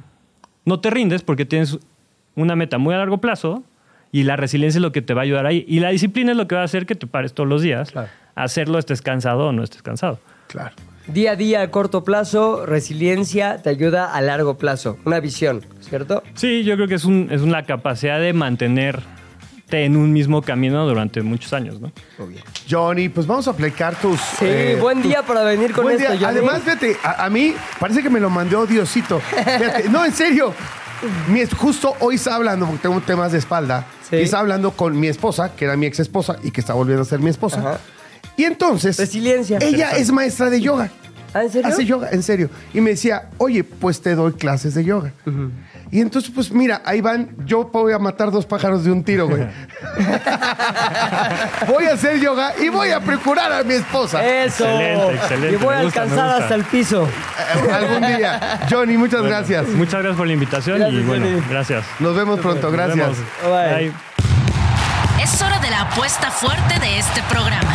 no 0.66 0.80
te 0.80 0.90
rindes 0.90 1.22
porque 1.24 1.46
tienes 1.46 1.78
una 2.36 2.56
meta 2.56 2.78
muy 2.78 2.94
a 2.94 2.98
largo 2.98 3.20
plazo 3.20 3.64
y 4.12 4.24
la 4.24 4.36
resiliencia 4.36 4.78
es 4.80 4.82
lo 4.82 4.92
que 4.92 5.02
te 5.02 5.14
va 5.14 5.22
a 5.22 5.24
ayudar 5.24 5.46
ahí. 5.46 5.66
Y 5.68 5.80
la 5.80 5.90
disciplina 5.90 6.32
es 6.32 6.38
lo 6.38 6.48
que 6.48 6.56
va 6.56 6.62
a 6.62 6.66
hacer 6.66 6.86
que 6.86 6.96
te 6.96 7.08
pares 7.08 7.34
todos 7.34 7.48
los 7.50 7.62
días, 7.62 7.92
Claro. 7.92 8.10
a 8.36 8.44
hacerlo 8.44 8.80
estés 8.80 9.02
cansado 9.02 9.48
o 9.48 9.52
no 9.52 9.64
estés 9.64 9.82
cansado. 9.82 10.20
Claro. 10.48 10.76
Día 11.08 11.32
a 11.32 11.36
día, 11.38 11.62
a 11.62 11.72
corto 11.72 12.04
plazo, 12.04 12.66
resiliencia 12.66 13.62
te 13.62 13.70
ayuda 13.70 14.14
a 14.14 14.20
largo 14.22 14.58
plazo. 14.58 14.98
Una 15.06 15.20
visión, 15.22 15.66
¿cierto? 15.80 16.22
Sí, 16.34 16.64
yo 16.66 16.76
creo 16.76 16.88
que 16.90 16.96
es, 16.96 17.06
un, 17.06 17.30
es 17.32 17.42
una 17.42 17.64
capacidad 17.64 18.20
de 18.20 18.34
mantenerte 18.34 19.06
en 19.72 19.96
un 19.98 20.12
mismo 20.14 20.42
camino 20.42 20.86
durante 20.86 21.22
muchos 21.22 21.54
años, 21.54 21.80
¿no? 21.80 21.92
Johnny, 22.70 23.08
pues 23.10 23.26
vamos 23.28 23.48
a 23.48 23.52
aplicar 23.52 23.96
tus. 24.00 24.20
Sí, 24.20 24.46
eh, 24.46 24.78
buen 24.82 25.02
día 25.02 25.24
para 25.24 25.44
venir 25.44 25.72
con 25.72 25.84
Buen 25.84 25.96
esto, 26.00 26.12
día. 26.12 26.20
Johnny. 26.28 26.40
Además, 26.40 26.62
fíjate, 26.64 26.98
a, 27.04 27.26
a 27.26 27.30
mí 27.30 27.54
parece 27.80 28.02
que 28.04 28.10
me 28.10 28.20
lo 28.20 28.30
mandó 28.30 28.66
Diosito. 28.66 29.20
Fíjate, 29.30 29.90
no, 29.90 30.04
en 30.06 30.12
serio. 30.14 30.54
Mi 31.30 31.40
es- 31.42 31.54
justo 31.54 31.96
hoy 32.00 32.16
estaba 32.16 32.38
hablando, 32.38 32.66
porque 32.66 32.82
tengo 32.82 33.00
temas 33.02 33.32
de 33.32 33.38
espalda, 33.40 33.86
Sí. 34.10 34.16
y 34.18 34.22
estaba 34.22 34.42
hablando 34.42 34.72
con 34.72 35.00
mi 35.00 35.08
esposa, 35.08 35.54
que 35.56 35.66
era 35.66 35.76
mi 35.78 35.86
ex 35.86 36.00
esposa 36.00 36.38
y 36.44 36.52
que 36.52 36.62
está 36.62 36.74
volviendo 36.74 37.02
a 37.04 37.06
ser 37.06 37.20
mi 37.20 37.30
esposa. 37.30 37.60
Ajá. 37.60 37.80
Y 38.36 38.44
entonces, 38.46 38.98
Resiliencia. 38.98 39.58
ella 39.62 39.92
es 39.92 40.12
maestra 40.12 40.50
de 40.50 40.62
yoga. 40.62 40.90
¿Ah, 41.34 41.44
en 41.44 41.52
serio? 41.52 41.68
Hace 41.68 41.86
yoga, 41.86 42.10
en 42.12 42.24
serio. 42.24 42.50
Y 42.74 42.82
me 42.82 42.92
decía, 42.92 43.30
oye, 43.38 43.64
pues 43.64 44.02
te 44.02 44.16
doy 44.16 44.34
clases 44.34 44.74
de 44.76 44.84
yoga. 44.86 45.12
Y 45.90 46.02
entonces, 46.02 46.32
pues 46.34 46.52
mira, 46.52 46.82
ahí 46.86 47.02
van, 47.02 47.30
yo 47.46 47.66
voy 47.66 47.94
a 47.94 48.00
matar 48.00 48.30
dos 48.30 48.46
pájaros 48.46 48.84
de 48.84 48.92
un 48.92 49.04
tiro, 49.04 49.28
güey. 49.28 49.42
voy 51.68 51.86
a 51.86 51.94
hacer 51.94 52.20
yoga 52.20 52.54
y 52.62 52.70
voy 52.70 52.92
a 52.92 53.00
procurar 53.00 53.52
a 53.54 53.64
mi 53.64 53.76
esposa. 53.76 54.26
Eso. 54.26 54.66
Excelente, 54.66 55.16
excelente. 55.16 55.54
Y 55.54 55.56
voy 55.58 55.76
a 55.76 55.84
gusta, 55.84 56.02
alcanzar 56.02 56.42
hasta 56.42 56.56
el 56.56 56.64
piso. 56.66 57.08
Eh, 57.08 57.72
Algún 57.72 58.06
día. 58.08 58.60
Johnny, 58.70 58.98
muchas 58.98 59.22
gracias. 59.24 59.68
Muchas 59.70 60.02
gracias 60.02 60.18
por 60.18 60.28
la 60.28 60.34
invitación 60.34 60.80
Gracias, 60.80 61.02
y 61.02 61.06
bueno, 61.06 61.26
Johnny. 61.26 61.42
gracias. 61.50 61.86
Nos 62.00 62.16
vemos 62.16 62.40
pronto, 62.42 62.64
Nos 62.68 62.74
gracias. 62.74 62.98
vemos. 62.98 63.18
Bye. 63.44 63.90
Bye. 63.90 63.94
Es 65.24 65.42
hora 65.42 65.60
de 65.60 65.70
la 65.70 65.82
apuesta 65.82 66.32
fuerte 66.32 66.80
de 66.80 67.00
este 67.00 67.22
programa. 67.30 67.74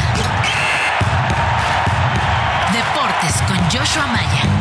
Deportes 2.72 3.42
con 3.48 3.56
Joshua 3.70 4.06
Maya. 4.06 4.51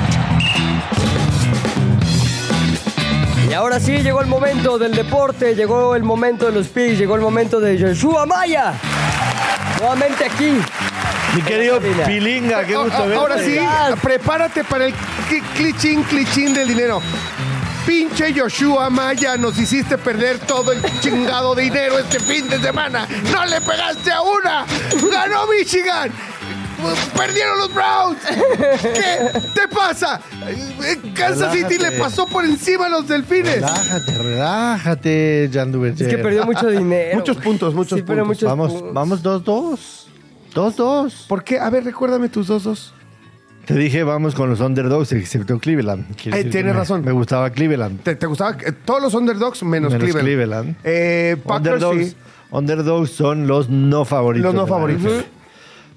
Y 3.52 3.54
ahora 3.54 3.82
sí, 3.82 3.98
llegó 3.98 4.22
el 4.22 4.28
momento 4.28 4.78
del 4.78 4.94
deporte, 4.96 5.54
llegó 5.56 5.94
el 5.98 6.04
momento 6.04 6.46
de 6.46 6.54
los 6.54 6.68
picks, 6.70 6.98
llegó 6.98 7.16
el 7.16 7.22
momento 7.22 7.60
de 7.60 7.78
Joshua 7.78 8.26
Maya. 8.26 8.72
Nuevamente 9.78 10.24
aquí. 10.24 10.54
Mi 11.36 11.42
querido. 11.42 11.82
Pilinga, 12.06 12.64
qué 12.64 12.76
A- 12.76 12.78
gusto 12.78 12.96
a- 12.96 13.02
verte. 13.08 13.16
Ahora 13.18 13.38
sí, 13.40 13.60
prepárate 14.02 14.64
para 14.64 14.86
el 14.86 14.94
cli- 15.30 15.44
clichín, 15.58 16.02
clichín 16.04 16.54
del 16.54 16.70
dinero. 16.70 17.02
Pinche 17.86 18.34
Joshua 18.34 18.90
Maya, 18.90 19.36
nos 19.36 19.60
hiciste 19.60 19.98
perder 19.98 20.40
todo 20.40 20.72
el 20.72 20.82
chingado 21.02 21.54
dinero 21.54 22.00
este 22.00 22.22
fin 22.22 22.48
de 22.48 22.58
semana. 22.58 23.06
No 23.34 23.46
le 23.48 23.60
pegaste 23.60 24.14
a 24.14 24.22
una. 24.22 24.66
Ganó 25.12 25.46
Michigan. 25.48 26.10
Perdieron 27.16 27.58
los 27.60 27.74
Browns. 27.74 28.18
¿Qué 28.82 29.40
te 29.54 29.68
pasa? 29.74 30.20
Eh, 30.48 30.98
Kansas 31.14 31.54
City 31.54 31.78
le 31.78 31.92
pasó 31.92 32.26
por 32.28 32.44
encima 32.46 32.88
a 32.88 32.90
los 32.90 33.08
delfines. 33.08 33.56
Relájate, 33.56 34.18
relájate, 34.18 35.50
Jan 35.54 35.72
Duverger. 35.72 36.08
Es 36.08 36.16
que 36.16 36.22
perdió 36.22 36.46
mucho 36.46 36.68
dinero. 36.70 37.18
Muchos 37.18 37.38
puntos, 37.38 37.74
muchos 37.74 38.00
Sí, 38.00 38.04
puntos. 38.04 38.28
muchos 38.28 38.50
Vamos, 38.50 38.72
puntos. 38.74 38.94
vamos 38.94 39.24
2-2. 39.24 39.80
2-2. 40.54 41.28
¿Por 41.28 41.44
qué? 41.44 41.60
A 41.60 41.70
ver, 41.70 41.84
recuérdame 41.84 42.30
tus 42.30 42.48
dos 42.48 42.64
dos. 42.64 42.94
Te 43.66 43.76
dije, 43.76 44.04
vamos 44.04 44.34
con 44.34 44.50
los 44.50 44.60
underdogs, 44.60 45.12
excepto 45.14 45.60
Cleveland. 45.60 46.06
Eh, 46.26 46.44
tienes 46.46 46.74
me- 46.74 46.74
razón. 46.74 47.06
Me 47.06 47.12
gustaba 47.12 47.52
Cleveland. 47.52 48.02
¿Te, 48.02 48.16
te 48.16 48.26
gustaba? 48.26 48.58
Eh, 48.66 48.72
Todos 48.84 49.02
los 49.02 49.14
underdogs 49.14 49.62
menos, 49.64 49.94
Menos 49.94 50.04
Cleveland. 50.04 50.26
Cleveland. 50.28 50.76
Eh, 50.84 51.38
Packers 51.46 51.76
Underdogs, 51.84 52.08
sí. 52.10 52.16
underdogs 52.50 53.12
son 53.12 53.48
los 53.48 53.70
no 53.70 54.04
favoritos. 54.04 54.46
Los 54.54 54.56
no 54.56 54.68
favoritos. 54.68 55.24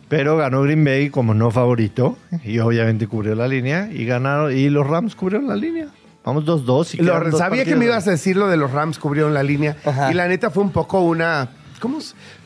Pero 0.08 0.36
ganó 0.36 0.62
Green 0.62 0.84
Bay 0.84 1.10
como 1.10 1.34
no 1.34 1.50
favorito 1.50 2.18
y 2.44 2.58
obviamente 2.58 3.06
cubrió 3.06 3.34
la 3.34 3.48
línea 3.48 3.88
y 3.92 4.04
ganaron 4.04 4.56
y 4.56 4.68
los 4.68 4.86
Rams 4.86 5.14
cubrieron 5.14 5.48
la 5.48 5.56
línea. 5.56 5.88
Vamos 6.24 6.44
2-2 6.44 6.94
y 6.94 7.02
Lo- 7.02 7.18
dos 7.30 7.38
sabía 7.38 7.64
que 7.64 7.76
me 7.76 7.84
ibas 7.86 8.06
a 8.08 8.12
decir 8.12 8.36
lo 8.36 8.48
de 8.48 8.56
los 8.56 8.70
Rams 8.70 8.98
cubrieron 8.98 9.34
la 9.34 9.42
línea. 9.42 9.76
Ajá. 9.84 10.10
Y 10.10 10.14
la 10.14 10.26
neta 10.28 10.50
fue 10.50 10.62
un 10.62 10.72
poco 10.72 11.00
una. 11.00 11.50
¿Cómo? 11.80 11.98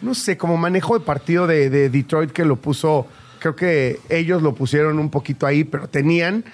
No 0.02 0.14
sé, 0.14 0.36
como 0.36 0.56
manejo 0.56 0.98
de 0.98 1.04
partido 1.04 1.46
de, 1.46 1.70
de 1.70 1.88
Detroit 1.90 2.30
que 2.32 2.44
lo 2.44 2.56
puso. 2.56 3.06
Creo 3.38 3.54
que 3.54 4.00
ellos 4.08 4.42
lo 4.42 4.54
pusieron 4.54 4.98
un 4.98 5.10
poquito 5.10 5.46
ahí, 5.46 5.62
pero 5.64 5.88
tenían. 5.88 6.44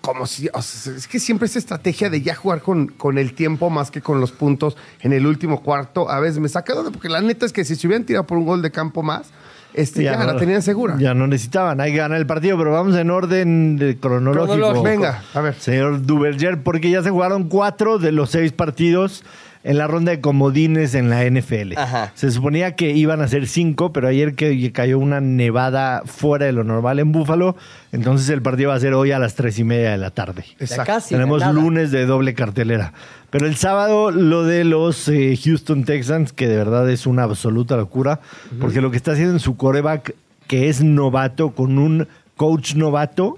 Como 0.00 0.26
si. 0.26 0.48
o 0.54 0.62
sea, 0.62 0.94
es 0.94 1.06
que 1.08 1.18
siempre 1.18 1.46
esa 1.46 1.58
estrategia 1.58 2.08
de 2.08 2.22
ya 2.22 2.34
jugar 2.34 2.62
con, 2.62 2.86
con 2.86 3.18
el 3.18 3.34
tiempo 3.34 3.68
más 3.68 3.90
que 3.90 4.00
con 4.00 4.20
los 4.20 4.30
puntos 4.32 4.76
en 5.00 5.12
el 5.12 5.26
último 5.26 5.62
cuarto. 5.62 6.08
A 6.10 6.18
veces 6.20 6.38
me 6.38 6.48
saca 6.48 6.72
de 6.72 6.78
onda, 6.78 6.92
porque 6.92 7.08
la 7.10 7.20
neta 7.20 7.44
es 7.44 7.52
que 7.52 7.64
si 7.64 7.74
se 7.76 7.86
hubieran 7.86 8.06
tirado 8.06 8.24
por 8.26 8.38
un 8.38 8.46
gol 8.46 8.62
de 8.62 8.70
campo 8.70 9.02
más, 9.02 9.26
este, 9.74 10.02
ya, 10.04 10.16
no- 10.16 10.24
la 10.26 10.36
tenían 10.36 10.62
segura. 10.62 10.96
Ya 10.98 11.14
no 11.14 11.26
necesitaban, 11.26 11.80
ahí 11.80 11.94
gana 11.94 12.16
el 12.16 12.26
partido, 12.26 12.56
pero 12.58 12.72
vamos 12.72 12.96
en 12.96 13.10
orden 13.10 13.76
de 13.76 13.96
cronológico. 13.98 14.54
Cronológico. 14.54 14.82
Venga, 14.84 15.22
a 15.34 15.40
ver. 15.40 15.54
Señor 15.54 16.04
Duverger, 16.04 16.62
porque 16.62 16.90
ya 16.90 17.02
se 17.02 17.10
jugaron 17.10 17.44
cuatro 17.48 17.98
de 17.98 18.12
los 18.12 18.30
seis 18.30 18.52
partidos 18.52 19.24
en 19.64 19.78
la 19.78 19.86
ronda 19.86 20.12
de 20.12 20.20
comodines 20.20 20.94
en 20.94 21.10
la 21.10 21.24
NFL. 21.24 21.76
Ajá. 21.76 22.12
Se 22.14 22.30
suponía 22.30 22.74
que 22.76 22.90
iban 22.92 23.20
a 23.20 23.28
ser 23.28 23.46
cinco, 23.46 23.92
pero 23.92 24.08
ayer 24.08 24.34
que 24.34 24.72
cayó 24.72 24.98
una 24.98 25.20
nevada 25.20 26.02
fuera 26.06 26.46
de 26.46 26.52
lo 26.52 26.64
normal 26.64 26.98
en 26.98 27.12
Búfalo, 27.12 27.56
entonces 27.92 28.28
el 28.30 28.42
partido 28.42 28.70
va 28.70 28.76
a 28.76 28.80
ser 28.80 28.94
hoy 28.94 29.12
a 29.12 29.18
las 29.18 29.34
tres 29.34 29.58
y 29.58 29.64
media 29.64 29.90
de 29.90 29.98
la 29.98 30.10
tarde. 30.10 30.44
Exacto. 30.58 30.84
casi. 30.86 31.14
Tenemos 31.14 31.40
nada. 31.40 31.52
lunes 31.52 31.90
de 31.90 32.06
doble 32.06 32.34
cartelera. 32.34 32.92
Pero 33.30 33.46
el 33.46 33.56
sábado 33.56 34.10
lo 34.10 34.44
de 34.44 34.64
los 34.64 35.08
eh, 35.08 35.38
Houston 35.42 35.84
Texans, 35.84 36.32
que 36.32 36.48
de 36.48 36.56
verdad 36.56 36.88
es 36.88 37.06
una 37.06 37.24
absoluta 37.24 37.76
locura, 37.76 38.20
porque 38.58 38.80
lo 38.80 38.90
que 38.90 38.96
está 38.96 39.12
haciendo 39.12 39.34
en 39.34 39.40
su 39.40 39.56
coreback, 39.56 40.14
que 40.46 40.70
es 40.70 40.82
novato, 40.82 41.50
con 41.50 41.78
un 41.78 42.08
coach 42.36 42.74
novato, 42.74 43.36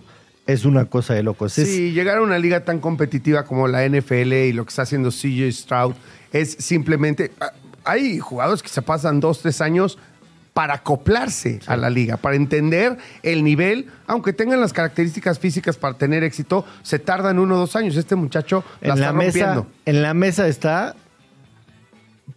es 0.53 0.65
una 0.65 0.85
cosa 0.87 1.15
de 1.15 1.23
locos. 1.23 1.57
Es- 1.59 1.69
Sí, 1.69 1.93
llegar 1.93 2.19
a 2.19 2.23
una 2.23 2.39
liga 2.39 2.65
tan 2.65 2.81
competitiva 2.81 3.45
como 3.45 3.69
la 3.69 3.85
NFL 3.85 4.33
y 4.49 4.53
lo 4.53 4.65
que 4.65 4.71
está 4.71 4.83
haciendo 4.83 5.11
CJ 5.11 5.51
Stroud 5.53 5.95
es 6.33 6.53
simplemente. 6.59 7.33
ah, 7.41 7.53
Hay 7.85 8.19
jugadores 8.19 8.63
que 8.63 8.69
se 8.69 8.83
pasan 8.83 9.21
dos, 9.21 9.41
tres 9.41 9.61
años 9.61 9.99
para 10.53 10.75
acoplarse 10.75 11.61
a 11.67 11.77
la 11.77 11.89
liga, 11.89 12.17
para 12.19 12.37
entender 12.37 12.99
el 13.23 13.43
nivel, 13.45 13.87
aunque 14.07 14.33
tengan 14.33 14.61
las 14.61 14.73
características 14.73 15.39
físicas 15.39 15.77
para 15.79 15.95
tener 15.97 16.23
éxito, 16.25 16.65
se 16.83 16.99
tardan 16.99 17.39
uno 17.39 17.55
o 17.55 17.59
dos 17.59 17.77
años. 17.77 17.97
Este 17.97 18.17
muchacho 18.17 18.65
la 18.83 18.89
en, 18.89 18.95
está 18.95 19.07
la 19.07 19.13
mesa, 19.13 19.39
rompiendo. 19.55 19.67
en 19.87 20.03
la 20.03 20.13
mesa 20.13 20.47
está 20.49 20.95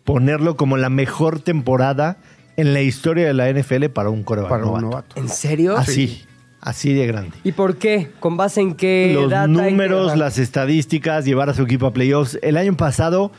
ponerlo 0.03 0.55
como 0.57 0.77
la 0.77 0.89
mejor 0.89 1.39
temporada 1.39 2.17
en 2.55 2.73
la 2.73 2.81
historia 2.81 3.25
de 3.27 3.33
la 3.33 3.49
NFL 3.49 3.89
para 3.89 4.09
un 4.09 4.23
coreback 4.23 4.49
Para 4.49 4.63
un 4.65 4.69
novato. 4.81 4.85
novato. 4.89 5.19
¿En 5.19 5.29
serio? 5.29 5.75
Así, 5.77 6.23
así 6.63 6.93
de 6.93 7.05
grande. 7.05 7.31
¿Y 7.43 7.51
por 7.51 7.75
qué? 7.77 8.09
¿Con 8.19 8.37
base 8.37 8.61
en 8.61 8.73
qué 8.75 9.11
los 9.13 9.29
data 9.29 9.47
y 9.51 9.55
qué- 9.55 9.71
números, 9.71 10.17
las 10.17 10.37
estadísticas, 10.39 11.25
llevar 11.25 11.49
a 11.49 11.53
su 11.53 11.63
equipo 11.63 11.85
a 11.87 11.93
playoffs. 11.93 12.39
El 12.41 12.57
año 12.57 12.75
pasado, 12.77 13.31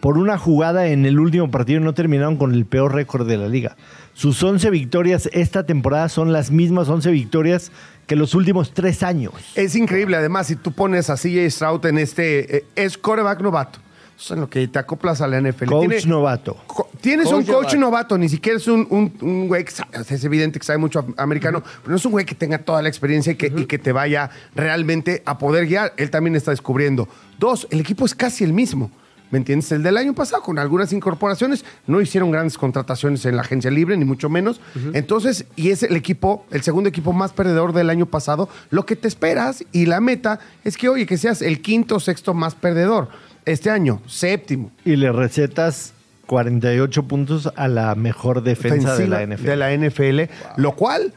por 0.00 0.18
una 0.18 0.36
jugada 0.38 0.88
en 0.88 1.06
el 1.06 1.18
último 1.18 1.50
partido, 1.50 1.80
no 1.80 1.94
terminaron 1.94 2.36
con 2.36 2.52
el 2.54 2.66
peor 2.66 2.94
récord 2.94 3.26
de 3.26 3.36
la 3.38 3.48
liga. 3.48 3.76
Sus 4.14 4.42
11 4.42 4.68
victorias 4.70 5.28
esta 5.32 5.64
temporada 5.64 6.08
son 6.08 6.32
las 6.32 6.50
mismas 6.50 6.88
11 6.88 7.10
victorias 7.10 7.72
que 8.06 8.16
los 8.16 8.34
últimos 8.34 8.74
tres 8.74 9.02
años. 9.02 9.32
Es 9.54 9.74
increíble, 9.76 10.16
además, 10.16 10.48
si 10.48 10.56
tú 10.56 10.72
pones 10.72 11.08
a 11.08 11.16
CJ 11.16 11.48
Stroud 11.50 11.86
en 11.86 11.98
este. 11.98 12.56
eh, 12.58 12.64
es 12.76 12.98
coreback 12.98 13.40
novato. 13.40 13.78
Eso 14.16 14.34
es 14.34 14.36
en 14.36 14.40
lo 14.40 14.48
que 14.50 14.66
te 14.68 14.78
acoplas 14.78 15.20
a 15.20 15.26
la 15.26 15.38
NFL. 15.40 15.66
Coach 15.66 15.88
Tiene- 15.88 16.06
novato. 16.06 16.56
Co- 16.66 16.88
Tienes 17.00 17.26
Coach 17.26 17.34
un 17.34 17.44
coach 17.44 17.54
novato. 17.74 17.76
novato, 17.78 18.18
ni 18.18 18.28
siquiera 18.28 18.58
es 18.58 18.68
un, 18.68 18.86
un- 18.90 19.12
un 19.20 19.48
güey 19.48 19.64
que 19.64 19.72
sabe- 19.72 19.90
es 20.08 20.24
evidente 20.24 20.60
que 20.60 20.64
sabe 20.66 20.78
mucho 20.78 21.00
am- 21.00 21.14
americano, 21.16 21.60
pero 21.60 21.90
no 21.90 21.96
es 21.96 22.04
un 22.04 22.12
güey 22.12 22.24
que 22.24 22.34
tenga 22.36 22.58
toda 22.58 22.80
la 22.82 22.88
experiencia 22.88 23.32
y 23.32 23.36
que, 23.36 23.46
y 23.56 23.66
que 23.66 23.78
te 23.78 23.90
vaya 23.92 24.30
realmente 24.54 25.22
a 25.26 25.38
poder 25.38 25.66
guiar. 25.66 25.92
Él 25.96 26.10
también 26.10 26.36
está 26.36 26.50
descubriendo. 26.52 27.08
Dos, 27.38 27.66
el 27.70 27.80
equipo 27.80 28.04
es 28.04 28.14
casi 28.14 28.44
el 28.44 28.52
mismo. 28.52 28.90
¿Me 29.32 29.38
entiendes? 29.38 29.72
El 29.72 29.82
del 29.82 29.96
año 29.96 30.12
pasado, 30.12 30.42
con 30.42 30.58
algunas 30.58 30.92
incorporaciones, 30.92 31.64
no 31.86 32.02
hicieron 32.02 32.30
grandes 32.30 32.58
contrataciones 32.58 33.24
en 33.24 33.34
la 33.36 33.40
agencia 33.40 33.70
libre, 33.70 33.96
ni 33.96 34.04
mucho 34.04 34.28
menos. 34.28 34.60
Entonces, 34.92 35.46
y 35.56 35.70
es 35.70 35.82
el 35.82 35.96
equipo, 35.96 36.44
el 36.50 36.60
segundo 36.62 36.90
equipo 36.90 37.14
más 37.14 37.32
perdedor 37.32 37.72
del 37.72 37.88
año 37.88 38.04
pasado. 38.04 38.50
Lo 38.68 38.84
que 38.84 38.94
te 38.94 39.08
esperas 39.08 39.64
y 39.72 39.86
la 39.86 40.02
meta 40.02 40.38
es 40.64 40.76
que, 40.76 40.90
oye, 40.90 41.06
que 41.06 41.16
seas 41.16 41.40
el 41.40 41.62
quinto 41.62 41.96
o 41.96 42.00
sexto 42.00 42.34
más 42.34 42.54
perdedor. 42.54 43.08
Este 43.44 43.70
año, 43.70 44.00
séptimo. 44.06 44.70
Y 44.84 44.96
le 44.96 45.10
recetas 45.12 45.92
48 46.26 47.02
puntos 47.04 47.52
a 47.56 47.68
la 47.68 47.94
mejor 47.94 48.42
defensa 48.42 48.96
de 48.96 49.08
la 49.08 49.26
NFL. 49.26 49.44
de 49.44 49.56
la 49.56 49.76
NFL, 49.76 50.20
lo 50.56 50.74
cual 50.76 51.12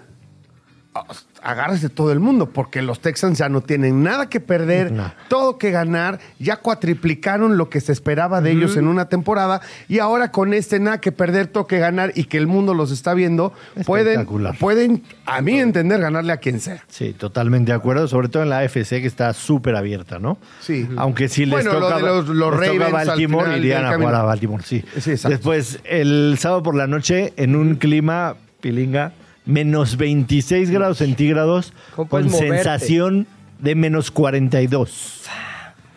agárrese 1.45 1.89
todo 1.89 2.11
el 2.11 2.19
mundo, 2.19 2.49
porque 2.49 2.81
los 2.81 2.99
Texans 2.99 3.37
ya 3.37 3.47
no 3.49 3.61
tienen 3.61 4.01
nada 4.03 4.27
que 4.29 4.39
perder, 4.39 4.91
No. 4.91 5.13
todo 5.29 5.57
que 5.59 5.69
ganar, 5.69 6.19
ya 6.39 6.57
cuatriplicaron 6.57 7.55
lo 7.57 7.69
que 7.69 7.81
se 7.81 7.91
esperaba 7.91 8.41
de 8.41 8.51
ellos 8.51 8.77
en 8.77 8.87
una 8.87 9.09
temporada, 9.09 9.61
y 9.87 9.99
ahora 9.99 10.31
con 10.31 10.53
este 10.55 10.79
nada 10.79 10.99
que 10.99 11.11
perder, 11.11 11.47
todo 11.47 11.67
que 11.67 11.77
ganar 11.77 12.11
y 12.15 12.23
que 12.25 12.37
el 12.37 12.47
mundo 12.47 12.73
los 12.73 12.89
está 12.91 13.13
viendo, 13.13 13.53
pueden, 13.85 14.25
pueden, 14.59 15.03
a 15.27 15.41
mi 15.41 15.59
entender, 15.59 16.01
ganarle 16.01 16.33
a 16.33 16.37
quien 16.37 16.59
sea. 16.59 16.83
Sí, 16.87 17.13
totalmente 17.13 17.71
de 17.71 17.77
acuerdo, 17.77 18.07
sobre 18.07 18.27
todo 18.27 18.41
en 18.43 18.49
la 18.49 18.59
AFC 18.59 18.89
que 19.01 19.05
está 19.07 19.31
súper 19.33 19.75
abierta, 19.75 20.17
¿no? 20.17 20.39
Sí. 20.61 20.89
Aunque 20.97 21.29
si 21.29 21.45
les 21.45 21.63
Bueno, 21.63 21.73
lo 21.73 21.79
toca, 21.79 21.95
de 21.97 22.01
los- 22.01 22.27
los 22.27 22.59
les 22.59 22.71
toca 22.71 22.89
Baltimore, 22.89 23.57
irían 23.57 23.85
a 23.85 23.95
jugar 23.95 24.15
a 24.15 24.23
Baltimore, 24.23 24.63
sí. 24.65 24.83
Sí. 24.99 25.11
Después, 25.29 25.79
el 25.83 26.37
sábado 26.39 26.63
por 26.63 26.75
la 26.75 26.87
noche, 26.87 27.33
en 27.37 27.55
un 27.55 27.75
clima, 27.75 28.35
pilinga, 28.61 29.13
menos 29.45 29.97
26 29.97 30.69
grados 30.69 30.97
centígrados, 30.99 31.73
¿Cómo 31.95 32.09
con 32.09 32.25
moverte? 32.25 32.47
sensación 32.55 33.27
de 33.59 33.75
menos 33.75 34.11
42. 34.11 35.21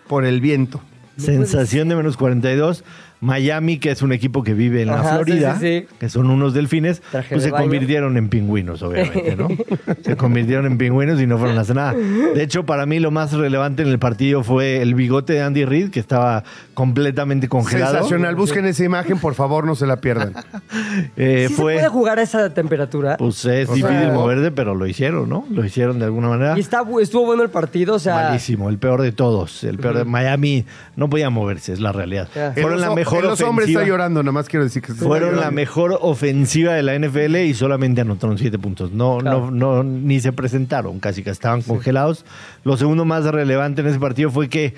Por 0.07 0.25
el 0.25 0.41
viento. 0.41 0.81
Sensación 1.17 1.89
de 1.89 1.97
menos 1.97 2.17
42. 2.17 2.85
Miami, 3.21 3.79
que 3.79 3.91
es 3.91 4.03
un 4.03 4.13
equipo 4.13 4.43
que 4.45 4.55
vive 4.55 4.83
en 4.83 4.89
la 4.89 5.01
Ajá, 5.01 5.17
Florida, 5.17 5.57
sí, 5.59 5.81
sí. 5.81 5.87
que 5.99 6.09
son 6.09 6.31
unos 6.31 6.55
delfines, 6.55 7.01
Traje 7.11 7.35
pues 7.35 7.43
de 7.43 7.49
se 7.49 7.53
baño. 7.53 7.65
convirtieron 7.65 8.17
en 8.17 8.29
pingüinos, 8.29 8.83
obviamente, 8.83 9.35
¿no? 9.37 9.49
se 10.05 10.17
convirtieron 10.17 10.67
en 10.67 10.79
pingüinos 10.79 11.21
y 11.21 11.27
no 11.27 11.37
fueron 11.39 11.59
a 11.59 11.63
hacer 11.63 11.77
nada. 11.77 11.95
De 11.95 12.43
hecho, 12.43 12.65
para 12.65 12.87
mí 12.87 13.01
lo 13.01 13.11
más 13.11 13.33
relevante 13.33 13.83
en 13.83 13.89
el 13.89 13.99
partido 13.99 14.43
fue 14.45 14.81
el 14.83 14.95
bigote 14.95 15.33
de 15.33 15.43
Andy 15.43 15.65
Reid, 15.65 15.91
que 15.91 16.01
estaba 16.01 16.45
completamente 16.75 17.49
congelado. 17.49 17.93
Sensacional. 17.95 18.37
Busquen 18.37 18.65
esa 18.67 18.85
imagen, 18.85 19.19
por 19.19 19.35
favor, 19.35 19.65
no 19.67 19.75
se 19.75 19.87
la 19.87 19.97
pierdan. 20.01 20.35
Eh, 21.17 21.47
¿Sí 21.49 21.55
fue, 21.55 21.75
se 21.75 21.79
puede 21.81 21.89
jugar 21.89 22.19
a 22.19 22.23
esa 22.23 22.53
temperatura? 22.55 23.17
pues 23.17 23.45
es 23.45 23.69
O 23.69 23.75
difícil 23.75 23.99
sea, 23.99 24.13
moverse, 24.13 24.51
pero 24.53 24.75
lo 24.75 24.87
hicieron, 24.87 25.29
¿no? 25.29 25.45
Lo 25.51 25.65
hicieron 25.65 25.99
de 25.99 26.05
alguna 26.05 26.29
manera. 26.29 26.57
y 26.57 26.61
está, 26.61 26.83
estuvo 27.01 27.27
bueno 27.27 27.43
el 27.43 27.51
partido, 27.51 27.95
o 27.95 27.99
sea... 27.99 28.15
Malísimo, 28.15 28.69
el 28.69 28.79
peor 28.79 29.03
de 29.03 29.13
todos. 29.13 29.65
El 29.65 29.79
peor 29.79 29.97
de 29.99 30.05
Miami 30.05 30.65
no 30.97 31.09
podía 31.11 31.31
moverse, 31.31 31.73
es 31.73 31.81
la 31.81 31.93
realidad. 31.93 32.29
Ya. 32.35 32.53
Fueron 32.53 32.81
la 32.81 32.89
oso- 32.89 32.95
mejor 33.11 33.25
el 33.25 33.31
oso 33.33 33.49
hombre 33.49 33.65
ofensiva. 33.65 33.83
está 33.83 33.89
llorando, 33.91 34.23
nomás 34.23 34.49
quiero 34.49 34.65
decir 34.65 34.83
que 34.83 34.93
está 34.93 35.05
Fueron 35.05 35.37
la 35.41 35.51
mejor 35.51 35.99
ofensiva 36.01 36.75
de 36.75 36.83
la 36.83 36.99
NFL 36.99 37.37
y 37.37 37.55
solamente 37.55 38.01
anotaron 38.01 38.39
siete 38.39 38.59
puntos. 38.59 38.93
No, 38.93 39.19
Claro. 39.19 39.51
no, 39.51 39.83
no, 39.83 39.85
ni 39.85 40.21
se 40.21 40.33
presentaron, 40.33 41.01
casi 41.01 41.23
que 41.23 41.31
estaban 41.31 41.63
congelados. 41.63 42.25
Lo 42.65 42.77
segundo 42.77 43.05
más 43.05 43.25
relevante 43.25 43.81
en 43.81 43.89
ese 43.89 43.99
partido 43.99 44.31
fue 44.31 44.49
que 44.49 44.75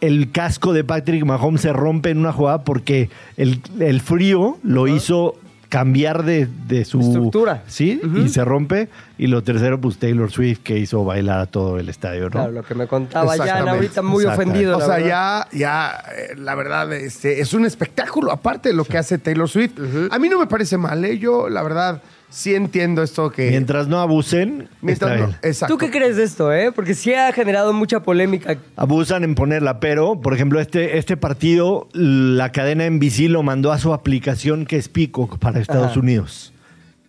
el 0.00 0.30
casco 0.32 0.72
de 0.72 0.84
Patrick 0.84 1.24
Mahomes 1.24 1.60
se 1.62 1.72
rompe 1.72 2.10
en 2.10 2.18
una 2.18 2.32
jugada 2.32 2.62
porque 2.64 3.08
el, 3.36 3.60
el 3.80 4.00
frío 4.00 4.58
lo 4.62 4.86
hizo 4.88 5.36
cambiar 5.74 6.22
de, 6.22 6.46
de 6.68 6.84
su 6.84 7.00
Estructura. 7.00 7.64
Sí, 7.66 8.00
y 8.24 8.28
se 8.28 8.44
rompe. 8.44 8.88
Y 9.18 9.26
lo 9.26 9.42
tercero, 9.42 9.80
pues 9.80 9.98
Taylor 9.98 10.30
Swift, 10.30 10.60
que 10.62 10.78
hizo 10.78 11.04
bailar 11.04 11.40
a 11.40 11.46
todo 11.46 11.80
el 11.80 11.88
estadio, 11.88 12.26
¿no? 12.26 12.30
Claro, 12.30 12.52
lo 12.52 12.62
que 12.62 12.76
me 12.76 12.86
contaba 12.86 13.36
Jan 13.36 13.66
ahorita 13.66 14.00
muy 14.00 14.24
ofendido. 14.24 14.76
O 14.76 14.80
sea, 14.80 14.98
verdad. 14.98 15.48
ya, 15.50 15.58
ya, 15.58 16.04
eh, 16.16 16.36
la 16.36 16.54
verdad, 16.54 16.92
este, 16.92 17.40
es 17.40 17.54
un 17.54 17.66
espectáculo, 17.66 18.30
aparte 18.30 18.68
de 18.68 18.76
lo 18.76 18.84
que 18.84 18.98
hace 18.98 19.18
Taylor 19.18 19.48
Swift. 19.48 19.72
A 20.12 20.18
mí 20.20 20.28
no 20.28 20.38
me 20.38 20.46
parece 20.46 20.78
mal, 20.78 21.04
¿eh? 21.04 21.18
Yo, 21.18 21.48
la 21.48 21.64
verdad, 21.64 22.00
sí 22.34 22.54
entiendo 22.54 23.02
esto 23.02 23.30
que... 23.30 23.48
Mientras 23.50 23.86
no 23.86 24.00
abusen, 24.00 24.68
mientras 24.82 25.10
está 25.12 25.22
no- 25.22 25.26
bien. 25.28 25.38
exacto. 25.42 25.74
¿Tú 25.74 25.78
qué 25.78 25.90
crees 25.90 26.16
de 26.16 26.24
esto, 26.24 26.52
eh? 26.52 26.72
Porque 26.72 26.94
sí 26.94 27.14
ha 27.14 27.32
generado 27.32 27.72
mucha 27.72 28.02
polémica. 28.02 28.58
abusan 28.76 29.22
en 29.22 29.34
ponerla, 29.36 29.78
pero, 29.78 30.20
por 30.20 30.34
ejemplo, 30.34 30.60
este, 30.60 30.98
este 30.98 31.16
partido, 31.16 31.88
la 31.92 32.50
cadena 32.50 32.90
NBC 32.90 33.28
lo 33.28 33.42
mandó 33.44 33.70
a 33.72 33.78
su 33.78 33.94
aplicación 33.94 34.66
que 34.66 34.76
es 34.76 34.88
Peacock 34.88 35.38
para 35.38 35.60
Estados 35.60 35.92
Ajá. 35.92 36.00
Unidos. 36.00 36.50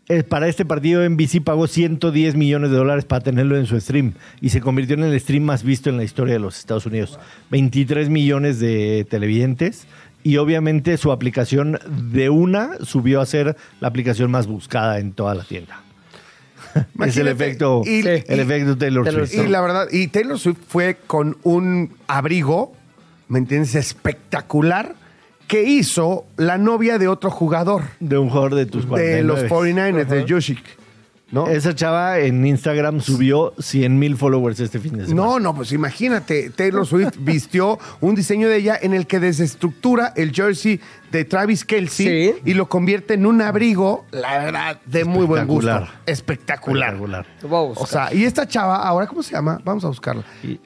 Eh, 0.08 0.22
Para 0.22 0.48
este 0.48 0.66
partido, 0.66 1.02
NBC 1.10 1.42
pagó 1.44 1.66
110 1.66 2.36
millones 2.36 2.70
de 2.70 2.78
dólares 2.78 3.06
para 3.06 3.24
tenerlo 3.24 3.58
en 3.58 3.66
su 3.66 3.80
stream 3.82 4.14
y 4.40 4.50
se 4.50 4.62
convirtió 4.62 4.96
en 4.96 5.04
el 5.04 5.20
stream 5.20 5.42
más 5.42 5.64
visto 5.64 5.90
en 5.90 5.98
la 5.98 6.04
historia 6.04 6.36
de 6.36 6.40
los 6.40 6.60
Estados 6.60 6.86
Unidos. 6.86 7.18
23 7.50 8.10
millones 8.10 8.60
de 8.60 9.08
televidentes 9.10 9.88
y 10.26 10.38
obviamente 10.38 10.98
su 10.98 11.12
aplicación 11.12 11.80
de 12.12 12.32
una 12.32 12.72
subió 12.82 13.22
a 13.22 13.28
ser 13.28 13.56
la 13.80 13.88
aplicación 13.88 14.32
más 14.32 14.48
buscada 14.48 14.98
en 14.98 15.14
toda 15.14 15.36
la 15.36 15.44
tienda. 15.44 15.84
es 17.06 17.16
el 17.18 17.28
efecto, 17.28 17.84
y- 17.86 18.00
el 18.00 18.24
y- 18.28 18.40
efecto 18.42 18.76
Taylor, 18.76 19.06
Taylor 19.06 19.28
Swift. 19.28 19.46
Y 19.46 19.48
la 19.48 19.62
verdad, 19.62 19.88
y 19.92 20.08
Taylor 20.08 20.40
Swift 20.40 20.58
fue 20.68 20.98
con 21.06 21.38
un 21.44 21.94
abrigo, 22.08 22.74
¿me 23.28 23.38
entiendes? 23.38 23.76
Espectacular, 23.76 24.96
que 25.48 25.62
hizo 25.62 26.26
la 26.38 26.58
novia 26.58 26.98
de 26.98 27.08
otro 27.08 27.30
jugador 27.30 27.84
De 28.00 28.18
un 28.18 28.30
jugador 28.30 28.56
de 28.56 28.66
tus 28.66 28.82
de 28.86 28.90
49. 28.90 29.24
los 29.28 29.52
49ers, 29.52 30.08
de 30.08 30.26
Jusic. 30.28 30.64
¿No? 31.32 31.48
Esa 31.48 31.74
chava 31.74 32.20
en 32.20 32.46
Instagram 32.46 33.02
subió 33.02 33.54
100 33.60 33.98
mil 33.98 34.16
followers 34.16 34.60
este 34.60 34.80
fin 34.80 34.96
de 34.98 35.08
semana. 35.08 35.28
No, 35.28 35.40
no, 35.40 35.56
pues 35.56 35.72
imagínate, 35.72 36.52
Taylor 36.52 36.86
Swift 36.86 37.16
vistió 37.20 37.80
un 38.00 38.14
diseño 38.16 38.48
de 38.48 38.58
ella 38.58 38.78
en 38.80 38.94
el 38.94 39.08
que 39.08 39.20
desestructura 39.20 40.14
el 40.16 40.32
jersey 40.34 40.80
de 41.12 41.26
Travis 41.26 41.66
Kelsey 41.66 42.06
Sí. 42.06 42.34
y 42.46 42.54
lo 42.54 42.70
convierte 42.70 43.16
en 43.16 43.26
un 43.26 43.42
abrigo, 43.42 44.06
la 44.12 44.38
verdad, 44.38 44.80
de 44.86 45.04
muy 45.04 45.26
buen 45.26 45.48
gusto. 45.48 45.70
Espectacular. 45.72 46.02
Espectacular. 46.06 46.90
Espectacular. 46.90 47.26
Lo 47.42 47.48
voy 47.50 47.58
a 47.58 47.68
buscar. 47.70 47.84
O 47.84 47.88
sea, 47.88 48.14
y 48.14 48.24
esta 48.24 48.48
chava, 48.48 48.78
ahora, 48.88 49.08
¿cómo 49.08 49.24
se 49.24 49.32
llama? 49.32 49.60
Vamos 49.64 49.84
a 49.84 49.88
buscarla. 49.88 50.24
Y- 50.44 50.60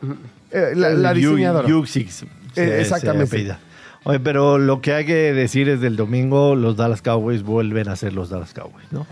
Eh, 0.52 0.74
la, 0.76 1.14
diseñadora. 1.14 1.68
Yuxix, 1.70 2.16
se- 2.16 2.26
se 2.56 2.82
exactamente. 2.82 3.56
Oye, 4.04 4.20
pero 4.20 4.58
lo 4.58 4.82
que 4.82 4.94
hay 4.94 5.06
que 5.06 5.32
decir 5.34 5.70
es 5.70 5.80
del 5.80 5.96
domingo, 5.96 6.56
los 6.56 6.76
Dallas 6.76 7.02
Cowboys 7.04 7.44
vuelven 7.44 7.88
a 7.88 7.96
ser 7.96 8.14
los 8.14 8.30
Dallas 8.30 8.54
Cowboys, 8.54 8.88
¿no? 8.92 9.06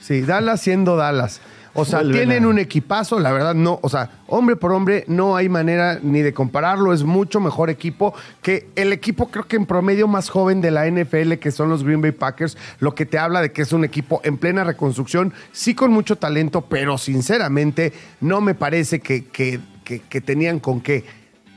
Sí, 0.00 0.22
Dallas 0.22 0.60
siendo 0.60 0.96
Dallas. 0.96 1.40
O 1.72 1.84
sea, 1.84 2.00
Vuelven 2.00 2.16
tienen 2.16 2.44
a- 2.44 2.48
un 2.48 2.58
equipazo, 2.58 3.20
la 3.20 3.30
verdad, 3.30 3.54
no, 3.54 3.78
o 3.80 3.88
sea, 3.88 4.10
hombre 4.26 4.56
por 4.56 4.72
hombre, 4.72 5.04
no 5.06 5.36
hay 5.36 5.48
manera 5.48 6.00
ni 6.02 6.20
de 6.20 6.34
compararlo, 6.34 6.92
es 6.92 7.04
mucho 7.04 7.38
mejor 7.38 7.70
equipo 7.70 8.12
que 8.42 8.68
el 8.74 8.92
equipo, 8.92 9.28
creo 9.30 9.46
que 9.46 9.54
en 9.54 9.66
promedio 9.66 10.08
más 10.08 10.30
joven 10.30 10.60
de 10.60 10.72
la 10.72 10.88
NFL, 10.90 11.34
que 11.38 11.52
son 11.52 11.68
los 11.68 11.84
Green 11.84 12.00
Bay 12.02 12.10
Packers, 12.10 12.58
lo 12.80 12.96
que 12.96 13.06
te 13.06 13.18
habla 13.18 13.40
de 13.40 13.52
que 13.52 13.62
es 13.62 13.72
un 13.72 13.84
equipo 13.84 14.20
en 14.24 14.36
plena 14.36 14.64
reconstrucción, 14.64 15.32
sí 15.52 15.76
con 15.76 15.92
mucho 15.92 16.16
talento, 16.16 16.62
pero 16.62 16.98
sinceramente 16.98 17.92
no 18.20 18.40
me 18.40 18.56
parece 18.56 18.98
que, 18.98 19.26
que- 19.26 19.60
que- 19.84 20.00
que 20.00 20.20
tenían 20.20 20.58
con 20.58 20.80
qué. 20.80 21.04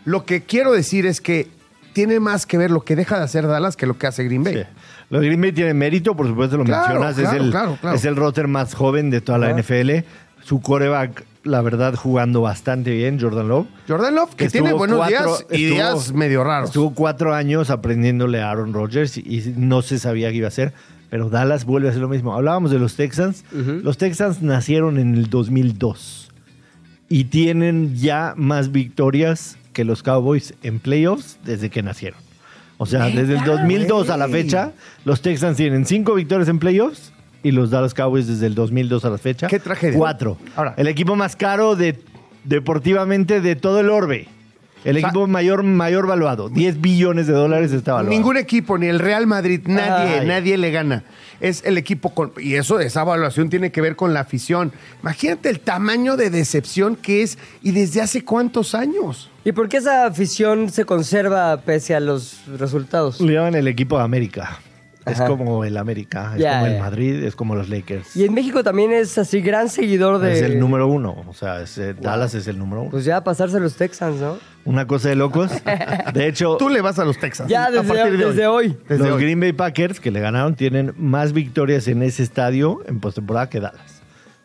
Lo 0.05 0.25
que 0.25 0.43
quiero 0.43 0.73
decir 0.73 1.07
es 1.07 1.21
que 1.21 1.47
tiene 1.93 2.19
más 2.19 2.45
que 2.45 2.57
ver 2.59 2.69
lo 2.69 2.81
que 2.81 2.95
deja 2.95 3.17
de 3.17 3.23
hacer 3.23 3.47
Dallas 3.47 3.75
que 3.75 3.87
lo 3.87 3.97
que 3.97 4.05
hace 4.05 4.23
Green 4.25 4.43
Bay. 4.43 4.53
Sí. 4.53 4.63
Los 5.13 5.21
Green 5.23 5.39
Bay 5.41 5.51
tienen 5.51 5.77
mérito, 5.77 6.15
por 6.15 6.27
supuesto 6.27 6.57
lo 6.57 6.63
Claro, 6.63 6.99
mencionas, 6.99 7.15
claro, 7.15 7.29
es, 7.37 7.41
el, 7.43 7.51
claro, 7.51 7.77
es 7.95 8.05
el 8.05 8.15
roster 8.15 8.47
más 8.47 8.73
joven 8.73 9.09
de 9.09 9.21
toda 9.21 9.37
la. 9.37 9.51
NFL. 9.53 10.03
Su 10.43 10.59
coreback, 10.59 11.23
la 11.43 11.61
verdad, 11.61 11.95
jugando 11.95 12.41
bastante 12.41 12.91
bien, 12.91 13.17
Jordan 13.21 13.47
Love. 13.47 13.67
Jordan 13.87 14.15
Love, 14.15 14.35
que 14.35 14.49
tiene 14.49 14.73
buenos 14.73 14.97
cuatro- 14.97 15.17
días 15.25 15.45
y 15.51 15.63
estuvo- 15.65 15.75
días 15.75 16.13
medio 16.13 16.43
raros. 16.43 16.69
Estuvo 16.69 16.93
cuatro 16.93 17.33
años 17.33 17.69
aprendiéndole 17.69 18.41
a 18.41 18.49
Aaron 18.51 18.73
Rodgers 18.73 19.17
y, 19.17 19.21
y 19.21 19.53
no 19.55 19.81
se 19.81 19.99
sabía 19.99 20.29
qué 20.31 20.37
iba 20.37 20.47
a 20.47 20.49
hacer. 20.49 20.73
Pero 21.09 21.29
Dallas 21.29 21.63
vuelve 21.65 21.87
a 21.87 21.91
hacer 21.91 22.01
lo 22.01 22.09
mismo. 22.09 22.33
Hablábamos 22.33 22.71
de 22.71 22.79
los 22.79 22.95
Texans. 22.95 23.45
Los 23.51 23.97
Texans 23.99 24.41
nacieron 24.41 24.97
en 24.97 25.13
el 25.13 25.29
2002 25.29 26.31
y 27.07 27.25
tienen 27.25 27.95
ya 27.95 28.33
más 28.35 28.71
victorias 28.71 29.57
que 29.73 29.85
los 29.85 30.01
Cowboys 30.01 30.55
en 30.63 30.79
playoffs 30.79 31.37
desde 31.45 31.69
que 31.69 31.83
nacieron. 31.83 32.19
O 32.77 32.85
sea, 32.85 33.05
desde 33.07 33.37
el 33.37 33.43
2002 33.45 34.09
a 34.09 34.17
la 34.17 34.27
fecha, 34.27 34.71
los 35.05 35.21
Texans 35.21 35.57
tienen 35.57 35.85
cinco 35.85 36.15
victorias 36.15 36.49
en 36.49 36.59
playoffs 36.59 37.13
y 37.43 37.51
los 37.51 37.69
Dallas 37.69 37.93
Cowboys 37.93 38.27
desde 38.27 38.47
el 38.47 38.55
2002 38.55 39.05
a 39.05 39.09
la 39.09 39.17
fecha. 39.17 39.47
Qué 39.47 39.59
tragedia. 39.59 39.97
Cuatro. 39.97 40.37
Ahora- 40.55 40.73
el 40.77 40.87
equipo 40.87 41.15
más 41.15 41.35
caro 41.35 41.75
de, 41.75 41.99
deportivamente 42.43 43.41
de 43.41 43.55
todo 43.55 43.79
el 43.79 43.89
orbe. 43.89 44.27
El 44.83 44.99
sea- 44.99 45.07
equipo 45.09 45.27
mayor, 45.27 45.63
mayor 45.63 46.07
valuado. 46.07 46.49
10 46.49 46.81
billones 46.81 47.27
de 47.27 47.33
dólares 47.33 47.71
está 47.71 47.93
valuado. 47.93 48.09
Ningún 48.15 48.37
equipo, 48.37 48.77
ni 48.77 48.87
el 48.87 48.99
Real 48.99 49.27
Madrid, 49.27 49.61
nadie, 49.65 50.19
Ay. 50.19 50.27
nadie 50.27 50.57
le 50.57 50.71
gana. 50.71 51.03
Es 51.39 51.63
el 51.65 51.77
equipo 51.77 52.13
con. 52.13 52.31
Y 52.37 52.55
eso, 52.55 52.79
esa 52.79 53.01
evaluación 53.01 53.49
tiene 53.49 53.71
que 53.71 53.81
ver 53.81 53.95
con 53.95 54.13
la 54.13 54.21
afición. 54.21 54.71
Imagínate 55.01 55.49
el 55.49 55.59
tamaño 55.59 56.15
de 56.15 56.29
decepción 56.29 56.95
que 56.95 57.21
es 57.23 57.37
y 57.61 57.71
desde 57.71 58.01
hace 58.01 58.23
cuántos 58.23 58.75
años. 58.75 59.29
¿Y 59.45 59.51
por 59.51 59.67
qué 59.67 59.77
esa 59.77 60.05
afición 60.05 60.69
se 60.69 60.85
conserva 60.85 61.57
pese 61.61 61.95
a 61.95 61.99
los 61.99 62.37
resultados? 62.57 63.19
Le 63.19 63.33
llaman 63.33 63.55
el 63.55 63.67
equipo 63.67 63.97
de 63.97 64.03
América. 64.03 64.59
Es 65.05 65.19
Ajá. 65.19 65.27
como 65.27 65.65
el 65.65 65.75
América, 65.75 66.33
es 66.37 66.45
como 66.45 66.65
el. 66.65 66.79
Madrid, 66.79 67.23
es 67.23 67.35
como 67.35 67.55
los 67.55 67.69
Lakers. 67.69 68.15
Y 68.15 68.23
en 68.23 68.33
México 68.33 68.63
también 68.63 68.93
es 68.93 69.17
así, 69.17 69.41
gran 69.41 69.67
seguidor 69.67 70.19
de... 70.19 70.33
Es 70.33 70.41
el 70.41 70.59
número 70.59 70.87
uno. 70.87 71.23
O 71.27 71.33
sea, 71.33 71.61
es, 71.61 71.77
eh, 71.77 71.93
Dallas 71.93 72.33
es 72.35 72.47
el 72.47 72.57
número 72.57 72.83
uno. 72.83 72.91
Pues 72.91 73.03
ya 73.03 73.21
pasarse 73.23 73.59
los 73.59 73.75
Texans, 73.75 74.21
¿no? 74.21 74.37
Una 74.63 74.87
cosa 74.87 75.09
de 75.09 75.15
locos. 75.15 75.51
De 76.13 76.27
hecho, 76.27 76.55
Tú 76.57 76.69
le 76.69 76.81
vas 76.81 76.99
a 76.99 77.05
los 77.05 77.17
Texans. 77.17 77.49
Ya 77.49 77.65
a 77.65 77.71
desde, 77.71 77.87
partir 77.87 78.17
de 78.17 78.25
desde 78.27 78.47
hoy. 78.47 78.77
Desde 78.87 79.03
los 79.03 79.17
hoy. 79.17 79.23
Green 79.23 79.39
Bay 79.41 79.51
Packers 79.51 79.99
que 79.99 80.09
le 80.09 80.21
ganaron 80.21 80.55
tienen 80.55 80.93
más 80.97 81.33
victorias 81.33 81.87
en 81.89 82.01
ese 82.01 82.23
estadio 82.23 82.81
en 82.87 83.01
postemporada 83.01 83.49
que 83.49 83.59
Dallas. 83.59 84.01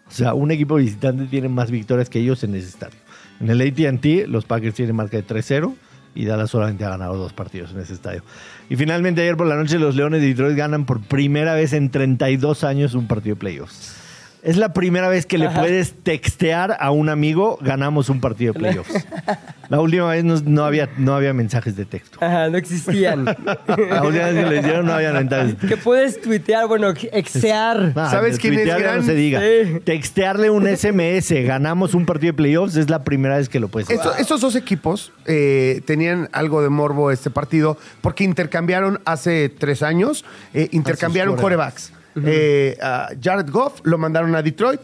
O 0.08 0.10
sea, 0.10 0.34
un 0.34 0.50
equipo 0.50 0.76
visitante 0.76 1.26
tiene 1.26 1.48
más 1.48 1.70
victorias 1.70 2.08
que 2.08 2.18
ellos 2.18 2.42
en 2.42 2.54
ese 2.56 2.68
estadio. 2.68 2.98
En 3.40 3.50
el 3.50 3.60
AT&T 3.60 4.26
los 4.26 4.44
Packers 4.44 4.74
tienen 4.74 4.96
marca 4.96 5.16
de 5.16 5.24
3-0 5.24 5.74
y 6.14 6.24
Dallas 6.24 6.50
solamente 6.50 6.84
ha 6.84 6.90
ganado 6.90 7.16
dos 7.16 7.32
partidos 7.32 7.72
en 7.72 7.80
ese 7.80 7.94
estadio. 7.94 8.22
Y 8.68 8.76
finalmente 8.76 9.22
ayer 9.22 9.36
por 9.36 9.46
la 9.46 9.56
noche 9.56 9.78
los 9.78 9.96
Leones 9.96 10.20
de 10.20 10.28
Detroit 10.28 10.56
ganan 10.56 10.84
por 10.84 11.00
primera 11.00 11.54
vez 11.54 11.72
en 11.72 11.90
32 11.90 12.64
años 12.64 12.94
un 12.94 13.06
partido 13.06 13.34
de 13.34 13.40
playoffs. 13.40 13.97
Es 14.42 14.56
la 14.56 14.72
primera 14.72 15.08
vez 15.08 15.26
que 15.26 15.36
le 15.36 15.48
puedes 15.50 15.94
textear 16.04 16.76
a 16.78 16.90
un 16.90 17.08
amigo, 17.08 17.58
ganamos 17.60 18.08
un 18.08 18.20
partido 18.20 18.52
de 18.52 18.58
playoffs. 18.60 18.92
La 19.68 19.80
última 19.80 20.06
vez 20.08 20.24
no, 20.24 20.34
no 20.46 20.64
había, 20.64 20.88
no 20.96 21.14
había 21.14 21.34
mensajes 21.34 21.76
de 21.76 21.84
texto. 21.84 22.18
Ajá, 22.24 22.48
no 22.48 22.56
existían. 22.56 23.24
La 23.66 24.02
última 24.02 24.24
vez 24.26 24.34
que 24.34 24.42
lo 24.50 24.56
hicieron 24.56 24.86
no 24.86 24.94
había 24.94 25.12
mensajes. 25.12 25.56
que 25.56 25.76
puedes 25.76 26.22
tuitear, 26.22 26.66
bueno, 26.68 26.94
exear. 27.12 27.92
Ah, 27.94 28.08
¿Sabes 28.10 28.38
quién 28.38 28.54
es 28.54 28.64
gran? 28.66 28.98
No 29.00 29.02
se 29.02 29.14
diga. 29.14 29.40
Sí. 29.40 29.80
Textearle 29.84 30.48
un 30.48 30.66
SMS, 30.66 31.32
ganamos 31.44 31.92
un 31.94 32.06
partido 32.06 32.32
de 32.32 32.36
playoffs, 32.36 32.76
es 32.76 32.88
la 32.88 33.04
primera 33.04 33.36
vez 33.36 33.48
que 33.50 33.60
lo 33.60 33.68
puedes 33.68 33.88
hacer. 33.90 33.98
Esto- 33.98 34.16
Estos 34.16 34.40
dos 34.40 34.56
equipos 34.56 35.12
eh, 35.26 35.82
tenían 35.84 36.30
algo 36.32 36.62
de 36.62 36.70
morbo 36.70 37.10
este 37.10 37.28
partido 37.28 37.76
porque 38.00 38.24
intercambiaron 38.24 39.00
hace 39.04 39.50
tres 39.50 39.82
años, 39.82 40.24
eh, 40.54 40.68
intercambiaron 40.72 41.36
Eh, 42.24 42.76
a 42.82 43.08
Jared 43.20 43.50
Goff 43.50 43.80
lo 43.84 43.98
mandaron 43.98 44.34
a 44.34 44.42
Detroit 44.42 44.80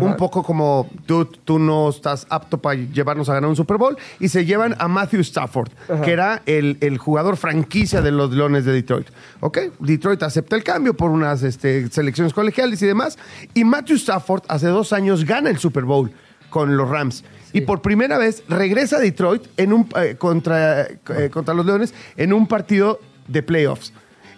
un 0.00 0.16
poco 0.16 0.42
como 0.42 0.88
tú, 1.06 1.24
tú 1.26 1.58
no 1.58 1.88
estás 1.88 2.26
apto 2.30 2.58
para 2.58 2.76
llevarnos 2.80 3.28
a 3.28 3.34
ganar 3.34 3.50
un 3.50 3.56
Super 3.56 3.76
Bowl, 3.76 3.96
y 4.18 4.28
se 4.28 4.44
llevan 4.44 4.74
a 4.78 4.88
Matthew 4.88 5.20
Stafford, 5.20 5.70
que 6.02 6.12
era 6.12 6.42
el, 6.46 6.78
el 6.80 6.98
jugador 6.98 7.36
franquicia 7.36 8.00
de 8.00 8.10
los 8.10 8.32
Leones 8.32 8.64
de 8.64 8.72
Detroit. 8.72 9.08
¿Ok? 9.40 9.58
Detroit 9.78 10.22
acepta 10.22 10.56
el 10.56 10.64
cambio 10.64 10.94
por 10.94 11.10
unas 11.10 11.42
este, 11.42 11.88
selecciones 11.88 12.32
colegiales 12.32 12.80
y 12.82 12.86
demás, 12.86 13.18
y 13.52 13.64
Matthew 13.64 13.96
Stafford 13.96 14.42
hace 14.48 14.66
dos 14.68 14.92
años 14.92 15.24
gana 15.24 15.50
el 15.50 15.58
Super 15.58 15.84
Bowl 15.84 16.10
con 16.50 16.76
los 16.76 16.88
Rams. 16.88 17.24
Y 17.52 17.62
por 17.62 17.82
primera 17.82 18.18
vez 18.18 18.42
regresa 18.48 18.96
a 18.96 19.00
Detroit 19.00 19.42
en 19.56 19.72
un, 19.72 19.88
eh, 19.96 20.16
contra, 20.18 20.82
eh, 20.82 21.30
contra 21.32 21.54
los 21.54 21.66
Leones 21.66 21.94
en 22.16 22.32
un 22.32 22.46
partido 22.46 23.00
de 23.28 23.42
playoffs. 23.42 23.92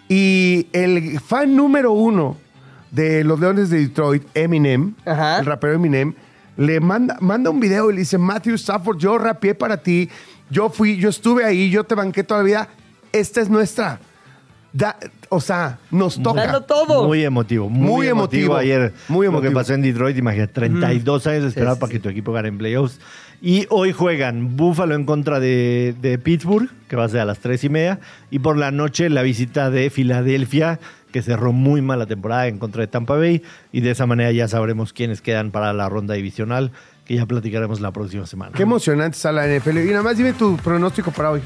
Y 0.09 0.67
el 0.73 1.19
fan 1.19 1.55
número 1.55 1.91
uno 1.91 2.37
de 2.91 3.23
los 3.23 3.39
Leones 3.39 3.69
de 3.69 3.79
Detroit, 3.79 4.23
Eminem, 4.33 4.93
Ajá. 5.05 5.39
el 5.39 5.45
rapero 5.45 5.73
Eminem, 5.73 6.13
le 6.55 6.79
manda, 6.79 7.17
manda 7.19 7.49
un 7.49 7.59
video 7.59 7.91
y 7.91 7.93
le 7.95 7.99
dice, 7.99 8.17
Matthew 8.17 8.55
Stafford, 8.55 8.97
yo 8.97 9.17
rapeé 9.17 9.53
para 9.53 9.77
ti, 9.77 10.09
yo 10.49 10.69
fui, 10.69 10.97
yo 10.97 11.09
estuve 11.09 11.43
ahí, 11.43 11.69
yo 11.69 11.83
te 11.83 11.93
banqué 11.95 12.23
toda 12.23 12.39
la 12.39 12.45
vida, 12.45 12.69
esta 13.11 13.41
es 13.41 13.49
nuestra. 13.49 13.99
Da- 14.73 14.97
o 15.29 15.41
sea, 15.41 15.79
nos 15.91 16.21
toca. 16.21 16.43
Dando 16.43 16.61
todo. 16.61 17.05
Muy 17.05 17.23
emotivo, 17.23 17.67
muy, 17.69 17.87
Muy 17.89 18.07
emotivo, 18.07 18.53
emotivo, 18.53 18.55
ayer. 18.55 18.93
muy 19.09 19.25
Lo 19.25 19.31
que 19.33 19.37
emotivo. 19.47 19.53
pasó 19.59 19.73
en 19.73 19.81
Detroit, 19.81 20.17
imagínate, 20.17 20.53
32 20.53 21.27
años 21.27 21.43
de 21.43 21.49
esperar 21.49 21.73
Sí, 21.75 21.79
para 21.79 21.91
sí, 21.91 21.97
que 21.97 21.99
tu 22.03 22.09
equipo 22.09 22.31
gane 22.31 22.47
en 22.49 22.57
playoffs. 22.57 22.99
Y 23.41 23.67
hoy 23.69 23.91
juegan 23.93 24.57
Buffalo 24.57 24.95
en 24.95 25.05
contra 25.05 25.39
de, 25.39 25.95
de 26.01 26.17
Pittsburgh, 26.17 26.69
que 26.87 26.95
va 26.95 27.03
a 27.03 27.09
ser 27.09 27.19
a 27.19 27.25
las 27.25 27.39
3 27.39 27.63
y 27.65 27.69
media. 27.69 27.99
Y 28.31 28.39
por 28.39 28.57
la 28.57 28.71
noche 28.71 29.09
la 29.09 29.21
visita 29.21 29.69
de 29.69 29.89
Filadelfia, 29.89 30.79
que 31.11 31.21
cerró 31.21 31.53
muy 31.53 31.81
mal 31.81 31.99
la 31.99 32.07
temporada 32.07 32.47
en 32.47 32.57
contra 32.57 32.81
de 32.81 32.87
Tampa 32.87 33.15
Bay. 33.15 33.43
Y 33.71 33.81
de 33.81 33.91
esa 33.91 34.07
manera 34.07 34.31
ya 34.31 34.47
sabremos 34.47 34.91
quiénes 34.91 35.21
quedan 35.21 35.51
para 35.51 35.71
la 35.73 35.87
ronda 35.87 36.15
divisional, 36.15 36.71
que 37.05 37.15
ya 37.15 37.25
platicaremos 37.25 37.79
la 37.79 37.91
próxima 37.91 38.25
semana. 38.25 38.53
Qué 38.55 38.63
emocionante 38.63 39.15
está 39.15 39.31
la 39.31 39.47
NFL. 39.47 39.77
Y 39.77 39.91
nada 39.91 40.03
más 40.03 40.17
dime 40.17 40.33
tu 40.33 40.57
pronóstico 40.57 41.11
para 41.11 41.31
hoy. 41.31 41.41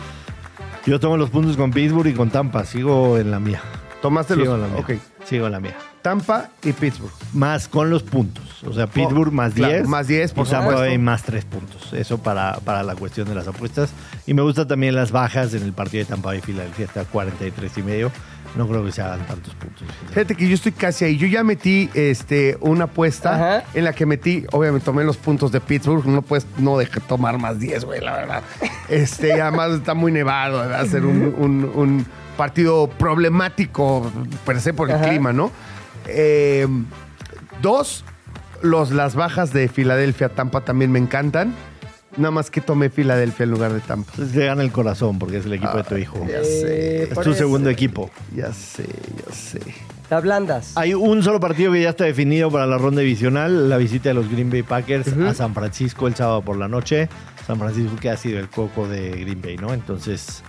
Yo 0.86 1.00
tomo 1.00 1.18
los 1.18 1.30
puntos 1.30 1.58
con 1.58 1.72
Pittsburgh 1.72 2.08
y 2.08 2.14
con 2.14 2.30
Tampa, 2.30 2.66
sigo 2.66 3.18
en 3.18 3.30
la 3.32 3.40
mía. 3.40 3.62
Tomaste 4.02 4.34
Sigo 4.34 4.46
los... 4.46 4.56
en 4.56 4.62
la 4.62 4.68
mía. 4.68 4.78
Ok. 4.80 4.92
Sigo 5.26 5.46
en 5.46 5.52
la 5.52 5.60
mía. 5.60 5.76
Tampa 6.02 6.50
y 6.64 6.74
Pittsburgh. 6.74 7.12
Más 7.34 7.68
con 7.68 7.90
los 7.90 8.04
puntos. 8.04 8.44
O 8.66 8.74
sea, 8.74 8.88
Pittsburgh 8.88 9.32
más 9.32 9.52
Oh, 9.52 9.56
claro, 9.56 9.74
10. 9.76 9.88
más 9.88 10.08
10, 10.08 10.34
por 10.34 10.48
y 10.48 10.50
Tampa 10.50 10.66
supuesto. 10.66 10.82
Bay 10.90 10.98
más 10.98 11.24
3 11.24 11.46
puntos. 11.46 11.94
Eso 11.94 12.18
para, 12.20 12.56
para 12.64 12.84
la 12.84 12.96
cuestión 12.96 13.28
de 13.28 13.36
las 13.36 13.48
apuestas. 13.48 13.92
Y 14.28 14.34
me 14.34 14.42
gustan 14.42 14.68
también 14.68 14.96
las 14.96 15.12
bajas 15.12 15.54
en 15.54 15.64
el 15.64 15.74
partido 15.74 16.04
de 16.04 16.10
Tampa 16.10 16.30
Bay 16.30 16.42
Filadelfia. 16.42 16.86
Está 16.86 17.06
43 17.06 17.78
y 17.78 17.84
medio. 17.84 18.12
No 18.56 18.68
creo 18.68 18.84
que 18.84 18.92
se 18.92 19.02
hagan 19.02 19.26
tantos 19.28 19.56
puntos. 19.56 19.84
Fíjate 20.10 20.36
que 20.36 20.46
yo 20.48 20.56
estoy 20.56 20.74
casi 20.74 21.06
ahí. 21.06 21.18
Yo 21.18 21.26
ya 21.28 21.42
metí 21.44 21.90
este, 21.94 22.58
una 22.60 22.84
apuesta 22.84 23.36
Ajá. 23.36 23.64
en 23.74 23.86
la 23.86 23.94
que 23.94 24.06
metí, 24.06 24.46
obviamente 24.52 24.84
tomé 24.86 25.06
los 25.06 25.16
puntos 25.16 25.54
de 25.54 25.62
Pittsburgh. 25.62 26.06
No 26.06 26.22
puedes, 26.22 26.46
no 26.58 26.78
dejé 26.78 27.00
tomar 27.00 27.38
más 27.38 27.60
10, 27.60 27.86
güey, 27.86 28.02
la 28.02 28.12
verdad. 28.18 28.44
Este, 28.90 29.30
y 29.30 29.40
además 29.40 29.72
está 29.72 29.94
muy 29.94 30.12
nevado. 30.12 30.58
Va 30.70 30.80
a 30.82 30.86
ser 30.86 31.06
un, 31.06 31.34
un- 31.38 31.72
un 31.74 32.06
partido 32.36 32.90
problemático, 32.90 34.12
per 34.46 34.60
se, 34.60 34.74
por 34.74 34.90
el 34.90 34.96
Ajá. 34.98 35.10
clima, 35.10 35.32
¿no? 35.32 35.52
Eh, 36.14 36.68
dos, 37.62 38.04
los, 38.62 38.92
las 38.92 39.16
bajas 39.16 39.54
de 39.54 39.68
Filadelfia, 39.68 40.30
Tampa 40.30 40.62
también 40.62 40.92
me 40.92 41.00
encantan. 41.00 41.54
Nada 42.18 42.32
más 42.32 42.52
que 42.52 42.60
tomé 42.60 42.90
Filadelfia 42.90 43.46
en 43.46 43.52
lugar 43.52 43.72
de 43.72 43.80
Tampa. 43.80 44.12
Te 44.16 44.46
gana 44.46 44.64
el 44.64 44.72
corazón 44.72 45.18
porque 45.18 45.38
es 45.38 45.46
el 45.46 45.54
equipo 45.54 45.78
de 45.78 45.84
tu 45.84 45.96
hijo. 45.96 46.20
Ya 46.30 46.44
sé, 46.44 47.04
Es 47.04 47.10
por 47.10 47.24
tu 47.24 47.30
eso. 47.32 47.40
segundo 47.40 47.70
equipo. 47.70 48.12
ya 48.36 48.52
sé, 48.54 48.86
ya 49.26 49.34
sé. 49.34 49.60
Te 50.10 50.16
ablandas. 50.16 50.74
Hay 50.76 50.94
un 50.94 51.24
solo 51.24 51.40
partido 51.40 51.72
que 51.72 51.82
ya 51.84 51.92
está 51.92 52.04
definido 52.04 52.52
para 52.52 52.66
la 52.68 52.78
ronda 52.78 53.00
divisional, 53.00 53.70
la 53.70 53.78
visita 53.78 54.10
de 54.10 54.16
los 54.16 54.30
Green 54.30 54.50
Bay 54.50 54.62
Packers 54.62 55.08
a 55.14 55.34
San 55.34 55.54
Francisco 55.54 56.06
el 56.08 56.16
sábado 56.16 56.42
por 56.42 56.58
la 56.58 56.68
noche. 56.68 57.08
San 57.48 57.58
Francisco 57.58 57.96
que 57.96 58.10
ha 58.10 58.18
sido 58.18 58.40
el 58.40 58.50
coco 58.50 58.90
de 58.90 59.12
Green 59.12 59.42
Bay, 59.42 59.56
¿no? 59.56 59.74
Entonces, 59.74 60.44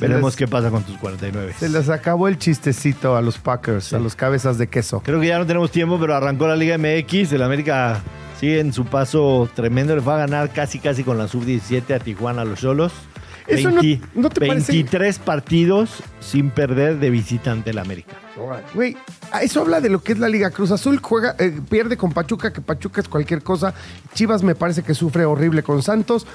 veremos 0.00 0.32
les- 0.32 0.36
qué 0.36 0.46
pasa 0.48 0.70
con 0.70 0.82
tus 0.84 0.96
49. 0.98 1.54
Se 1.58 1.68
les 1.68 1.88
acabó 1.88 2.28
el 2.28 2.38
chistecito 2.38 3.16
a 3.16 3.22
los 3.22 3.38
Packers, 3.38 3.92
a 3.92 3.98
los 3.98 4.14
cabezas 4.16 4.58
de 4.58 4.66
queso. 4.68 5.00
Creo 5.04 5.20
que 5.20 5.26
ya 5.28 5.38
no 5.38 5.46
tenemos 5.46 5.70
tiempo, 5.70 5.98
pero 6.00 6.14
arrancó 6.14 6.46
la 6.48 6.56
Liga 6.56 6.76
MX. 6.78 7.32
El 7.32 7.42
América 7.42 8.00
sigue 8.40 8.60
en 8.60 8.72
su 8.72 8.84
paso 8.84 9.48
tremendo. 9.54 9.94
Le 9.94 10.02
fue 10.02 10.14
a 10.14 10.18
ganar 10.18 10.52
casi, 10.52 10.78
casi 10.78 11.04
con 11.04 11.18
la 11.18 11.28
sub-17 11.28 11.94
a 11.94 11.98
Tijuana 11.98 12.42
a 12.42 12.44
los 12.44 12.60
Solos. 12.60 12.92
Eso 13.46 13.70
no- 13.70 13.82
¿no 14.14 14.30
te 14.30 14.40
parece- 14.46 14.72
23 14.72 15.18
partidos 15.18 16.02
sin 16.18 16.48
perder 16.48 16.98
de 16.98 17.10
visitante 17.10 17.70
el 17.70 17.78
América. 17.78 18.14
Güey, 18.74 18.96
a 19.32 19.42
eso 19.42 19.60
habla 19.60 19.82
de 19.82 19.90
lo 19.90 20.02
que 20.02 20.12
es 20.12 20.18
la 20.18 20.30
Liga 20.30 20.50
Cruz 20.50 20.70
Azul. 20.70 20.98
Juega, 21.02 21.36
eh, 21.38 21.60
pierde 21.68 21.98
con 21.98 22.10
Pachuca, 22.12 22.54
que 22.54 22.62
Pachuca 22.62 23.02
es 23.02 23.08
cualquier 23.08 23.42
cosa. 23.42 23.74
Chivas 24.14 24.42
me 24.42 24.54
parece 24.54 24.82
que 24.82 24.94
sufre 24.94 25.26
horrible 25.26 25.62
con 25.62 25.82
Santos. 25.82 26.26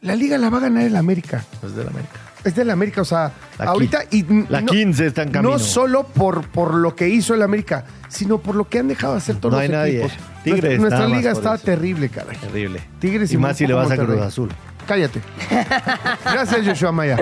La 0.00 0.16
Liga 0.16 0.36
la 0.36 0.50
va 0.50 0.58
a 0.58 0.62
ganar 0.62 0.82
el 0.82 0.96
América. 0.96 1.44
Es 1.64 1.76
del 1.76 1.86
América. 1.88 2.20
Es 2.44 2.54
del 2.54 2.70
América, 2.70 3.00
o 3.02 3.04
sea, 3.04 3.32
La 3.58 3.64
ahorita. 3.66 4.02
Y, 4.10 4.24
la 4.48 4.62
15 4.62 5.06
está 5.06 5.22
en 5.22 5.30
camino. 5.30 5.52
No 5.52 5.58
solo 5.58 6.04
por, 6.04 6.46
por 6.48 6.74
lo 6.74 6.94
que 6.94 7.08
hizo 7.08 7.32
el 7.34 7.42
América, 7.42 7.84
sino 8.08 8.38
por 8.38 8.54
lo 8.54 8.68
que 8.68 8.80
han 8.80 8.88
dejado 8.88 9.14
hacer 9.14 9.36
todos 9.36 9.52
No 9.52 9.56
los 9.58 9.62
hay 9.62 9.68
nadie. 9.70 10.04
equipos. 10.04 10.12
Tigres, 10.44 10.78
nuestra 10.78 11.06
liga 11.08 11.32
está 11.32 11.54
eso. 11.54 11.64
terrible, 11.64 12.08
caray. 12.10 12.36
Terrible. 12.36 12.80
Tigres 12.98 13.30
y 13.32 13.34
y 13.34 13.38
más 13.38 13.56
si 13.56 13.66
le 13.66 13.72
vas 13.74 13.90
a. 13.90 13.96
Cruz 13.96 14.20
Azul. 14.20 14.50
Cállate. 14.86 15.22
Gracias, 16.24 16.66
Joshua 16.66 16.92
Maya. 16.92 17.16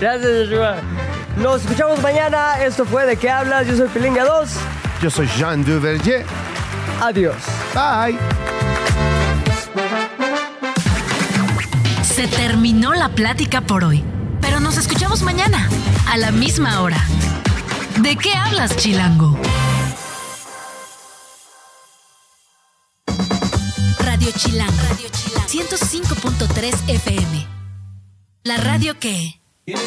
Gracias, 0.00 0.48
Joshua. 0.48 0.76
Nos 1.42 1.62
escuchamos 1.62 2.00
mañana. 2.00 2.62
Esto 2.62 2.84
fue 2.84 3.04
De 3.06 3.16
qué 3.16 3.28
hablas. 3.28 3.66
Yo 3.66 3.76
soy 3.76 3.88
Pilinga 3.88 4.24
2. 4.24 4.50
Yo 5.02 5.10
soy 5.10 5.26
Jean 5.36 5.64
Duverger. 5.64 6.24
Adiós. 7.00 7.34
Bye. 7.74 8.16
Se 12.04 12.26
terminó 12.28 12.92
la 12.94 13.08
plática 13.08 13.60
por 13.62 13.82
hoy, 13.84 14.04
nos 14.60 14.76
escuchamos 14.76 15.22
mañana, 15.22 15.68
a 16.06 16.16
la 16.16 16.30
misma 16.30 16.82
hora. 16.82 17.02
¿De 18.00 18.16
qué 18.16 18.34
hablas, 18.34 18.76
Chilango? 18.76 19.36
Radio 23.98 24.30
Chilango. 24.36 24.82
Radio 24.88 25.08
Chilango. 25.10 25.48
105.3 25.48 26.88
FM. 26.88 27.46
La 28.44 28.56
radio 28.58 28.98
que... 28.98 29.40
Viene, 29.66 29.80